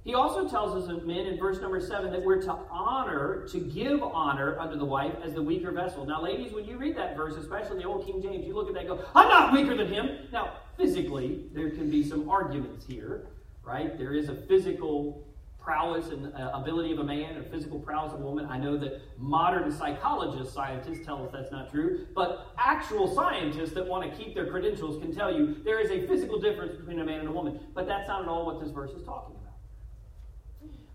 He 0.04 0.14
also 0.14 0.48
tells 0.48 0.82
us 0.82 0.90
of 0.90 1.06
men 1.06 1.26
in 1.26 1.38
verse 1.38 1.60
number 1.60 1.80
seven 1.80 2.10
that 2.10 2.24
we're 2.24 2.42
to 2.42 2.58
honor, 2.70 3.46
to 3.52 3.60
give 3.60 4.02
honor 4.02 4.58
unto 4.58 4.76
the 4.76 4.84
wife 4.84 5.14
as 5.24 5.34
the 5.34 5.42
weaker 5.42 5.70
vessel. 5.70 6.04
Now, 6.04 6.20
ladies, 6.20 6.52
when 6.52 6.64
you 6.64 6.76
read 6.76 6.96
that 6.96 7.16
verse, 7.16 7.36
especially 7.36 7.76
in 7.76 7.78
the 7.78 7.84
Old 7.84 8.04
King 8.04 8.20
James, 8.20 8.44
you 8.44 8.54
look 8.54 8.66
at 8.66 8.74
that 8.74 8.86
and 8.86 8.88
go, 8.88 9.04
I'm 9.14 9.28
not 9.28 9.52
weaker 9.52 9.76
than 9.76 9.86
him. 9.86 10.26
Now, 10.32 10.54
physically, 10.76 11.44
there 11.52 11.70
can 11.70 11.88
be 11.88 12.02
some 12.02 12.28
arguments 12.28 12.84
here, 12.84 13.26
right? 13.64 13.96
There 13.96 14.12
is 14.12 14.28
a 14.28 14.34
physical 14.34 15.24
prowess 15.60 16.08
and 16.08 16.34
uh, 16.34 16.50
ability 16.54 16.90
of 16.90 16.98
a 16.98 17.04
man 17.04 17.36
or 17.36 17.44
physical 17.44 17.78
prowess 17.78 18.12
of 18.12 18.20
a 18.20 18.24
woman. 18.24 18.46
I 18.46 18.58
know 18.58 18.76
that 18.78 19.00
modern 19.18 19.70
psychologists, 19.70 20.52
scientists 20.52 21.06
tell 21.06 21.24
us 21.24 21.30
that's 21.32 21.52
not 21.52 21.70
true, 21.70 22.08
but 22.16 22.48
actual 22.58 23.14
scientists 23.14 23.72
that 23.74 23.86
want 23.86 24.10
to 24.10 24.16
keep 24.16 24.34
their 24.34 24.50
credentials 24.50 25.00
can 25.00 25.14
tell 25.14 25.32
you 25.32 25.58
there 25.62 25.78
is 25.78 25.92
a 25.92 26.04
physical 26.08 26.40
difference 26.40 26.74
between 26.74 26.98
a 26.98 27.04
man 27.04 27.20
and 27.20 27.28
a 27.28 27.32
woman. 27.32 27.60
But 27.72 27.86
that's 27.86 28.08
not 28.08 28.22
at 28.22 28.28
all 28.28 28.46
what 28.46 28.60
this 28.60 28.72
verse 28.72 28.90
is 28.90 29.04
talking 29.04 29.36
about. 29.36 29.41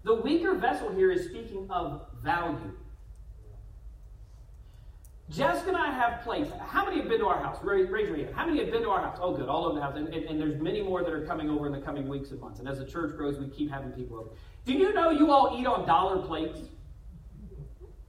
The 0.07 0.15
weaker 0.15 0.53
vessel 0.55 0.89
here 0.89 1.11
is 1.11 1.25
speaking 1.25 1.67
of 1.69 2.07
value. 2.23 2.71
Jessica 5.29 5.67
and 5.67 5.75
I 5.75 5.91
have 5.91 6.21
plates. 6.23 6.49
How 6.65 6.85
many 6.85 7.01
have 7.01 7.09
been 7.09 7.19
to 7.19 7.25
our 7.25 7.43
house? 7.43 7.61
Raise, 7.61 7.89
your 7.89 8.15
hand. 8.15 8.33
How 8.33 8.45
many 8.45 8.59
have 8.59 8.71
been 8.71 8.83
to 8.83 8.89
our 8.89 9.01
house? 9.01 9.17
Oh, 9.19 9.35
good. 9.35 9.49
All 9.49 9.65
over 9.65 9.75
the 9.75 9.81
house. 9.81 9.97
And, 9.97 10.07
and, 10.07 10.23
and, 10.23 10.39
there's 10.39 10.61
many 10.61 10.81
more 10.81 11.03
that 11.03 11.11
are 11.11 11.25
coming 11.25 11.49
over 11.49 11.67
in 11.67 11.73
the 11.73 11.81
coming 11.81 12.07
weeks 12.07 12.31
and 12.31 12.39
months. 12.39 12.59
And 12.59 12.69
as 12.69 12.77
the 12.77 12.85
church 12.85 13.17
grows, 13.17 13.37
we 13.37 13.49
keep 13.49 13.69
having 13.69 13.91
people 13.91 14.17
over. 14.17 14.29
Do 14.63 14.71
you 14.71 14.93
know 14.93 15.09
you 15.09 15.29
all 15.29 15.59
eat 15.59 15.67
on 15.67 15.85
dollar 15.85 16.25
plates? 16.25 16.61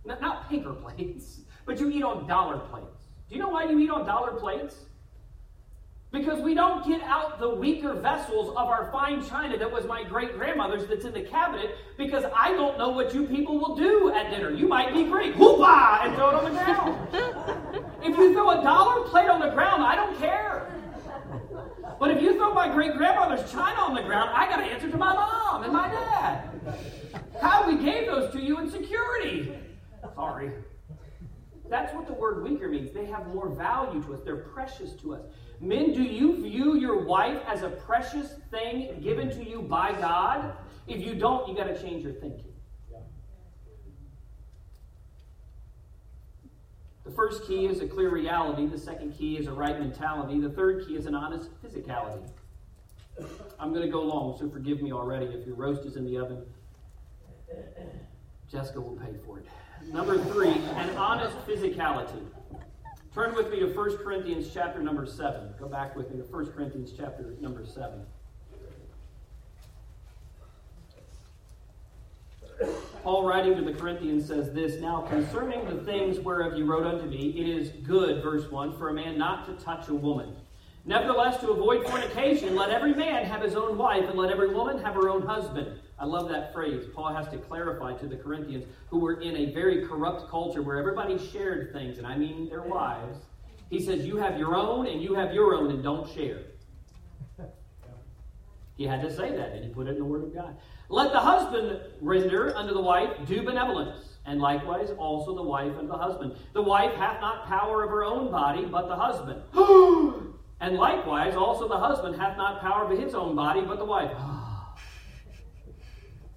Not, 0.05 0.21
not 0.21 0.49
paper 0.49 0.75
plates, 0.75 1.41
but 1.67 1.81
you 1.81 1.91
eat 1.91 2.05
on 2.05 2.29
dollar 2.29 2.59
plates. 2.59 2.95
Do 3.29 3.35
you 3.35 3.41
know 3.41 3.49
why 3.49 3.65
you 3.65 3.77
eat 3.77 3.91
on 3.91 4.07
dollar 4.07 4.39
plates? 4.39 4.77
Because 6.11 6.41
we 6.41 6.55
don't 6.55 6.87
get 6.87 7.03
out 7.03 7.39
the 7.39 7.51
weaker 7.51 7.93
vessels 7.93 8.49
of 8.51 8.67
our 8.67 8.91
fine 8.91 9.23
china 9.29 9.59
that 9.59 9.71
was 9.71 9.85
my 9.85 10.03
great 10.03 10.39
grandmother's 10.39 10.87
that's 10.87 11.05
in 11.05 11.13
the 11.13 11.21
cabinet 11.21 11.77
because 11.99 12.25
I 12.35 12.53
don't 12.53 12.79
know 12.79 12.89
what 12.89 13.13
you 13.13 13.27
people 13.27 13.59
will 13.59 13.77
do 13.77 14.11
at 14.15 14.31
dinner. 14.31 14.51
You 14.51 14.67
might 14.69 14.95
be 14.95 15.05
Greek. 15.05 15.37
Whoopah! 15.37 16.01
And 16.05 16.15
throw 16.15 16.31
it 16.31 16.35
on 16.35 16.45
the 16.45 16.51
ground. 16.51 17.09
if 18.03 18.17
you 18.17 18.33
throw 18.33 18.59
a 18.59 18.63
dollar 18.63 19.07
plate 19.09 19.29
on 19.29 19.41
the 19.41 19.51
ground, 19.51 19.83
I 19.83 19.97
don't 19.97 20.19
care. 20.19 20.73
But 21.99 22.13
if 22.13 22.23
you 22.23 22.35
throw 22.37 22.55
my 22.55 22.73
great 22.73 22.97
grandmother's 22.97 23.51
china 23.51 23.81
on 23.81 23.95
the 23.95 24.03
ground, 24.03 24.31
I 24.33 24.49
got 24.49 24.57
to 24.57 24.65
answer 24.65 24.91
to 24.91 24.97
my 24.97 25.13
mom 25.13 25.65
and 25.65 25.73
my 25.73 25.89
dad. 25.89 26.49
How 27.41 27.67
we 27.69 27.77
gave 27.77 28.07
those 28.07 28.33
to 28.33 28.41
you 28.41 28.61
in 28.61 28.71
security. 28.71 29.53
Sorry. 30.15 30.53
That's 31.69 31.93
what 31.95 32.07
the 32.07 32.15
word 32.15 32.43
weaker 32.43 32.69
means. 32.69 32.93
They 32.93 33.05
have 33.07 33.27
more 33.29 33.49
value 33.49 34.03
to 34.05 34.15
us, 34.15 34.21
they're 34.25 34.37
precious 34.37 34.93
to 34.95 35.15
us. 35.15 35.23
Men, 35.61 35.93
do 35.93 36.03
you 36.03 36.41
view 36.43 36.77
your 36.77 37.05
wife 37.05 37.41
as 37.47 37.63
a 37.63 37.71
precious 37.71 38.35
thing 38.51 39.01
given 39.03 39.29
to 39.31 39.49
you 39.49 39.61
by 39.61 39.93
God? 39.93 40.57
If 40.87 41.05
you 41.05 41.15
don't, 41.15 41.49
you 41.49 41.55
got 41.55 41.65
to 41.65 41.81
change 41.81 42.05
your 42.05 42.13
thinking. 42.13 42.45
The 47.05 47.11
first 47.15 47.47
key 47.47 47.67
is 47.67 47.81
a 47.81 47.89
clear 47.89 48.11
reality. 48.11 48.67
The 48.67 48.79
second 48.79 49.13
key 49.13 49.37
is 49.37 49.47
a 49.47 49.53
right 49.53 49.79
mentality. 49.81 50.41
The 50.41 50.51
third 50.51 50.87
key 50.87 50.95
is 50.95 51.07
an 51.07 51.15
honest 51.15 51.51
physicality. 51.63 52.29
I'm 53.59 53.73
going 53.73 53.85
to 53.85 53.91
go 53.91 54.03
long, 54.03 54.39
so 54.39 54.49
forgive 54.49 54.81
me 54.81 54.93
already 54.93 55.27
if 55.27 55.47
your 55.47 55.57
roast 55.57 55.85
is 55.87 55.97
in 55.97 56.05
the 56.05 56.19
oven. 56.19 56.43
Jessica 58.51 58.81
will 58.81 58.97
pay 58.97 59.15
for 59.25 59.39
it. 59.39 59.47
Number 59.93 60.19
three, 60.19 60.51
an 60.51 60.91
honest 60.97 61.37
physicality. 61.47 62.23
Turn 63.19 63.35
with 63.35 63.51
me 63.51 63.59
to 63.59 63.67
1 63.67 63.97
Corinthians 63.97 64.49
chapter 64.55 64.81
number 64.81 65.05
7. 65.05 65.53
Go 65.59 65.67
back 65.67 65.97
with 65.97 66.09
me 66.13 66.19
to 66.19 66.23
1 66.23 66.53
Corinthians 66.53 66.93
chapter 66.97 67.35
number 67.41 67.67
7. 67.67 68.07
Paul, 73.03 73.27
writing 73.27 73.57
to 73.57 73.63
the 73.63 73.73
Corinthians, 73.73 74.25
says 74.25 74.53
this 74.53 74.81
Now 74.81 75.01
concerning 75.01 75.65
the 75.65 75.83
things 75.83 76.21
whereof 76.21 76.57
you 76.57 76.65
wrote 76.65 76.87
unto 76.87 77.07
me, 77.07 77.31
it 77.31 77.49
is 77.49 77.71
good, 77.85 78.23
verse 78.23 78.49
1, 78.53 78.79
for 78.79 78.91
a 78.91 78.95
man 78.95 79.19
not 79.19 79.47
to 79.47 79.65
touch 79.65 79.89
a 79.89 79.95
woman. 79.95 80.37
Nevertheless, 80.85 81.41
to 81.41 81.51
avoid 81.51 81.89
fornication, 81.89 82.55
let 82.55 82.71
every 82.71 82.95
man 82.95 83.25
have 83.25 83.43
his 83.43 83.57
own 83.57 83.77
wife, 83.77 84.09
and 84.09 84.17
let 84.17 84.31
every 84.31 84.55
woman 84.55 84.79
have 84.79 84.95
her 84.95 85.09
own 85.09 85.23
husband. 85.23 85.81
I 86.01 86.05
love 86.05 86.29
that 86.29 86.53
phrase. 86.53 86.85
Paul 86.95 87.13
has 87.13 87.29
to 87.29 87.39
clarify 87.39 87.95
to 87.95 88.07
the 88.07 88.17
Corinthians, 88.17 88.65
who 88.89 89.01
were 89.01 89.21
in 89.21 89.37
a 89.37 89.53
very 89.53 89.87
corrupt 89.87 90.31
culture 90.31 90.63
where 90.63 90.79
everybody 90.79 91.19
shared 91.33 91.73
things, 91.73 91.99
and 91.99 92.07
I 92.07 92.17
mean 92.17 92.49
their 92.49 92.63
wives. 92.63 93.19
He 93.69 93.81
says, 93.81 94.07
You 94.07 94.17
have 94.17 94.39
your 94.39 94.55
own, 94.55 94.87
and 94.87 95.03
you 95.03 95.15
have 95.15 95.35
your 95.35 95.55
own, 95.55 95.71
and 95.71 95.83
don't 95.83 96.09
share. 96.15 96.43
He 98.77 98.85
had 98.85 99.03
to 99.03 99.13
say 99.13 99.37
that, 99.37 99.53
and 99.53 99.65
he 99.65 99.71
put 99.71 99.89
it 99.89 99.91
in 99.91 99.99
the 99.99 100.05
Word 100.05 100.23
of 100.23 100.33
God. 100.33 100.57
Let 100.89 101.13
the 101.13 101.19
husband 101.19 101.81
render 102.01 102.57
unto 102.57 102.73
the 102.73 102.81
wife 102.81 103.11
due 103.27 103.43
benevolence, 103.43 104.19
and 104.25 104.41
likewise 104.41 104.91
also 104.97 105.35
the 105.35 105.43
wife 105.43 105.73
unto 105.77 105.89
the 105.89 105.99
husband. 105.99 106.37
The 106.53 106.63
wife 106.63 106.95
hath 106.95 107.21
not 107.21 107.47
power 107.47 107.83
of 107.83 107.91
her 107.91 108.05
own 108.05 108.31
body, 108.31 108.65
but 108.65 108.87
the 108.87 108.95
husband. 108.95 109.43
and 110.61 110.77
likewise 110.77 111.35
also 111.35 111.67
the 111.67 111.77
husband 111.77 112.15
hath 112.15 112.37
not 112.37 112.61
power 112.61 112.85
of 112.85 112.97
his 112.97 113.17
own 113.17 113.35
body, 113.35 113.63
but 113.63 113.79
the 113.79 113.85
wife. 113.85 114.17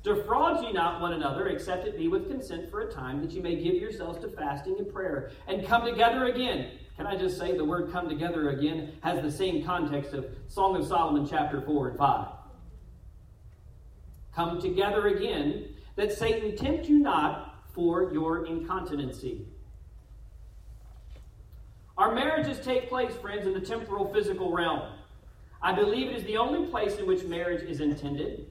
Defraud 0.03 0.63
ye 0.63 0.71
not 0.71 0.99
one 0.99 1.13
another, 1.13 1.47
except 1.47 1.85
it 1.85 1.97
be 1.97 2.07
with 2.07 2.27
consent 2.27 2.71
for 2.71 2.81
a 2.81 2.91
time, 2.91 3.21
that 3.21 3.31
ye 3.31 3.39
may 3.39 3.55
give 3.55 3.75
yourselves 3.75 4.19
to 4.19 4.29
fasting 4.29 4.75
and 4.79 4.91
prayer, 4.91 5.31
and 5.47 5.65
come 5.65 5.85
together 5.85 6.25
again. 6.25 6.71
Can 6.97 7.05
I 7.05 7.15
just 7.15 7.37
say 7.37 7.55
the 7.55 7.63
word 7.65 7.91
come 7.91 8.09
together 8.09 8.49
again 8.49 8.93
has 9.01 9.21
the 9.21 9.31
same 9.31 9.63
context 9.63 10.13
of 10.13 10.25
Song 10.47 10.75
of 10.75 10.87
Solomon, 10.87 11.27
chapter 11.27 11.61
4 11.61 11.89
and 11.89 11.97
5. 11.97 12.27
Come 14.35 14.59
together 14.59 15.07
again, 15.07 15.75
that 15.95 16.11
Satan 16.11 16.55
tempt 16.55 16.87
you 16.87 16.97
not 16.97 17.63
for 17.73 18.11
your 18.11 18.45
incontinency. 18.45 19.45
Our 21.97 22.15
marriages 22.15 22.59
take 22.65 22.89
place, 22.89 23.13
friends, 23.15 23.45
in 23.45 23.53
the 23.53 23.61
temporal 23.61 24.11
physical 24.11 24.51
realm. 24.51 24.81
I 25.61 25.73
believe 25.73 26.07
it 26.07 26.15
is 26.15 26.23
the 26.23 26.37
only 26.37 26.67
place 26.69 26.95
in 26.95 27.05
which 27.05 27.23
marriage 27.23 27.61
is 27.61 27.81
intended 27.81 28.47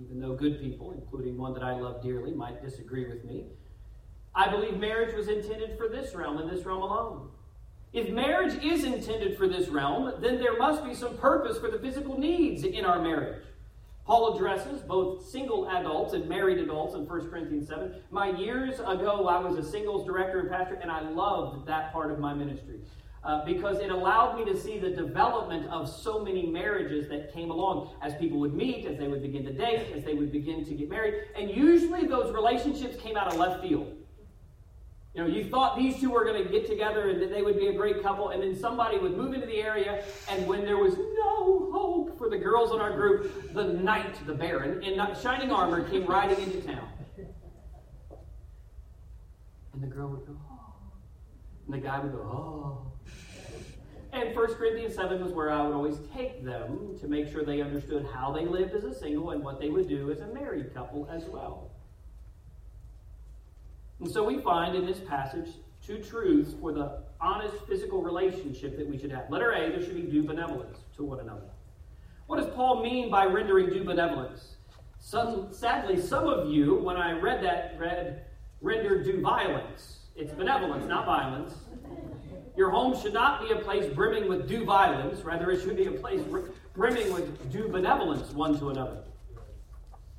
even 0.00 0.20
though 0.20 0.34
good 0.34 0.60
people, 0.60 0.92
including 0.92 1.36
one 1.36 1.52
that 1.54 1.62
I 1.62 1.78
love 1.78 2.02
dearly, 2.02 2.32
might 2.32 2.62
disagree 2.62 3.08
with 3.08 3.24
me. 3.24 3.46
I 4.34 4.48
believe 4.48 4.78
marriage 4.78 5.14
was 5.14 5.28
intended 5.28 5.76
for 5.76 5.88
this 5.88 6.14
realm 6.14 6.38
and 6.38 6.48
this 6.48 6.64
realm 6.64 6.82
alone. 6.82 7.30
If 7.92 8.10
marriage 8.10 8.62
is 8.62 8.84
intended 8.84 9.36
for 9.36 9.48
this 9.48 9.68
realm, 9.68 10.20
then 10.20 10.38
there 10.38 10.56
must 10.56 10.84
be 10.84 10.94
some 10.94 11.16
purpose 11.16 11.58
for 11.58 11.70
the 11.70 11.78
physical 11.78 12.18
needs 12.18 12.62
in 12.62 12.84
our 12.84 13.00
marriage. 13.00 13.44
Paul 14.06 14.34
addresses 14.34 14.80
both 14.82 15.26
single 15.26 15.68
adults 15.68 16.14
and 16.14 16.28
married 16.28 16.58
adults 16.58 16.94
in 16.94 17.06
1 17.06 17.30
Corinthians 17.30 17.68
7. 17.68 17.94
My 18.10 18.30
years 18.30 18.78
ago, 18.80 19.26
I 19.28 19.38
was 19.38 19.58
a 19.58 19.68
singles 19.68 20.06
director 20.06 20.40
and 20.40 20.50
pastor, 20.50 20.78
and 20.80 20.90
I 20.90 21.00
loved 21.00 21.66
that 21.66 21.92
part 21.92 22.10
of 22.10 22.18
my 22.18 22.32
ministry 22.32 22.80
uh, 23.28 23.44
because 23.44 23.78
it 23.78 23.90
allowed 23.90 24.38
me 24.38 24.44
to 24.50 24.58
see 24.58 24.78
the 24.78 24.88
development 24.88 25.68
of 25.68 25.86
so 25.86 26.24
many 26.24 26.46
marriages 26.46 27.10
that 27.10 27.30
came 27.30 27.50
along 27.50 27.90
as 28.00 28.14
people 28.14 28.38
would 28.38 28.54
meet, 28.54 28.86
as 28.86 28.96
they 28.96 29.06
would 29.06 29.20
begin 29.20 29.44
to 29.44 29.52
date, 29.52 29.92
as 29.94 30.02
they 30.02 30.14
would 30.14 30.32
begin 30.32 30.64
to 30.64 30.72
get 30.72 30.88
married. 30.88 31.24
And 31.36 31.50
usually 31.50 32.06
those 32.06 32.32
relationships 32.32 32.96
came 32.96 33.18
out 33.18 33.26
of 33.26 33.36
left 33.36 33.60
field. 33.60 33.94
You 35.14 35.22
know, 35.22 35.26
you 35.26 35.44
thought 35.50 35.76
these 35.76 36.00
two 36.00 36.08
were 36.08 36.24
going 36.24 36.42
to 36.42 36.48
get 36.50 36.66
together 36.66 37.10
and 37.10 37.20
that 37.20 37.30
they 37.30 37.42
would 37.42 37.58
be 37.58 37.66
a 37.66 37.72
great 37.74 38.02
couple, 38.02 38.30
and 38.30 38.42
then 38.42 38.58
somebody 38.58 38.96
would 38.96 39.14
move 39.14 39.34
into 39.34 39.46
the 39.46 39.60
area, 39.60 40.02
and 40.30 40.46
when 40.46 40.64
there 40.64 40.78
was 40.78 40.96
no 40.96 41.70
hope 41.70 42.16
for 42.16 42.30
the 42.30 42.38
girls 42.38 42.72
in 42.72 42.80
our 42.80 42.96
group, 42.96 43.52
the 43.52 43.64
knight, 43.64 44.26
the 44.26 44.32
baron, 44.32 44.82
in 44.82 44.98
shining 45.20 45.50
armor 45.50 45.86
came 45.90 46.06
riding 46.06 46.40
into 46.40 46.62
town. 46.62 46.88
And 49.74 49.82
the 49.82 49.86
girl 49.86 50.08
would 50.08 50.26
go, 50.26 50.34
oh. 50.50 50.76
And 51.66 51.74
the 51.74 51.86
guy 51.86 52.00
would 52.00 52.12
go, 52.12 52.18
oh. 52.20 52.87
And 54.12 54.34
1 54.34 54.54
Corinthians 54.54 54.94
7 54.94 55.22
was 55.22 55.32
where 55.32 55.50
I 55.50 55.62
would 55.62 55.74
always 55.74 55.98
take 56.14 56.44
them 56.44 56.96
to 57.00 57.08
make 57.08 57.28
sure 57.28 57.44
they 57.44 57.60
understood 57.60 58.06
how 58.12 58.32
they 58.32 58.46
lived 58.46 58.74
as 58.74 58.84
a 58.84 58.94
single 58.94 59.30
and 59.30 59.44
what 59.44 59.60
they 59.60 59.68
would 59.68 59.88
do 59.88 60.10
as 60.10 60.20
a 60.20 60.26
married 60.28 60.72
couple 60.74 61.08
as 61.10 61.24
well. 61.26 61.70
And 64.00 64.10
so 64.10 64.24
we 64.24 64.40
find 64.40 64.74
in 64.74 64.86
this 64.86 65.00
passage 65.00 65.48
two 65.84 66.02
truths 66.02 66.54
for 66.60 66.72
the 66.72 67.02
honest 67.20 67.54
physical 67.66 68.02
relationship 68.02 68.78
that 68.78 68.88
we 68.88 68.96
should 68.96 69.10
have. 69.10 69.30
Letter 69.30 69.52
A, 69.52 69.70
there 69.70 69.82
should 69.82 69.96
be 69.96 70.02
due 70.02 70.22
benevolence 70.22 70.78
to 70.96 71.02
one 71.02 71.20
another. 71.20 71.50
What 72.26 72.38
does 72.38 72.48
Paul 72.54 72.82
mean 72.82 73.10
by 73.10 73.24
rendering 73.24 73.70
due 73.70 73.84
benevolence? 73.84 74.56
Some, 75.00 75.48
sadly, 75.52 76.00
some 76.00 76.28
of 76.28 76.48
you, 76.50 76.76
when 76.76 76.96
I 76.96 77.12
read 77.12 77.42
that, 77.44 77.76
read 77.78 78.24
render 78.60 79.02
due 79.02 79.20
violence. 79.20 80.00
It's 80.16 80.32
benevolence, 80.32 80.86
not 80.86 81.06
violence. 81.06 81.54
Your 82.58 82.70
home 82.70 83.00
should 83.00 83.14
not 83.14 83.40
be 83.40 83.52
a 83.52 83.56
place 83.56 83.86
brimming 83.94 84.28
with 84.28 84.48
due 84.48 84.64
violence. 84.64 85.20
Rather, 85.20 85.52
it 85.52 85.62
should 85.62 85.76
be 85.76 85.86
a 85.86 85.92
place 85.92 86.20
brimming 86.74 87.12
with 87.12 87.52
due 87.52 87.68
benevolence 87.68 88.32
one 88.32 88.58
to 88.58 88.70
another. 88.70 89.04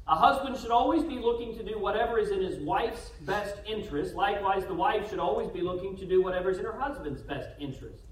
A 0.08 0.16
husband 0.16 0.58
should 0.58 0.72
always 0.72 1.04
be 1.04 1.20
looking 1.20 1.54
to 1.58 1.64
do 1.64 1.78
whatever 1.78 2.18
is 2.18 2.32
in 2.32 2.42
his 2.42 2.58
wife's 2.62 3.10
best 3.24 3.56
interest. 3.68 4.16
Likewise, 4.16 4.66
the 4.66 4.74
wife 4.74 5.10
should 5.10 5.20
always 5.20 5.50
be 5.50 5.60
looking 5.60 5.98
to 5.98 6.06
do 6.06 6.24
whatever 6.24 6.50
is 6.50 6.60
in 6.60 6.64
her 6.64 6.80
husband's 6.80 7.22
best 7.22 7.50
interest. 7.60 8.06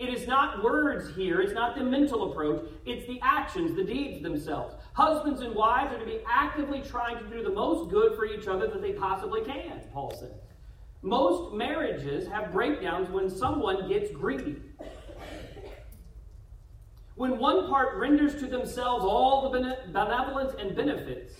It 0.00 0.08
is 0.08 0.26
not 0.26 0.64
words 0.64 1.14
here, 1.14 1.40
it's 1.40 1.54
not 1.54 1.76
the 1.76 1.84
mental 1.84 2.32
approach, 2.32 2.64
it's 2.84 3.06
the 3.06 3.20
actions, 3.22 3.76
the 3.76 3.84
deeds 3.84 4.20
themselves. 4.24 4.74
Husbands 4.94 5.40
and 5.40 5.54
wives 5.54 5.94
are 5.94 6.00
to 6.00 6.04
be 6.04 6.18
actively 6.28 6.82
trying 6.82 7.18
to 7.18 7.30
do 7.30 7.44
the 7.44 7.50
most 7.50 7.90
good 7.92 8.16
for 8.16 8.26
each 8.26 8.48
other 8.48 8.66
that 8.66 8.82
they 8.82 8.92
possibly 8.92 9.42
can, 9.42 9.80
Paul 9.92 10.10
says. 10.18 10.47
Most 11.02 11.54
marriages 11.54 12.26
have 12.28 12.52
breakdowns 12.52 13.08
when 13.10 13.30
someone 13.30 13.88
gets 13.88 14.10
greedy. 14.10 14.56
When 17.14 17.38
one 17.38 17.68
part 17.68 17.96
renders 17.96 18.34
to 18.40 18.46
themselves 18.46 19.04
all 19.04 19.50
the 19.50 19.76
benevolence 19.92 20.54
and 20.58 20.74
benefits. 20.74 21.34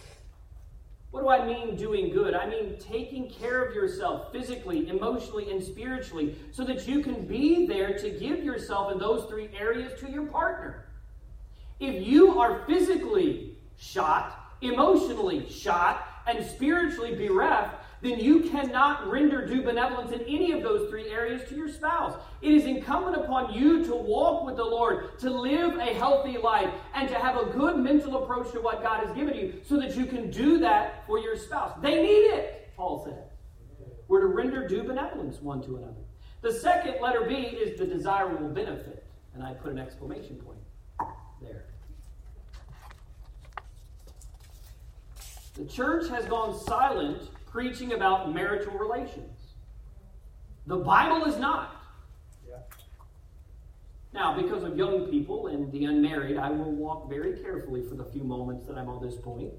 What 1.11 1.23
do 1.23 1.29
I 1.29 1.47
mean 1.47 1.77
doing 1.77 2.13
good? 2.13 2.35
I 2.35 2.47
mean 2.47 2.77
taking 2.79 3.31
care 3.31 3.63
of 3.63 3.75
yourself 3.75 4.31
physically, 4.31 4.89
emotionally, 4.89 5.51
and 5.51 5.63
spiritually 5.63 6.37
so 6.53 6.65
that 6.65 6.87
you 6.87 7.03
can 7.03 7.27
be 7.27 7.67
there 7.67 7.97
to 7.99 8.11
give 8.11 8.45
yourself 8.45 8.93
in 8.93 8.99
those 8.99 9.25
three 9.25 9.49
areas 9.59 9.99
to 10.01 10.11
your 10.11 10.27
partner. 10.27 10.87
If 11.81 12.07
you 12.07 12.39
are 12.39 12.65
physically 12.67 13.57
shot, 13.79 14.57
emotionally 14.61 15.49
shot, 15.49 16.07
and 16.27 16.45
spiritually 16.45 17.15
bereft, 17.15 17.78
then 18.01 18.21
you 18.21 18.41
cannot 18.49 19.11
render 19.11 19.47
due 19.47 19.63
benevolence 19.63 20.13
in 20.13 20.21
any 20.23 20.53
of 20.53 20.63
those 20.63 20.89
three 20.89 21.11
areas 21.11 21.49
to 21.49 21.57
your 21.57 21.69
spouse. 21.69 22.15
It 22.43 22.53
is 22.53 22.65
incumbent 22.65 23.17
upon 23.17 23.53
you 23.53 23.85
to 23.87 23.95
walk 23.95 24.45
with 24.45 24.57
the 24.57 24.65
Lord, 24.65 25.19
to 25.21 25.31
live 25.31 25.77
a 25.77 25.95
healthy 25.95 26.39
life, 26.39 26.71
and 26.95 27.09
to 27.09 27.17
have 27.17 27.37
a 27.37 27.47
good 27.47 27.77
mental 27.79 28.23
approach 28.23 28.53
to 28.53 28.61
what 28.61 28.83
God 28.83 29.05
has 29.07 29.15
given 29.17 29.37
you 29.37 29.61
so 29.67 29.79
that 29.79 29.97
you 29.97 30.07
can 30.07 30.31
do 30.31 30.59
that 30.59 31.07
for 31.07 31.19
your 31.19 31.37
spouse. 31.37 31.77
They 31.83 32.03
need 32.03 32.27
it, 32.35 32.71
Paul 32.77 33.05
said. 33.05 33.25
We're 34.07 34.21
to 34.21 34.27
render 34.29 34.67
due 34.67 34.85
benevolence 34.85 35.41
one 35.43 35.63
to 35.63 35.77
another. 35.77 35.95
The 36.41 36.53
second 36.53 37.01
letter 37.03 37.27
B 37.29 37.35
is 37.35 37.79
the 37.79 37.87
desirable 37.87 38.49
benefit. 38.49 39.05
And 39.35 39.43
I 39.43 39.53
put 39.53 39.71
an 39.71 39.79
exclamation 39.79 40.37
point 40.37 40.59
there. 41.43 41.67
The 45.55 45.65
church 45.65 46.09
has 46.09 46.25
gone 46.27 46.59
silent 46.59 47.31
preaching 47.51 47.93
about 47.93 48.33
marital 48.35 48.79
relations. 48.79 49.39
The 50.67 50.77
Bible 50.77 51.25
is 51.25 51.39
not. 51.39 51.79
Now, 54.13 54.41
because 54.41 54.63
of 54.63 54.77
young 54.77 55.07
people 55.09 55.49
and 55.49 55.71
the 55.71 55.85
unmarried, 55.85 56.39
I 56.39 56.51
will 56.51 56.73
walk 56.73 57.09
very 57.09 57.39
carefully 57.41 57.83
for 57.83 57.95
the 57.95 58.05
few 58.05 58.25
moments 58.25 58.67
that 58.67 58.77
I'm 58.77 58.89
on 58.89 59.05
this 59.05 59.17
point. 59.17 59.53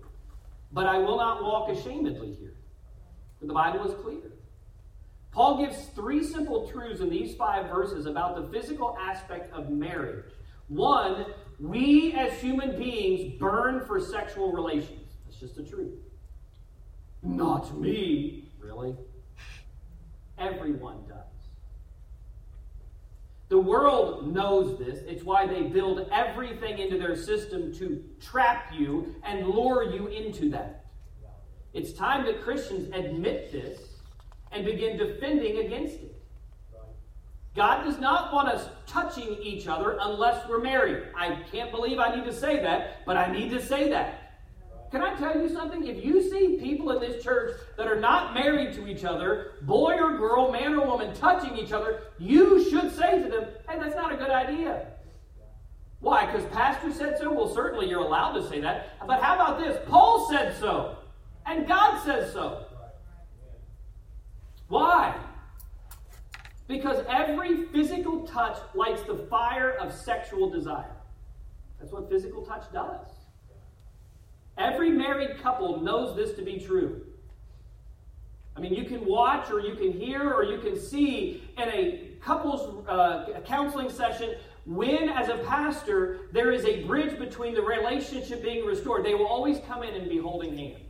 But 0.72 0.88
I 0.88 0.98
will 0.98 1.18
not 1.18 1.44
walk 1.44 1.70
ashamedly 1.70 2.38
here. 2.38 2.54
The 3.42 3.54
Bible 3.54 3.88
is 3.88 3.94
clear. 4.02 4.34
Paul 5.32 5.64
gives 5.64 5.86
three 5.96 6.24
simple 6.24 6.68
truths 6.68 7.02
in 7.02 7.10
these 7.10 7.36
five 7.36 7.70
verses 7.70 8.06
about 8.06 8.36
the 8.36 8.60
physical 8.60 8.98
aspect 9.00 9.54
of 9.54 9.70
marriage. 9.70 10.34
One, 10.68 11.28
we 11.60 12.14
as 12.14 12.34
human 12.42 12.78
beings 12.78 13.40
burn 13.40 13.86
for 13.86 14.00
sexual 14.00 14.52
relations. 14.52 15.14
That's 15.26 15.40
just 15.40 15.56
the 15.56 15.64
truth. 15.64 15.94
Not 17.22 17.78
me. 17.80 18.50
Really? 18.60 18.96
Everyone 20.38 20.98
does. 21.08 21.18
The 23.50 23.60
world 23.60 24.32
knows 24.32 24.78
this. 24.78 25.00
It's 25.08 25.24
why 25.24 25.48
they 25.48 25.64
build 25.64 26.08
everything 26.12 26.78
into 26.78 26.98
their 26.98 27.16
system 27.16 27.74
to 27.76 28.04
trap 28.22 28.72
you 28.72 29.16
and 29.24 29.48
lure 29.48 29.84
you 29.84 30.08
into 30.08 30.50
that. 30.52 30.86
It's 31.74 31.92
time 31.94 32.26
that 32.26 32.44
Christians 32.44 32.90
admit 32.94 33.52
this 33.52 33.82
and 34.52 34.66
begin 34.66 34.98
defending 34.98 35.66
against 35.66 35.96
it. 35.96 36.16
God 37.56 37.84
does 37.84 38.00
not 38.00 38.32
want 38.32 38.50
us 38.50 38.70
touching 38.86 39.36
each 39.42 39.68
other 39.68 39.98
unless 40.00 40.48
we're 40.48 40.62
married. 40.62 41.04
I 41.16 41.42
can't 41.52 41.72
believe 41.72 42.00
I 42.00 42.16
need 42.16 42.26
to 42.26 42.34
say 42.34 42.62
that, 42.62 43.06
but 43.06 43.18
I 43.18 43.32
need 43.32 43.50
to 43.50 43.62
say 43.62 43.90
that. 43.90 44.19
Can 44.92 45.04
I 45.04 45.16
tell 45.16 45.40
you 45.40 45.50
something? 45.50 45.86
If 45.86 46.04
you 46.04 46.22
see 46.22 46.58
people 46.60 46.92
in 46.92 47.00
this 47.00 47.24
church 47.24 47.56
that 47.78 47.88
are 47.88 48.00
not 48.00 48.34
married 48.34 48.74
to 48.74 48.88
each 48.88 49.04
other, 49.04 49.54
boy 49.62 49.96
or 50.00 50.18
girl, 50.18 50.52
man 50.52 50.74
or 50.74 50.86
woman, 50.86 51.14
touching 51.14 51.56
each 51.58 51.72
other, 51.72 52.02
you 52.18 52.68
should 52.70 52.96
say 52.96 53.22
to 53.22 53.30
them, 53.30 53.46
hey, 53.70 53.78
that's 53.80 53.96
not 53.96 54.12
a 54.12 54.18
good 54.18 54.32
idea. 54.32 54.88
Why? 56.00 56.26
Because 56.26 56.46
Pastor 56.48 56.92
said 56.92 57.20
so? 57.20 57.32
Well, 57.32 57.54
certainly 57.54 57.88
you're 57.88 58.02
allowed 58.02 58.34
to 58.34 58.48
say 58.50 58.62
that. 58.62 58.98
But 59.06 59.22
how 59.22 59.36
about 59.36 59.60
this? 59.60 59.78
Paul 59.88 60.28
said 60.30 60.56
so, 60.58 60.98
and 61.46 61.68
God 61.68 62.04
says 62.04 62.34
so. 62.34 62.66
Why? 64.70 65.16
Because 66.68 67.04
every 67.10 67.66
physical 67.68 68.26
touch 68.26 68.58
lights 68.74 69.04
the 69.04 69.18
fire 69.30 69.72
of 69.72 69.94
sexual 69.94 70.50
desire. 70.50 70.96
That's 71.80 71.92
what 71.92 72.10
physical 72.10 72.44
touch 72.44 72.64
does. 72.72 73.08
Every 74.60 74.92
married 74.92 75.42
couple 75.42 75.82
knows 75.82 76.16
this 76.18 76.36
to 76.36 76.42
be 76.42 76.60
true. 76.60 77.02
I 78.58 78.60
mean, 78.60 78.74
you 78.74 78.84
can 78.84 79.06
watch 79.06 79.50
or 79.50 79.62
you 79.62 79.76
can 79.76 79.94
hear 79.94 80.34
or 80.34 80.44
you 80.44 80.58
can 80.58 80.78
see 80.78 81.50
in 81.58 81.70
a 81.70 82.10
couples 82.20 82.86
uh, 82.90 83.40
counseling 83.46 83.90
session 83.90 84.36
when, 84.66 85.08
as 85.08 85.30
a 85.30 85.38
pastor, 85.38 86.28
there 86.34 86.52
is 86.52 86.66
a 86.66 86.84
bridge 86.84 87.18
between 87.18 87.54
the 87.54 87.62
relationship 87.62 88.44
being 88.44 88.66
restored. 88.66 89.06
They 89.06 89.16
will 89.16 89.28
always 89.28 89.60
come 89.66 89.82
in 89.82 89.96
and 89.96 90.10
be 90.10 90.18
holding 90.18 90.58
hands. 90.58 90.89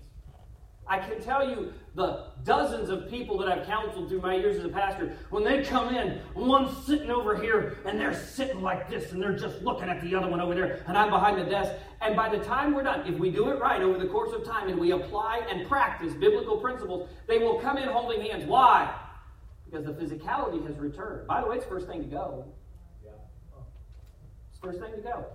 I 0.90 0.98
can 0.98 1.22
tell 1.22 1.48
you 1.48 1.72
the 1.94 2.26
dozens 2.44 2.90
of 2.90 3.08
people 3.10 3.38
that 3.38 3.48
I've 3.48 3.68
counseled 3.68 4.10
through 4.10 4.22
my 4.22 4.36
years 4.36 4.58
as 4.58 4.66
a 4.66 4.70
pastor, 4.70 5.16
when 5.30 5.44
they 5.44 5.64
come 5.64 5.94
in, 5.94 6.20
one's 6.34 6.76
sitting 6.86 7.12
over 7.12 7.40
here 7.40 7.78
and 7.86 8.00
they're 8.00 8.14
sitting 8.14 8.64
like 8.64 8.90
this 8.90 9.12
and 9.12 9.22
they're 9.22 9.38
just 9.38 9.62
looking 9.62 9.88
at 9.88 10.02
the 10.02 10.16
other 10.16 10.28
one 10.28 10.42
over 10.42 10.56
there, 10.56 10.84
and 10.88 10.98
I'm 10.98 11.12
behind 11.12 11.38
the 11.38 11.44
desk. 11.44 11.72
And 12.02 12.16
by 12.16 12.28
the 12.36 12.44
time 12.44 12.74
we're 12.74 12.82
done, 12.82 13.06
if 13.06 13.20
we 13.20 13.30
do 13.30 13.50
it 13.50 13.60
right 13.60 13.82
over 13.84 14.00
the 14.00 14.08
course 14.08 14.34
of 14.34 14.44
time 14.44 14.68
and 14.68 14.80
we 14.80 14.92
apply 14.92 15.46
and 15.48 15.68
practice 15.68 16.14
biblical 16.14 16.58
principles, 16.58 17.08
they 17.28 17.38
will 17.38 17.60
come 17.60 17.78
in 17.78 17.88
holding 17.88 18.22
hands. 18.22 18.46
Why? 18.46 18.92
Because 19.70 19.86
the 19.86 19.94
physicality 19.94 20.66
has 20.66 20.76
returned. 20.78 21.28
By 21.28 21.42
the 21.42 21.48
way, 21.48 21.58
it's 21.58 21.66
first 21.66 21.88
thing 21.88 22.02
to 22.02 22.08
go. 22.08 22.46
It's 24.50 24.58
first 24.60 24.80
thing 24.80 24.94
to 24.94 25.02
go. 25.02 25.28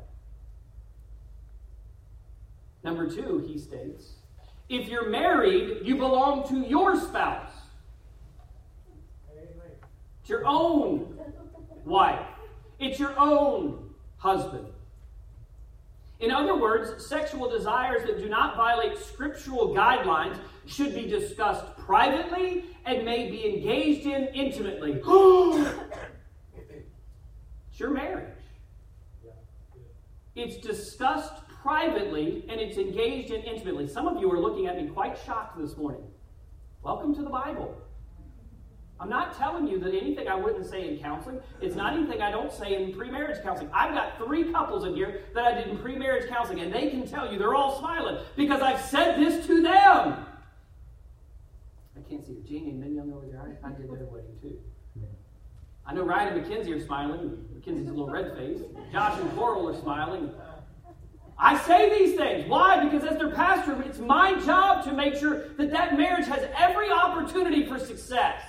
Number 2.82 3.08
two, 3.08 3.38
he 3.46 3.56
states, 3.56 4.14
if 4.68 4.88
you're 4.88 5.08
married, 5.08 5.80
you 5.82 5.96
belong 5.96 6.48
to 6.48 6.62
your 6.62 6.98
spouse. 6.98 7.50
It's 10.20 10.30
your 10.30 10.46
own 10.46 11.18
wife. 11.84 12.26
It's 12.78 12.98
your 12.98 13.18
own 13.18 13.90
husband. 14.16 14.66
In 16.20 16.30
other 16.30 16.56
words, 16.56 17.06
sexual 17.06 17.50
desires 17.50 18.06
that 18.06 18.18
do 18.18 18.28
not 18.28 18.56
violate 18.56 18.96
scriptural 18.96 19.74
guidelines 19.74 20.38
should 20.64 20.94
be 20.94 21.06
discussed 21.06 21.76
privately 21.76 22.64
and 22.86 23.04
may 23.04 23.30
be 23.30 23.46
engaged 23.46 24.06
in 24.06 24.28
intimately. 24.28 24.92
it's 26.56 27.78
your 27.78 27.90
marriage. 27.90 28.30
It's 30.34 30.56
discussed 30.56 31.43
privately 31.64 32.44
and 32.50 32.60
it's 32.60 32.76
engaged 32.76 33.30
in 33.30 33.40
intimately. 33.42 33.88
Some 33.88 34.06
of 34.06 34.20
you 34.20 34.30
are 34.30 34.38
looking 34.38 34.66
at 34.66 34.76
me 34.76 34.86
quite 34.88 35.18
shocked 35.24 35.58
this 35.58 35.78
morning. 35.78 36.02
Welcome 36.82 37.14
to 37.14 37.22
the 37.22 37.30
Bible. 37.30 37.74
I'm 39.00 39.08
not 39.08 39.36
telling 39.38 39.66
you 39.66 39.78
that 39.80 39.94
anything 39.94 40.28
I 40.28 40.34
wouldn't 40.34 40.66
say 40.66 40.86
in 40.86 40.98
counseling. 40.98 41.40
It's 41.62 41.74
not 41.74 41.94
anything 41.94 42.20
I 42.20 42.30
don't 42.30 42.52
say 42.52 42.74
in 42.80 42.92
pre-marriage 42.92 43.42
counseling. 43.42 43.70
I've 43.72 43.94
got 43.94 44.18
three 44.18 44.52
couples 44.52 44.84
in 44.84 44.94
here 44.94 45.22
that 45.34 45.44
I 45.44 45.54
did 45.54 45.68
in 45.68 45.78
pre-marriage 45.78 46.28
counseling, 46.28 46.60
and 46.60 46.72
they 46.72 46.90
can 46.90 47.08
tell 47.08 47.32
you 47.32 47.38
they're 47.38 47.54
all 47.54 47.78
smiling 47.78 48.22
because 48.36 48.60
I've 48.60 48.80
said 48.80 49.18
this 49.18 49.46
to 49.46 49.62
them. 49.62 50.26
I 51.96 52.08
can't 52.08 52.24
see 52.24 52.36
Jeannie 52.46 52.70
and 52.70 52.80
Min 52.80 52.94
Young 52.94 53.12
over 53.12 53.26
there. 53.26 53.40
I, 53.40 53.68
I 53.68 53.72
did 53.72 53.88
their 53.88 54.04
wedding 54.04 54.36
too. 54.40 54.58
I 55.86 55.94
know 55.94 56.02
Ryan 56.02 56.34
and 56.34 56.42
Mackenzie 56.42 56.72
are 56.72 56.84
smiling. 56.84 57.46
Mackenzie's 57.54 57.88
a 57.88 57.90
little 57.90 58.08
red 58.08 58.36
faced. 58.36 58.64
Josh 58.92 59.18
and 59.20 59.30
Coral 59.34 59.68
are 59.68 59.80
smiling. 59.80 60.30
I 61.38 61.58
say 61.58 61.98
these 61.98 62.16
things. 62.16 62.48
Why? 62.48 62.84
Because 62.84 63.04
as 63.04 63.18
their 63.18 63.30
pastor, 63.30 63.80
it's 63.82 63.98
my 63.98 64.40
job 64.44 64.84
to 64.84 64.92
make 64.92 65.16
sure 65.16 65.48
that 65.56 65.70
that 65.72 65.96
marriage 65.96 66.26
has 66.26 66.48
every 66.56 66.90
opportunity 66.90 67.66
for 67.66 67.78
success. 67.78 68.40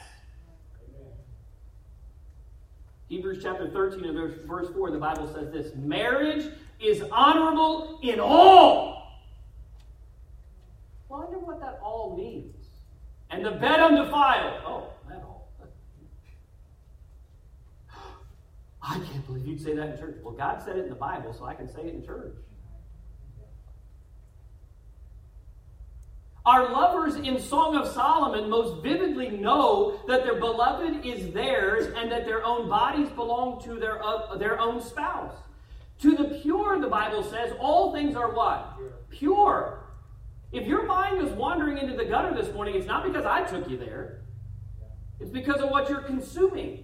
Hebrews 3.07 3.39
chapter 3.41 3.69
13 3.69 4.05
and 4.05 4.47
verse 4.47 4.69
4, 4.73 4.91
the 4.91 4.97
Bible 4.97 5.31
says 5.33 5.51
this 5.51 5.75
Marriage 5.75 6.51
is 6.79 7.03
honorable 7.11 7.99
in 8.01 8.19
all. 8.19 8.95
Wonder 11.07 11.37
what 11.37 11.59
that 11.61 11.79
all 11.83 12.15
means. 12.17 12.55
And 13.29 13.45
the 13.45 13.51
bed 13.51 13.79
undefiled. 13.79 14.61
Oh, 14.65 14.89
that 15.07 15.23
all. 15.23 15.49
I 18.81 18.95
can't 18.95 19.25
believe 19.25 19.45
you'd 19.45 19.61
say 19.61 19.75
that 19.75 19.89
in 19.89 19.97
church. 19.97 20.17
Well, 20.23 20.33
God 20.33 20.61
said 20.63 20.77
it 20.77 20.83
in 20.83 20.89
the 20.89 20.95
Bible, 20.95 21.33
so 21.33 21.45
I 21.45 21.53
can 21.53 21.67
say 21.67 21.81
it 21.81 21.93
in 21.93 22.05
church. 22.05 22.35
Our 26.45 26.71
lovers 26.71 27.15
in 27.15 27.39
Song 27.39 27.75
of 27.75 27.87
Solomon 27.87 28.47
most 28.49 28.83
vividly 28.83 29.29
know 29.31 29.99
that 30.07 30.23
their 30.23 30.39
beloved 30.39 31.03
is 31.03 31.33
theirs 31.33 31.91
and 31.97 32.11
that 32.11 32.25
their 32.25 32.45
own 32.45 32.69
bodies 32.69 33.09
belong 33.09 33.63
to 33.63 33.79
their, 33.79 34.03
uh, 34.03 34.37
their 34.37 34.59
own 34.59 34.79
spouse. 34.79 35.33
To 36.01 36.15
the 36.15 36.39
pure, 36.41 36.79
the 36.79 36.87
Bible 36.87 37.23
says, 37.23 37.53
all 37.59 37.93
things 37.93 38.15
are 38.15 38.35
what? 38.35 38.77
Pure. 39.09 39.85
If 40.51 40.67
your 40.67 40.85
mind 40.85 41.25
is 41.25 41.33
wandering 41.33 41.79
into 41.79 41.97
the 41.97 42.05
gutter 42.05 42.35
this 42.35 42.53
morning, 42.53 42.75
it's 42.75 42.85
not 42.85 43.03
because 43.03 43.25
I 43.25 43.43
took 43.43 43.67
you 43.67 43.77
there, 43.77 44.21
it's 45.19 45.31
because 45.31 45.61
of 45.61 45.69
what 45.71 45.89
you're 45.89 46.01
consuming, 46.01 46.83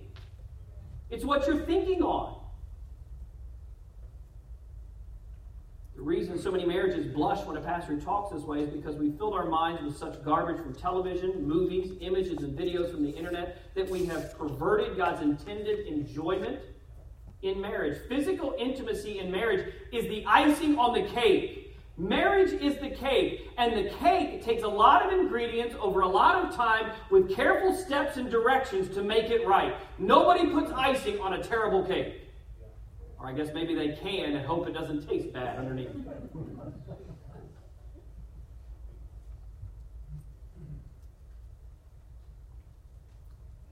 it's 1.12 1.24
what 1.24 1.46
you're 1.46 1.66
thinking 1.66 2.02
on. 2.02 2.41
The 6.02 6.08
reason 6.08 6.40
so 6.40 6.50
many 6.50 6.66
marriages 6.66 7.06
blush 7.14 7.46
when 7.46 7.58
a 7.58 7.62
pastor 7.62 7.96
talks 8.02 8.34
this 8.34 8.42
way 8.42 8.62
is 8.62 8.70
because 8.72 8.96
we 8.96 9.12
filled 9.12 9.36
our 9.36 9.46
minds 9.46 9.84
with 9.84 9.96
such 9.96 10.26
garbage 10.26 10.60
from 10.60 10.74
television, 10.74 11.48
movies, 11.48 11.92
images, 12.02 12.42
and 12.42 12.58
videos 12.58 12.90
from 12.90 13.04
the 13.04 13.12
internet 13.12 13.72
that 13.76 13.88
we 13.88 14.06
have 14.06 14.36
perverted 14.36 14.98
God's 14.98 15.22
intended 15.22 15.86
enjoyment 15.86 16.60
in 17.44 17.62
marriage. 17.62 18.00
Physical 18.10 18.56
intimacy 18.58 19.20
in 19.20 19.32
marriage 19.32 19.76
is 19.94 20.08
the 20.08 20.26
icing 20.26 20.80
on 20.80 21.00
the 21.00 21.08
cake. 21.10 21.78
Marriage 22.00 22.50
is 22.52 22.80
the 22.80 22.90
cake, 22.90 23.52
and 23.60 23.78
the 23.78 23.92
cake 24.00 24.44
takes 24.44 24.64
a 24.64 24.68
lot 24.68 25.06
of 25.06 25.20
ingredients 25.20 25.76
over 25.80 26.02
a 26.02 26.08
lot 26.08 26.44
of 26.44 26.56
time 26.56 26.94
with 27.12 27.32
careful 27.36 27.76
steps 27.76 28.18
and 28.18 28.32
directions 28.32 28.90
to 28.96 29.04
make 29.04 29.30
it 29.30 29.46
right. 29.46 29.76
Nobody 30.00 30.48
puts 30.48 30.72
icing 30.72 31.20
on 31.20 31.34
a 31.34 31.44
terrible 31.44 31.86
cake. 31.86 32.21
Or 33.22 33.28
I 33.28 33.34
guess 33.34 33.50
maybe 33.54 33.76
they 33.76 33.90
can 33.90 34.36
and 34.36 34.46
hope 34.46 34.68
it 34.68 34.74
doesn't 34.74 35.08
taste 35.08 35.32
bad 35.32 35.60
underneath. 35.60 35.90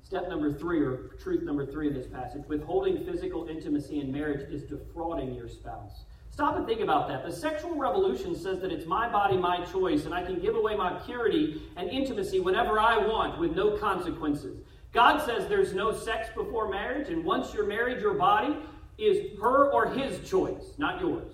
Step 0.04 0.28
number 0.28 0.52
three, 0.52 0.82
or 0.82 1.12
truth 1.22 1.44
number 1.44 1.66
three 1.66 1.88
in 1.88 1.94
this 1.94 2.08
passage 2.08 2.44
withholding 2.48 3.06
physical 3.06 3.48
intimacy 3.48 4.00
in 4.00 4.12
marriage 4.12 4.52
is 4.52 4.64
defrauding 4.64 5.36
your 5.36 5.48
spouse. 5.48 6.06
Stop 6.32 6.56
and 6.56 6.66
think 6.66 6.82
about 6.82 7.08
that. 7.08 7.24
The 7.24 7.32
sexual 7.32 7.76
revolution 7.76 8.34
says 8.36 8.60
that 8.62 8.72
it's 8.72 8.86
my 8.86 9.10
body, 9.10 9.38
my 9.38 9.64
choice, 9.66 10.06
and 10.06 10.14
I 10.14 10.24
can 10.24 10.40
give 10.40 10.56
away 10.56 10.76
my 10.76 10.94
purity 11.06 11.62
and 11.76 11.90
intimacy 11.90 12.40
whenever 12.40 12.80
I 12.80 12.98
want 12.98 13.40
with 13.40 13.52
no 13.56 13.78
consequences. 13.78 14.64
God 14.92 15.24
says 15.24 15.48
there's 15.48 15.74
no 15.74 15.92
sex 15.92 16.30
before 16.36 16.70
marriage, 16.70 17.10
and 17.10 17.24
once 17.24 17.54
you're 17.54 17.68
married, 17.68 18.02
your 18.02 18.16
body 18.16 18.58
is 19.00 19.40
her 19.40 19.72
or 19.72 19.88
his 19.88 20.28
choice, 20.30 20.74
not 20.78 21.00
yours. 21.00 21.34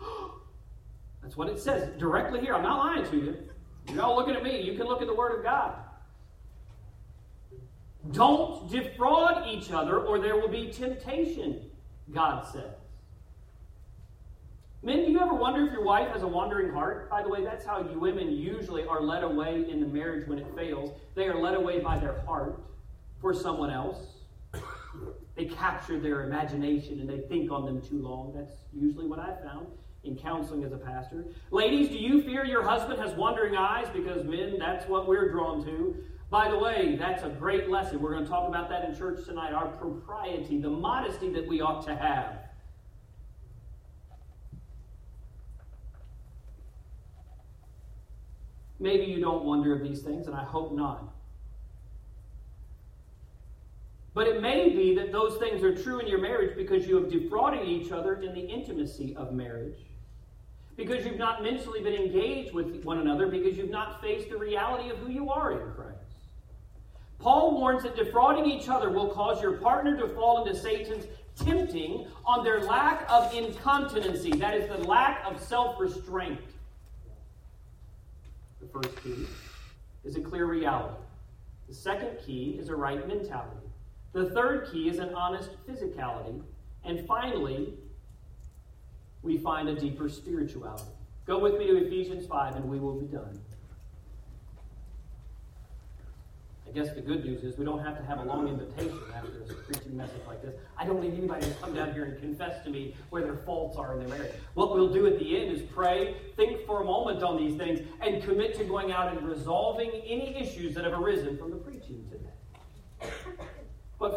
That's 1.22 1.36
what 1.36 1.48
it 1.48 1.58
says 1.58 1.98
directly 1.98 2.40
here. 2.40 2.54
I'm 2.54 2.62
not 2.62 2.78
lying 2.78 3.10
to 3.10 3.16
you. 3.16 3.36
You're 3.92 4.02
all 4.02 4.16
looking 4.16 4.34
at 4.34 4.42
me. 4.42 4.60
You 4.60 4.76
can 4.76 4.86
look 4.86 5.00
at 5.00 5.06
the 5.06 5.14
Word 5.14 5.38
of 5.38 5.42
God. 5.44 5.74
Don't 8.12 8.70
defraud 8.70 9.48
each 9.48 9.72
other, 9.72 9.98
or 9.98 10.18
there 10.18 10.36
will 10.36 10.48
be 10.48 10.70
temptation, 10.70 11.70
God 12.12 12.46
says. 12.46 12.74
Men, 14.82 15.04
do 15.04 15.10
you 15.10 15.18
ever 15.18 15.34
wonder 15.34 15.66
if 15.66 15.72
your 15.72 15.82
wife 15.82 16.12
has 16.12 16.22
a 16.22 16.28
wandering 16.28 16.72
heart? 16.72 17.10
By 17.10 17.22
the 17.22 17.28
way, 17.28 17.42
that's 17.42 17.64
how 17.64 17.80
you 17.80 17.98
women 17.98 18.30
usually 18.30 18.86
are 18.86 19.00
led 19.00 19.24
away 19.24 19.68
in 19.68 19.80
the 19.80 19.86
marriage 19.86 20.28
when 20.28 20.38
it 20.38 20.46
fails. 20.54 20.96
They 21.16 21.26
are 21.26 21.40
led 21.40 21.54
away 21.54 21.80
by 21.80 21.98
their 21.98 22.20
heart 22.20 22.62
for 23.20 23.34
someone 23.34 23.70
else. 23.70 23.98
They 25.36 25.44
capture 25.44 26.00
their 26.00 26.24
imagination 26.24 26.98
and 27.00 27.08
they 27.08 27.20
think 27.28 27.52
on 27.52 27.66
them 27.66 27.82
too 27.82 28.00
long. 28.00 28.32
That's 28.34 28.54
usually 28.72 29.06
what 29.06 29.18
I've 29.18 29.42
found 29.42 29.66
in 30.02 30.16
counseling 30.16 30.64
as 30.64 30.72
a 30.72 30.78
pastor. 30.78 31.26
Ladies, 31.50 31.88
do 31.88 31.98
you 31.98 32.22
fear 32.22 32.44
your 32.44 32.62
husband 32.62 32.98
has 33.00 33.12
wandering 33.14 33.54
eyes? 33.54 33.86
Because 33.92 34.24
men, 34.24 34.56
that's 34.58 34.88
what 34.88 35.06
we're 35.06 35.30
drawn 35.30 35.64
to. 35.64 35.96
By 36.30 36.50
the 36.50 36.58
way, 36.58 36.96
that's 36.98 37.22
a 37.22 37.28
great 37.28 37.68
lesson. 37.68 38.00
We're 38.00 38.12
going 38.12 38.24
to 38.24 38.30
talk 38.30 38.48
about 38.48 38.68
that 38.70 38.88
in 38.88 38.96
church 38.96 39.24
tonight. 39.26 39.52
Our 39.52 39.68
propriety, 39.68 40.60
the 40.60 40.70
modesty 40.70 41.30
that 41.30 41.46
we 41.46 41.60
ought 41.60 41.84
to 41.86 41.94
have. 41.94 42.38
Maybe 48.78 49.04
you 49.04 49.20
don't 49.20 49.44
wonder 49.44 49.74
of 49.74 49.82
these 49.82 50.02
things, 50.02 50.26
and 50.26 50.36
I 50.36 50.44
hope 50.44 50.72
not. 50.72 51.15
But 54.16 54.28
it 54.28 54.40
may 54.40 54.70
be 54.70 54.94
that 54.94 55.12
those 55.12 55.36
things 55.36 55.62
are 55.62 55.74
true 55.74 55.98
in 56.00 56.06
your 56.06 56.22
marriage 56.22 56.56
because 56.56 56.86
you 56.86 56.94
have 56.96 57.10
defrauded 57.10 57.68
each 57.68 57.92
other 57.92 58.14
in 58.14 58.32
the 58.32 58.40
intimacy 58.40 59.14
of 59.14 59.34
marriage. 59.34 59.76
Because 60.74 61.04
you've 61.04 61.18
not 61.18 61.42
mentally 61.42 61.82
been 61.82 61.92
engaged 61.92 62.54
with 62.54 62.82
one 62.82 62.96
another, 62.96 63.26
because 63.26 63.58
you've 63.58 63.68
not 63.68 64.00
faced 64.00 64.30
the 64.30 64.38
reality 64.38 64.88
of 64.88 64.96
who 65.00 65.10
you 65.10 65.28
are 65.28 65.52
in 65.52 65.70
Christ. 65.74 65.98
Paul 67.18 67.60
warns 67.60 67.82
that 67.82 67.94
defrauding 67.94 68.46
each 68.46 68.70
other 68.70 68.88
will 68.88 69.08
cause 69.10 69.42
your 69.42 69.58
partner 69.58 69.98
to 69.98 70.08
fall 70.14 70.42
into 70.42 70.58
Satan's 70.58 71.04
tempting 71.38 72.06
on 72.24 72.42
their 72.42 72.62
lack 72.62 73.04
of 73.10 73.34
incontinency. 73.34 74.30
That 74.30 74.54
is, 74.54 74.66
the 74.66 74.78
lack 74.88 75.26
of 75.26 75.38
self 75.38 75.78
restraint. 75.78 76.40
The 78.62 78.68
first 78.68 78.96
key 79.02 79.26
is 80.04 80.16
a 80.16 80.22
clear 80.22 80.46
reality. 80.46 81.02
The 81.68 81.74
second 81.74 82.16
key 82.24 82.56
is 82.58 82.70
a 82.70 82.74
right 82.74 83.06
mentality. 83.06 83.65
The 84.12 84.30
third 84.30 84.70
key 84.72 84.88
is 84.88 84.98
an 84.98 85.14
honest 85.14 85.50
physicality. 85.66 86.42
And 86.84 87.06
finally, 87.06 87.74
we 89.22 89.38
find 89.38 89.68
a 89.68 89.74
deeper 89.74 90.08
spirituality. 90.08 90.84
Go 91.26 91.38
with 91.38 91.58
me 91.58 91.66
to 91.66 91.76
Ephesians 91.76 92.26
5 92.26 92.56
and 92.56 92.64
we 92.66 92.78
will 92.78 92.94
be 92.94 93.06
done. 93.06 93.40
I 96.66 96.72
guess 96.72 96.92
the 96.94 97.00
good 97.00 97.24
news 97.24 97.42
is 97.42 97.56
we 97.56 97.64
don't 97.64 97.84
have 97.84 97.96
to 97.96 98.04
have 98.04 98.18
a 98.18 98.24
long 98.24 98.48
invitation 98.48 98.98
after 99.14 99.42
a 99.50 99.54
preaching 99.54 99.96
message 99.96 100.20
like 100.26 100.42
this. 100.42 100.54
I 100.76 100.84
don't 100.84 101.00
need 101.00 101.14
anybody 101.14 101.46
to 101.46 101.52
come 101.54 101.74
down 101.74 101.92
here 101.92 102.04
and 102.04 102.20
confess 102.20 102.62
to 102.64 102.70
me 102.70 102.94
where 103.10 103.22
their 103.22 103.36
faults 103.36 103.76
are 103.76 103.92
in 103.94 104.00
their 104.00 104.08
marriage. 104.08 104.32
What 104.54 104.74
we'll 104.74 104.92
do 104.92 105.06
at 105.06 105.18
the 105.18 105.40
end 105.40 105.56
is 105.56 105.62
pray, 105.62 106.16
think 106.36 106.66
for 106.66 106.82
a 106.82 106.84
moment 106.84 107.22
on 107.22 107.36
these 107.36 107.56
things, 107.56 107.80
and 108.00 108.22
commit 108.22 108.56
to 108.56 108.64
going 108.64 108.92
out 108.92 109.16
and 109.16 109.26
resolving 109.26 109.90
any 109.90 110.36
issues 110.36 110.74
that 110.74 110.84
have 110.84 110.92
arisen 110.92 111.38
from 111.38 111.50
the 111.50 111.56
preaching 111.56 112.04
today. 112.10 112.35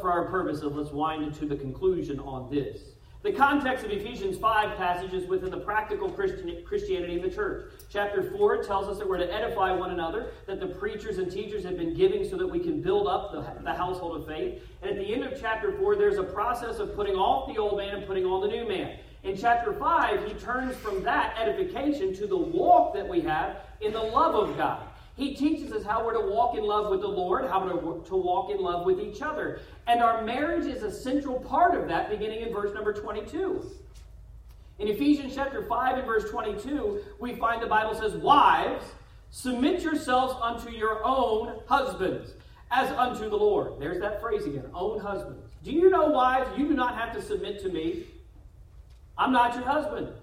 For 0.01 0.11
our 0.11 0.25
purposes, 0.25 0.63
let's 0.63 0.91
wind 0.91 1.23
into 1.23 1.45
the 1.45 1.55
conclusion 1.55 2.19
on 2.19 2.49
this. 2.49 2.79
The 3.21 3.33
context 3.33 3.83
of 3.83 3.91
Ephesians 3.91 4.37
5 4.37 4.77
passage 4.77 5.13
is 5.13 5.27
within 5.27 5.51
the 5.51 5.57
practical 5.57 6.09
Christian, 6.09 6.63
Christianity 6.65 7.17
of 7.17 7.23
the 7.23 7.29
church. 7.29 7.73
Chapter 7.89 8.31
4 8.31 8.63
tells 8.63 8.87
us 8.87 8.97
that 8.97 9.09
we're 9.09 9.17
to 9.17 9.33
edify 9.33 9.73
one 9.73 9.91
another, 9.91 10.31
that 10.47 10.61
the 10.61 10.67
preachers 10.67 11.17
and 11.17 11.29
teachers 11.29 11.65
have 11.65 11.75
been 11.75 11.93
giving 11.93 12.23
so 12.23 12.37
that 12.37 12.47
we 12.47 12.59
can 12.59 12.81
build 12.81 13.07
up 13.07 13.33
the, 13.33 13.41
the 13.63 13.73
household 13.73 14.21
of 14.21 14.25
faith. 14.25 14.63
And 14.81 14.91
at 14.91 14.97
the 14.97 15.13
end 15.13 15.25
of 15.25 15.37
chapter 15.37 15.77
4, 15.77 15.97
there's 15.97 16.17
a 16.17 16.23
process 16.23 16.79
of 16.79 16.95
putting 16.95 17.15
off 17.15 17.53
the 17.53 17.59
old 17.59 17.77
man 17.77 17.95
and 17.95 18.07
putting 18.07 18.23
on 18.23 18.39
the 18.39 18.47
new 18.47 18.65
man. 18.65 18.99
In 19.23 19.35
chapter 19.35 19.73
5, 19.73 20.25
he 20.25 20.33
turns 20.35 20.77
from 20.77 21.03
that 21.03 21.37
edification 21.37 22.15
to 22.15 22.25
the 22.25 22.37
walk 22.37 22.93
that 22.93 23.05
we 23.05 23.19
have 23.21 23.57
in 23.81 23.91
the 23.91 23.99
love 23.99 24.33
of 24.33 24.55
God. 24.55 24.87
He 25.19 25.35
teaches 25.35 25.73
us 25.73 25.83
how 25.83 26.05
we're 26.05 26.13
to 26.13 26.33
walk 26.33 26.57
in 26.57 26.63
love 26.63 26.89
with 26.89 27.01
the 27.01 27.07
Lord, 27.07 27.45
how 27.45 27.59
to, 27.59 28.01
to 28.07 28.15
walk 28.15 28.51
in 28.51 28.57
love 28.61 28.85
with 28.85 29.01
each 29.01 29.21
other. 29.21 29.59
And 29.85 30.01
our 30.01 30.23
marriage 30.23 30.65
is 30.65 30.81
a 30.81 30.89
central 30.89 31.41
part 31.41 31.75
of 31.75 31.89
that, 31.89 32.09
beginning 32.09 32.39
in 32.39 32.53
verse 32.53 32.73
number 32.73 32.93
22. 32.93 33.69
In 34.79 34.87
Ephesians 34.87 35.35
chapter 35.35 35.61
5 35.65 35.97
and 35.97 36.07
verse 36.07 36.31
22, 36.31 37.01
we 37.19 37.35
find 37.35 37.61
the 37.61 37.67
Bible 37.67 37.95
says, 37.95 38.15
Wives, 38.15 38.85
submit 39.29 39.81
yourselves 39.81 40.35
unto 40.41 40.71
your 40.71 41.05
own 41.05 41.59
husbands, 41.67 42.31
as 42.71 42.89
unto 42.91 43.29
the 43.29 43.35
Lord. 43.35 43.73
There's 43.77 43.99
that 43.99 44.21
phrase 44.21 44.45
again, 44.45 44.67
own 44.73 45.01
husbands. 45.01 45.43
Do 45.65 45.73
you 45.73 45.89
know, 45.89 46.05
wives, 46.05 46.49
you 46.57 46.65
do 46.65 46.75
not 46.75 46.95
have 46.95 47.13
to 47.13 47.21
submit 47.21 47.61
to 47.63 47.69
me? 47.69 48.05
I'm 49.17 49.33
not 49.33 49.53
your 49.53 49.65
husband. 49.65 50.13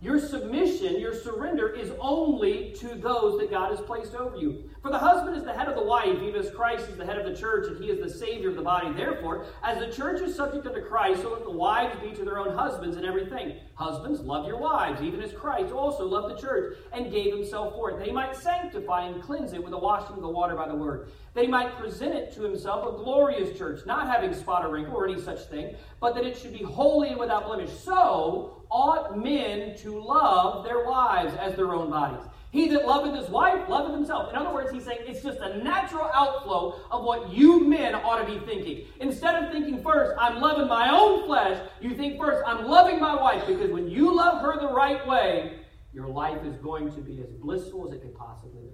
Your 0.00 0.18
submission, 0.18 0.98
your 0.98 1.14
surrender 1.14 1.68
is 1.68 1.92
only 2.00 2.72
to 2.78 2.94
those 2.94 3.38
that 3.38 3.50
God 3.50 3.70
has 3.70 3.80
placed 3.80 4.14
over 4.14 4.36
you. 4.36 4.69
For 4.82 4.90
the 4.90 4.98
husband 4.98 5.36
is 5.36 5.44
the 5.44 5.52
head 5.52 5.68
of 5.68 5.74
the 5.74 5.84
wife, 5.84 6.22
even 6.22 6.40
as 6.40 6.50
Christ 6.50 6.88
is 6.88 6.96
the 6.96 7.04
head 7.04 7.18
of 7.18 7.26
the 7.26 7.38
church, 7.38 7.68
and 7.68 7.84
he 7.84 7.90
is 7.90 8.00
the 8.00 8.18
Savior 8.18 8.48
of 8.48 8.56
the 8.56 8.62
body. 8.62 8.90
Therefore, 8.94 9.44
as 9.62 9.78
the 9.78 9.92
church 9.92 10.22
is 10.22 10.34
subject 10.34 10.66
unto 10.66 10.80
Christ, 10.80 11.20
so 11.20 11.32
let 11.32 11.44
the 11.44 11.50
wives 11.50 12.00
be 12.00 12.12
to 12.12 12.24
their 12.24 12.38
own 12.38 12.56
husbands 12.56 12.96
in 12.96 13.04
everything. 13.04 13.58
Husbands, 13.74 14.20
love 14.20 14.46
your 14.46 14.56
wives, 14.56 15.02
even 15.02 15.20
as 15.20 15.34
Christ 15.34 15.70
also 15.70 16.06
loved 16.06 16.34
the 16.34 16.40
church 16.40 16.78
and 16.94 17.10
gave 17.10 17.34
himself 17.34 17.74
for 17.74 17.90
it. 17.90 18.02
They 18.02 18.10
might 18.10 18.34
sanctify 18.34 19.04
and 19.04 19.22
cleanse 19.22 19.52
it 19.52 19.62
with 19.62 19.72
the 19.72 19.78
washing 19.78 20.16
of 20.16 20.22
the 20.22 20.28
water 20.28 20.56
by 20.56 20.66
the 20.66 20.74
word. 20.74 21.10
They 21.34 21.46
might 21.46 21.76
present 21.76 22.14
it 22.14 22.32
to 22.36 22.42
himself 22.42 22.88
a 22.88 22.96
glorious 22.96 23.58
church, 23.58 23.84
not 23.84 24.08
having 24.08 24.32
spot 24.32 24.64
or 24.64 24.70
wrinkle 24.70 24.94
or 24.94 25.06
any 25.06 25.20
such 25.20 25.40
thing, 25.50 25.76
but 26.00 26.14
that 26.14 26.24
it 26.24 26.38
should 26.38 26.54
be 26.54 26.64
holy 26.64 27.08
and 27.10 27.20
without 27.20 27.44
blemish. 27.44 27.70
So 27.70 28.64
ought 28.70 29.18
men 29.18 29.76
to 29.78 30.00
love 30.00 30.64
their 30.64 30.86
wives 30.86 31.34
as 31.34 31.54
their 31.54 31.74
own 31.74 31.90
bodies. 31.90 32.24
He 32.50 32.68
that 32.68 32.84
loveth 32.84 33.14
his 33.14 33.28
wife 33.28 33.68
loveth 33.68 33.92
himself. 33.92 34.30
In 34.30 34.36
other 34.36 34.52
words, 34.52 34.72
he's 34.72 34.84
saying 34.84 35.00
it's 35.02 35.22
just 35.22 35.38
a 35.38 35.62
natural 35.62 36.10
outflow 36.12 36.80
of 36.90 37.04
what 37.04 37.32
you 37.32 37.66
men 37.66 37.94
ought 37.94 38.18
to 38.18 38.26
be 38.26 38.44
thinking. 38.44 38.86
Instead 39.00 39.40
of 39.40 39.52
thinking 39.52 39.82
first, 39.82 40.12
I'm 40.18 40.40
loving 40.40 40.66
my 40.66 40.90
own 40.90 41.26
flesh, 41.26 41.60
you 41.80 41.94
think 41.94 42.18
first, 42.18 42.42
I'm 42.46 42.66
loving 42.66 42.98
my 42.98 43.14
wife. 43.14 43.46
Because 43.46 43.70
when 43.70 43.88
you 43.88 44.14
love 44.14 44.42
her 44.42 44.58
the 44.60 44.72
right 44.72 45.06
way, 45.06 45.60
your 45.92 46.08
life 46.08 46.44
is 46.44 46.56
going 46.56 46.92
to 46.92 47.00
be 47.00 47.20
as 47.20 47.30
blissful 47.30 47.86
as 47.86 47.94
it 47.94 48.02
could 48.02 48.16
possibly 48.16 48.62
be. 48.62 48.69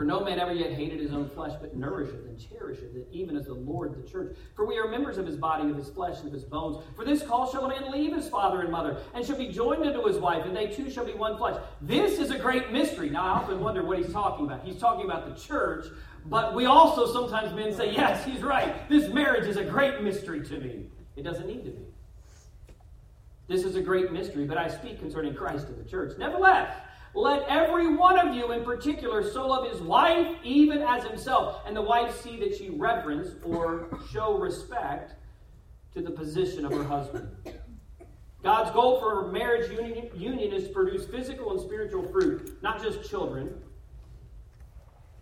For 0.00 0.06
no 0.06 0.24
man 0.24 0.38
ever 0.38 0.54
yet 0.54 0.72
hated 0.72 0.98
his 0.98 1.12
own 1.12 1.28
flesh, 1.28 1.52
but 1.60 1.76
nourisheth 1.76 2.24
and 2.24 2.40
cherisheth 2.40 2.96
it, 2.96 3.06
even 3.12 3.36
as 3.36 3.44
the 3.44 3.52
Lord 3.52 4.02
the 4.02 4.08
church. 4.08 4.34
For 4.56 4.64
we 4.64 4.78
are 4.78 4.88
members 4.88 5.18
of 5.18 5.26
his 5.26 5.36
body, 5.36 5.68
of 5.68 5.76
his 5.76 5.90
flesh, 5.90 6.20
and 6.20 6.28
of 6.28 6.32
his 6.32 6.42
bones. 6.42 6.82
For 6.96 7.04
this 7.04 7.22
cause 7.22 7.52
shall 7.52 7.66
a 7.66 7.68
man 7.68 7.90
leave 7.92 8.16
his 8.16 8.26
father 8.26 8.62
and 8.62 8.72
mother, 8.72 8.96
and 9.12 9.22
shall 9.26 9.36
be 9.36 9.48
joined 9.48 9.84
unto 9.84 10.02
his 10.06 10.16
wife, 10.16 10.46
and 10.46 10.56
they 10.56 10.68
two 10.68 10.88
shall 10.90 11.04
be 11.04 11.12
one 11.12 11.36
flesh. 11.36 11.60
This 11.82 12.18
is 12.18 12.30
a 12.30 12.38
great 12.38 12.72
mystery. 12.72 13.10
Now, 13.10 13.24
I 13.24 13.28
often 13.40 13.60
wonder 13.60 13.84
what 13.84 13.98
he's 13.98 14.10
talking 14.10 14.46
about. 14.46 14.64
He's 14.64 14.78
talking 14.78 15.04
about 15.04 15.28
the 15.28 15.38
church, 15.38 15.84
but 16.24 16.54
we 16.54 16.64
also 16.64 17.12
sometimes 17.12 17.52
men 17.52 17.74
say, 17.74 17.92
yes, 17.92 18.24
he's 18.24 18.40
right. 18.40 18.88
This 18.88 19.12
marriage 19.12 19.46
is 19.46 19.58
a 19.58 19.64
great 19.64 20.00
mystery 20.00 20.42
to 20.46 20.60
me. 20.60 20.86
It 21.16 21.24
doesn't 21.24 21.46
need 21.46 21.62
to 21.66 21.72
be. 21.72 21.84
This 23.48 23.64
is 23.64 23.76
a 23.76 23.82
great 23.82 24.12
mystery, 24.12 24.46
but 24.46 24.56
I 24.56 24.68
speak 24.68 24.98
concerning 24.98 25.34
Christ 25.34 25.66
and 25.66 25.76
the 25.76 25.86
church. 25.86 26.16
Nevertheless, 26.16 26.74
let 27.14 27.42
every 27.48 27.94
one 27.94 28.18
of 28.18 28.34
you 28.34 28.52
in 28.52 28.64
particular 28.64 29.28
so 29.28 29.48
love 29.48 29.70
his 29.70 29.80
wife 29.80 30.36
even 30.44 30.80
as 30.82 31.04
himself. 31.04 31.62
And 31.66 31.76
the 31.76 31.82
wife 31.82 32.20
see 32.22 32.38
that 32.40 32.56
she 32.56 32.70
reverence 32.70 33.30
or 33.44 33.98
show 34.12 34.38
respect 34.38 35.14
to 35.94 36.02
the 36.02 36.10
position 36.10 36.64
of 36.64 36.72
her 36.72 36.84
husband. 36.84 37.28
God's 38.42 38.70
goal 38.70 39.00
for 39.00 39.30
marriage 39.30 39.70
union, 39.70 40.08
union 40.14 40.52
is 40.52 40.68
to 40.68 40.72
produce 40.72 41.04
physical 41.06 41.50
and 41.50 41.60
spiritual 41.60 42.06
fruit, 42.10 42.62
not 42.62 42.82
just 42.82 43.08
children, 43.08 43.54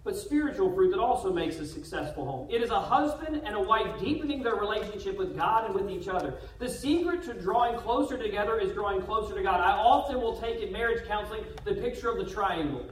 but 0.08 0.16
spiritual 0.16 0.72
fruit 0.72 0.90
that 0.90 0.98
also 0.98 1.30
makes 1.30 1.56
a 1.56 1.66
successful 1.66 2.24
home. 2.24 2.48
It 2.50 2.62
is 2.62 2.70
a 2.70 2.80
husband 2.80 3.42
and 3.44 3.54
a 3.54 3.60
wife 3.60 4.00
deepening 4.00 4.42
their 4.42 4.54
relationship 4.54 5.18
with 5.18 5.36
God 5.36 5.66
and 5.66 5.74
with 5.74 5.90
each 5.90 6.08
other. 6.08 6.38
The 6.58 6.66
secret 6.66 7.22
to 7.24 7.34
drawing 7.34 7.78
closer 7.78 8.16
together 8.16 8.58
is 8.58 8.72
drawing 8.72 9.02
closer 9.02 9.34
to 9.34 9.42
God. 9.42 9.60
I 9.60 9.72
often 9.72 10.18
will 10.18 10.40
take 10.40 10.62
in 10.62 10.72
marriage 10.72 11.06
counseling 11.06 11.44
the 11.66 11.74
picture 11.74 12.08
of 12.08 12.16
the 12.16 12.24
triangle. 12.24 12.86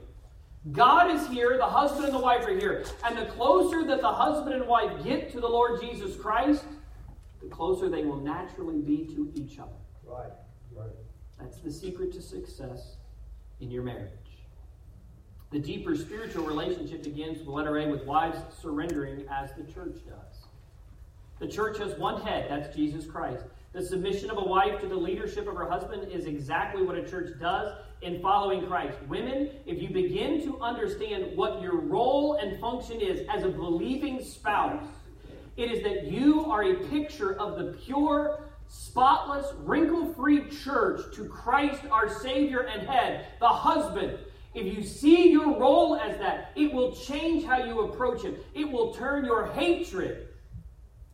God 0.72 1.10
is 1.10 1.26
here, 1.28 1.56
the 1.56 1.64
husband 1.64 2.04
and 2.04 2.14
the 2.14 2.20
wife 2.20 2.46
are 2.46 2.54
here. 2.54 2.84
And 3.02 3.16
the 3.16 3.24
closer 3.24 3.82
that 3.86 4.02
the 4.02 4.12
husband 4.12 4.54
and 4.54 4.66
wife 4.66 5.02
get 5.02 5.32
to 5.32 5.40
the 5.40 5.48
Lord 5.48 5.80
Jesus 5.80 6.16
Christ, 6.16 6.64
the 7.42 7.48
closer 7.48 7.88
they 7.88 8.04
will 8.04 8.20
naturally 8.20 8.82
be 8.82 9.06
to 9.14 9.32
each 9.34 9.58
other. 9.58 9.70
Right, 10.04 10.32
right. 10.70 10.90
That's 11.40 11.60
the 11.60 11.72
secret 11.72 12.12
to 12.12 12.20
success 12.20 12.98
in 13.60 13.70
your 13.70 13.84
marriage. 13.84 14.25
The 15.52 15.58
deeper 15.60 15.96
spiritual 15.96 16.44
relationship 16.44 17.04
begins 17.04 17.38
with 17.38 17.48
letter 17.48 17.78
A 17.78 17.88
with 17.88 18.04
wives 18.04 18.38
surrendering 18.60 19.24
as 19.30 19.50
the 19.54 19.62
church 19.72 19.96
does. 20.08 20.46
The 21.38 21.46
church 21.46 21.78
has 21.78 21.96
one 21.98 22.20
head, 22.22 22.46
that's 22.50 22.74
Jesus 22.74 23.06
Christ. 23.06 23.44
The 23.72 23.82
submission 23.82 24.30
of 24.30 24.38
a 24.38 24.44
wife 24.44 24.80
to 24.80 24.88
the 24.88 24.96
leadership 24.96 25.46
of 25.46 25.54
her 25.54 25.68
husband 25.68 26.10
is 26.10 26.24
exactly 26.24 26.82
what 26.82 26.96
a 26.96 27.08
church 27.08 27.38
does 27.38 27.76
in 28.02 28.20
following 28.22 28.66
Christ. 28.66 28.96
Women, 29.06 29.50
if 29.66 29.82
you 29.82 29.90
begin 29.90 30.42
to 30.44 30.58
understand 30.60 31.36
what 31.36 31.60
your 31.60 31.78
role 31.80 32.38
and 32.40 32.58
function 32.58 33.00
is 33.00 33.26
as 33.28 33.42
a 33.42 33.48
believing 33.48 34.24
spouse, 34.24 34.86
it 35.56 35.70
is 35.70 35.82
that 35.82 36.10
you 36.10 36.50
are 36.50 36.64
a 36.64 36.74
picture 36.88 37.38
of 37.38 37.58
the 37.58 37.72
pure, 37.84 38.44
spotless, 38.68 39.46
wrinkle 39.58 40.12
free 40.14 40.48
church 40.48 41.14
to 41.14 41.24
Christ 41.26 41.82
our 41.90 42.08
Savior 42.08 42.60
and 42.60 42.88
head, 42.88 43.26
the 43.40 43.48
husband. 43.48 44.18
If 44.56 44.74
you 44.74 44.82
see 44.82 45.30
your 45.30 45.58
role 45.58 45.96
as 45.96 46.16
that, 46.16 46.52
it 46.56 46.72
will 46.72 46.96
change 46.96 47.44
how 47.44 47.62
you 47.62 47.80
approach 47.82 48.22
him. 48.22 48.36
It 48.54 48.64
will 48.64 48.94
turn 48.94 49.26
your 49.26 49.52
hatred 49.52 50.28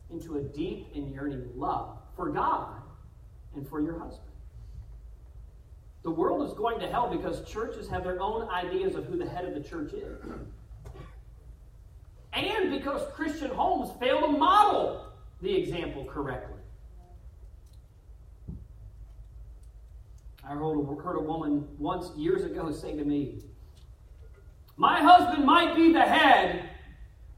into 0.09 0.37
a 0.37 0.41
deep 0.41 0.87
and 0.95 1.11
yearning 1.11 1.49
love 1.53 1.97
for 2.15 2.29
God 2.29 2.81
and 3.53 3.67
for 3.67 3.81
your 3.81 3.99
husband. 3.99 4.31
The 6.03 6.11
world 6.11 6.49
is 6.49 6.53
going 6.53 6.79
to 6.79 6.87
hell 6.87 7.13
because 7.13 7.43
churches 7.43 7.89
have 7.89 8.05
their 8.05 8.21
own 8.21 8.47
ideas 8.49 8.95
of 8.95 9.07
who 9.07 9.17
the 9.17 9.27
head 9.27 9.43
of 9.43 9.53
the 9.53 9.69
church 9.69 9.91
is. 9.91 10.17
And 12.31 12.71
because 12.71 13.01
Christian 13.13 13.51
homes 13.51 13.91
fail 13.99 14.21
to 14.21 14.27
model 14.27 15.05
the 15.41 15.53
example 15.53 16.05
correctly. 16.05 16.52
I 20.45 20.53
heard 20.53 21.15
a 21.15 21.21
woman 21.21 21.67
once 21.77 22.11
years 22.17 22.43
ago 22.43 22.71
say 22.71 22.95
to 22.95 23.05
me, 23.05 23.39
My 24.75 24.99
husband 24.99 25.45
might 25.45 25.75
be 25.75 25.93
the 25.93 26.01
head, 26.01 26.69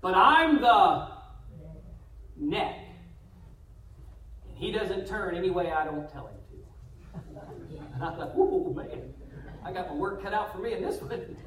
but 0.02 0.16
I'm 0.16 0.60
the 0.60 1.10
neck. 2.38 2.76
And 4.48 4.58
he 4.58 4.72
doesn't 4.72 5.06
turn 5.06 5.36
any 5.36 5.52
way 5.52 5.72
I 5.72 5.86
don't 5.86 6.10
tell 6.12 6.28
him 6.28 6.36
to. 6.50 7.42
And 7.94 8.04
I 8.04 8.16
thought, 8.16 8.34
oh 8.36 8.74
man, 8.74 9.14
I 9.64 9.72
got 9.72 9.90
my 9.90 9.96
work 9.96 10.24
cut 10.24 10.34
out 10.34 10.52
for 10.52 10.60
me 10.60 10.74
in 10.74 10.82
this 10.82 11.02
one. 11.02 11.38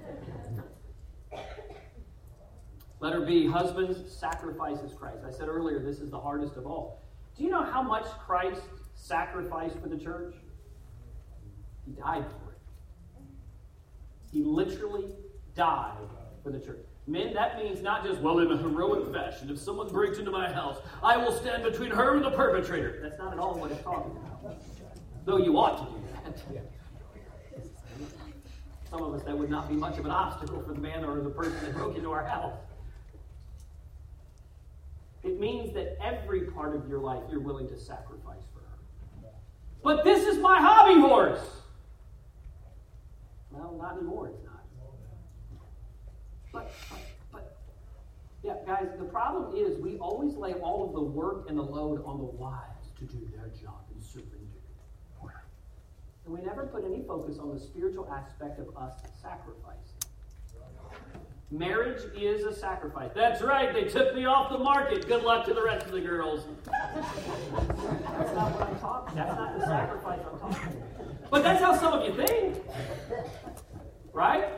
Let 3.00 3.12
her 3.12 3.20
be 3.20 3.46
husbands 3.46 4.12
sacrifices 4.12 4.92
Christ. 4.92 5.18
I 5.26 5.30
said 5.30 5.48
earlier, 5.48 5.78
this 5.78 6.00
is 6.00 6.11
the 6.11 6.18
hardest 6.18 6.56
of 6.56 6.66
all. 6.66 7.02
Do 7.36 7.44
you 7.44 7.50
know 7.50 7.62
how 7.62 7.82
much 7.82 8.04
Christ 8.26 8.62
sacrificed 8.94 9.78
for 9.78 9.88
the 9.88 9.96
church? 9.96 10.34
He 11.89 12.01
died 12.01 12.24
for 12.24 12.53
it. 12.53 12.59
He 14.30 14.43
literally 14.43 15.07
died 15.55 15.97
for 16.43 16.51
the 16.51 16.61
church. 16.61 16.84
Men, 17.07 17.32
that 17.32 17.57
means 17.57 17.80
not 17.80 18.05
just, 18.05 18.20
well, 18.20 18.41
in 18.41 18.53
a 18.53 18.57
heroic 18.59 19.11
fashion, 19.14 19.49
if 19.49 19.59
someone 19.59 19.89
breaks 19.89 20.18
into 20.18 20.30
my 20.30 20.53
house, 20.53 20.76
I 21.03 21.16
will 21.16 21.32
stand 21.32 21.62
between 21.62 21.91
her 21.91 22.14
and 22.16 22.24
the 22.24 22.30
perpetrator. 22.30 22.99
That's 23.01 23.18
not 23.18 23.32
at 23.32 23.39
all 23.39 23.59
what 23.59 23.70
it's 23.70 23.82
talking 23.82 24.11
about. 24.11 24.62
Though 25.24 25.39
you 25.39 25.59
ought 25.59 25.78
to 25.78 25.93
do 25.93 26.55
that. 26.55 26.70
Some 28.91 29.03
of 29.03 29.14
us, 29.14 29.22
that 29.22 29.36
would 29.36 29.51
not 29.51 29.68
be 29.68 29.74
much 29.74 29.99
of 29.99 30.05
an 30.05 30.11
obstacle 30.11 30.62
for 30.62 30.74
the 30.74 30.80
man 30.80 31.05
or 31.05 31.22
the 31.22 31.30
person 31.30 31.57
that 31.62 31.74
broke 31.74 31.97
into 31.97 32.11
our 32.11 32.24
house. 32.24 32.55
It 35.22 35.41
means 35.41 35.72
that 35.74 35.97
every 36.03 36.43
part 36.43 36.76
of 36.76 36.89
your 36.89 37.01
life 37.01 37.22
you're 37.30 37.41
willing 37.41 37.68
to 37.68 37.78
sacrifice 37.78 38.43
for 38.53 38.61
her. 38.61 39.30
But 39.82 40.05
this 40.05 40.26
is 40.26 40.39
my 40.39 40.61
hobby 40.61 41.01
horse. 41.01 41.57
Well, 43.59 43.76
not 43.76 43.96
anymore, 43.96 44.28
it's 44.28 44.44
not. 44.44 44.54
But, 46.52 46.72
but, 47.32 47.59
yeah, 48.44 48.54
guys, 48.64 48.86
the 48.98 49.04
problem 49.04 49.56
is 49.56 49.78
we 49.78 49.98
always 49.98 50.34
lay 50.34 50.54
all 50.54 50.86
of 50.86 50.94
the 50.94 51.02
work 51.02 51.46
and 51.48 51.59
the 51.59 51.62
load 51.62 52.02
on 52.04 52.18
the 52.18 52.24
wives 52.24 52.88
to 52.98 53.04
do 53.04 53.28
their 53.34 53.48
job 53.61 53.84
and 53.92 54.02
surrender. 54.02 54.59
And 56.24 56.36
we 56.36 56.44
never 56.44 56.66
put 56.66 56.84
any 56.84 57.02
focus 57.09 57.38
on 57.38 57.54
the 57.54 57.59
spiritual 57.59 58.06
aspect 58.12 58.61
of 58.61 58.76
us 58.76 59.00
sacrificing. 59.22 59.88
Marriage 61.51 62.03
is 62.14 62.44
a 62.44 62.55
sacrifice. 62.55 63.11
That's 63.14 63.40
right, 63.40 63.72
they 63.72 63.84
took 63.84 64.14
me 64.14 64.26
off 64.26 64.53
the 64.53 64.59
market. 64.59 65.09
Good 65.09 65.24
luck 65.24 65.46
to 65.46 65.55
the 65.55 65.62
rest 65.62 65.86
of 65.86 65.92
the 65.92 66.01
girls. 66.01 66.44
that's 66.66 68.34
not 68.34 68.53
what 68.53 68.68
I'm 68.68 68.78
talking 68.78 69.16
That's 69.16 69.34
not 69.34 69.59
the 69.59 69.66
sacrifice 69.66 70.20
I'm 70.30 70.38
talking 70.38 70.72
about. 70.72 71.30
But 71.30 71.42
that's 71.42 71.62
how 71.62 71.74
some 71.74 71.94
of 71.94 72.05
you 72.05 72.22
think. 72.22 72.62
Right? 74.12 74.49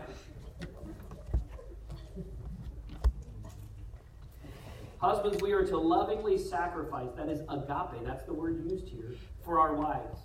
Husbands, 4.99 5.41
we 5.41 5.53
are 5.53 5.65
to 5.65 5.79
lovingly 5.79 6.39
sacrifice. 6.39 7.11
That 7.17 7.29
is 7.29 7.41
agape. 7.49 8.05
That's 8.05 8.25
the 8.25 8.35
word 8.35 8.69
used 8.69 8.89
here 8.89 9.15
for 9.45 9.61
our 9.61 9.75
wives. 9.75 10.19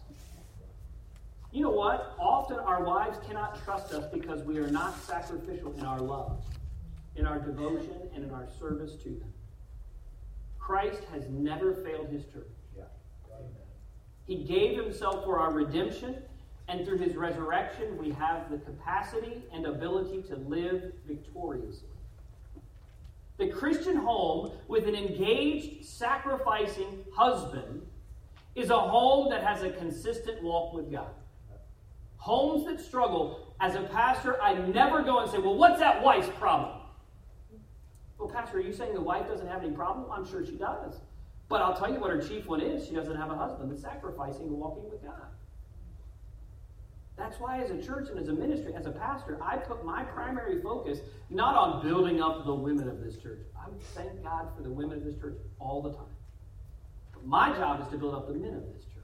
You 1.55 1.61
know 1.61 1.71
what? 1.71 2.17
Often 2.19 2.59
our 2.59 2.83
wives 2.83 3.17
cannot 3.25 3.63
trust 3.63 3.93
us 3.93 4.03
because 4.11 4.43
we 4.43 4.57
are 4.57 4.67
not 4.67 5.01
sacrificial 5.01 5.73
in 5.77 5.85
our 5.85 6.01
love, 6.01 6.43
in 7.15 7.25
our 7.25 7.39
devotion, 7.39 7.95
and 8.13 8.25
in 8.25 8.31
our 8.31 8.45
service 8.59 8.95
to 9.03 9.09
them. 9.11 9.33
Christ 10.59 11.01
has 11.13 11.29
never 11.29 11.73
failed 11.73 12.09
his 12.09 12.25
church. 12.25 12.49
He 14.27 14.43
gave 14.43 14.75
himself 14.75 15.23
for 15.23 15.39
our 15.39 15.53
redemption, 15.53 16.17
and 16.67 16.85
through 16.85 16.97
his 16.97 17.15
resurrection, 17.15 17.97
we 17.97 18.09
have 18.09 18.51
the 18.51 18.57
capacity 18.57 19.45
and 19.53 19.65
ability 19.65 20.23
to 20.23 20.35
live 20.35 20.91
victoriously. 21.07 21.87
The 23.37 23.47
Christian 23.47 23.95
home 23.95 24.51
with 24.67 24.89
an 24.89 24.95
engaged, 24.95 25.85
sacrificing 25.85 27.05
husband 27.15 27.81
is 28.55 28.71
a 28.71 28.79
home 28.79 29.29
that 29.29 29.41
has 29.41 29.63
a 29.63 29.69
consistent 29.69 30.43
walk 30.43 30.73
with 30.73 30.91
God. 30.91 31.11
Homes 32.25 32.65
that 32.65 32.79
struggle, 32.79 33.53
as 33.59 33.75
a 33.75 33.83
pastor, 33.83 34.41
I 34.41 34.55
never 34.55 35.03
go 35.03 35.19
and 35.19 35.29
say, 35.29 35.37
Well, 35.37 35.57
what's 35.57 35.77
that 35.77 36.01
wife's 36.01 36.27
problem? 36.39 36.81
Well, 38.17 38.27
Pastor, 38.27 38.57
are 38.57 38.61
you 38.61 38.73
saying 38.73 38.95
the 38.95 38.99
wife 39.01 39.27
doesn't 39.27 39.45
have 39.45 39.63
any 39.63 39.73
problem? 39.73 40.11
I'm 40.11 40.27
sure 40.27 40.43
she 40.43 40.55
does. 40.55 40.95
But 41.49 41.61
I'll 41.61 41.75
tell 41.75 41.93
you 41.93 41.99
what 41.99 42.09
her 42.09 42.19
chief 42.19 42.47
one 42.47 42.61
is 42.61 42.87
she 42.87 42.95
doesn't 42.95 43.15
have 43.15 43.29
a 43.29 43.35
husband 43.35 43.69
that's 43.69 43.83
sacrificing 43.83 44.47
and 44.47 44.53
walking 44.53 44.89
with 44.89 45.03
God. 45.03 45.21
That's 47.15 47.39
why, 47.39 47.61
as 47.61 47.69
a 47.69 47.79
church 47.79 48.09
and 48.09 48.17
as 48.17 48.27
a 48.27 48.33
ministry, 48.33 48.73
as 48.73 48.87
a 48.87 48.91
pastor, 48.91 49.37
I 49.39 49.57
put 49.57 49.85
my 49.85 50.03
primary 50.05 50.63
focus 50.63 51.01
not 51.29 51.55
on 51.55 51.83
building 51.85 52.23
up 52.23 52.47
the 52.47 52.55
women 52.55 52.89
of 52.89 53.03
this 53.03 53.17
church. 53.17 53.45
I 53.55 53.67
thank 53.93 54.23
God 54.23 54.47
for 54.57 54.63
the 54.63 54.71
women 54.71 54.97
of 54.97 55.05
this 55.05 55.15
church 55.21 55.37
all 55.59 55.83
the 55.83 55.93
time. 55.93 56.15
But 57.13 57.27
my 57.27 57.53
job 57.53 57.81
is 57.81 57.87
to 57.89 57.99
build 57.99 58.15
up 58.15 58.27
the 58.27 58.33
men 58.33 58.55
of 58.55 58.65
this 58.73 58.83
church, 58.85 58.94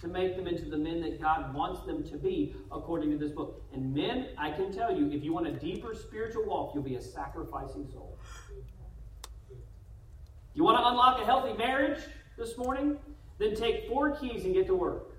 to 0.00 0.08
make 0.08 0.36
them 0.36 0.46
into 0.46 0.66
the 0.66 0.76
men 0.76 1.00
that 1.00 1.20
God 1.20 1.54
wants 1.54 1.80
them 1.86 2.04
to 2.04 2.16
be 2.16 2.54
according 2.70 3.10
to 3.10 3.16
this 3.16 3.30
book. 3.30 3.62
And 3.72 3.94
men, 3.94 4.28
I 4.36 4.50
can 4.50 4.72
tell 4.72 4.94
you, 4.94 5.10
if 5.10 5.24
you 5.24 5.32
want 5.32 5.46
a 5.46 5.52
deeper 5.52 5.94
spiritual 5.94 6.44
walk, 6.44 6.74
you'll 6.74 6.84
be 6.84 6.96
a 6.96 7.02
sacrificing 7.02 7.88
soul. 7.92 8.18
You 10.54 10.64
want 10.64 10.78
to 10.78 10.86
unlock 10.86 11.20
a 11.20 11.24
healthy 11.24 11.52
marriage 11.56 12.00
this 12.38 12.56
morning? 12.56 12.98
Then 13.38 13.54
take 13.54 13.88
four 13.88 14.16
keys 14.16 14.44
and 14.44 14.54
get 14.54 14.66
to 14.66 14.74
work 14.74 15.15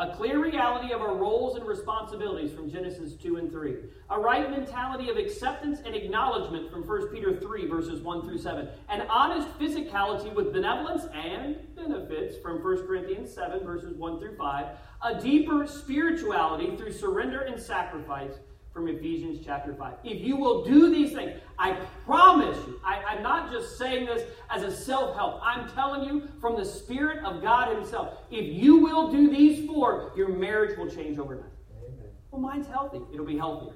a 0.00 0.16
clear 0.16 0.42
reality 0.42 0.94
of 0.94 1.02
our 1.02 1.14
roles 1.14 1.56
and 1.56 1.66
responsibilities 1.66 2.50
from 2.52 2.70
Genesis 2.70 3.12
2 3.16 3.36
and 3.36 3.52
3, 3.52 3.76
a 4.08 4.18
right 4.18 4.50
mentality 4.50 5.10
of 5.10 5.18
acceptance 5.18 5.80
and 5.84 5.94
acknowledgement 5.94 6.70
from 6.70 6.88
1 6.88 7.08
Peter 7.08 7.38
3, 7.38 7.68
verses 7.68 8.00
1 8.00 8.22
through 8.22 8.38
7, 8.38 8.66
an 8.88 9.02
honest 9.10 9.46
physicality 9.58 10.34
with 10.34 10.54
benevolence 10.54 11.04
and 11.12 11.58
benefits 11.76 12.38
from 12.38 12.64
1 12.64 12.86
Corinthians 12.86 13.30
7, 13.30 13.62
verses 13.62 13.94
1 13.94 14.18
through 14.18 14.36
5, 14.36 14.66
a 15.02 15.20
deeper 15.20 15.66
spirituality 15.66 16.74
through 16.78 16.92
surrender 16.92 17.40
and 17.40 17.60
sacrifice 17.60 18.38
from 18.72 18.88
Ephesians 18.88 19.40
chapter 19.44 19.74
5. 19.74 19.94
If 20.04 20.20
you 20.20 20.36
will 20.36 20.64
do 20.64 20.90
these 20.90 21.12
things, 21.12 21.40
I 21.58 21.72
promise 22.04 22.56
you, 22.66 22.80
I, 22.84 23.16
am 23.16 23.22
not 23.22 23.50
just 23.50 23.76
saying 23.76 24.06
this 24.06 24.22
as 24.48 24.62
a 24.62 24.74
self 24.74 25.16
help. 25.16 25.40
I'm 25.42 25.68
telling 25.72 26.04
you 26.04 26.28
from 26.40 26.56
the 26.56 26.64
Spirit 26.64 27.24
of 27.24 27.42
God 27.42 27.74
Himself. 27.74 28.18
If 28.30 28.46
you 28.46 28.76
will 28.76 29.10
do 29.10 29.30
these 29.30 29.66
four, 29.66 30.12
your 30.16 30.28
marriage 30.28 30.78
will 30.78 30.88
change 30.88 31.18
overnight. 31.18 31.50
Amen. 31.84 32.10
Well, 32.30 32.40
mine's 32.40 32.68
healthy, 32.68 33.00
it'll 33.12 33.26
be 33.26 33.36
healthier. 33.36 33.74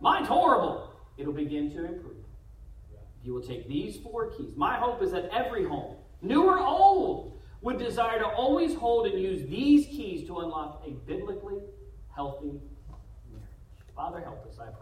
Mine's 0.00 0.28
horrible, 0.28 0.92
it'll 1.16 1.32
begin 1.32 1.70
to 1.70 1.84
improve. 1.84 2.16
If 3.20 3.26
you 3.26 3.34
will 3.34 3.42
take 3.42 3.68
these 3.68 3.98
four 3.98 4.32
keys, 4.32 4.54
my 4.56 4.76
hope 4.76 5.00
is 5.02 5.12
that 5.12 5.30
every 5.32 5.64
home, 5.64 5.96
new 6.20 6.42
or 6.42 6.58
old, 6.58 7.40
would 7.60 7.78
desire 7.78 8.18
to 8.18 8.26
always 8.26 8.74
hold 8.74 9.06
and 9.06 9.22
use 9.22 9.48
these 9.48 9.86
keys 9.86 10.26
to 10.26 10.40
unlock 10.40 10.82
a 10.84 10.90
biblically 11.06 11.60
healthy 12.12 12.60
Father, 13.94 14.20
help 14.20 14.46
us, 14.46 14.58
I 14.58 14.64
pray. 14.64 14.72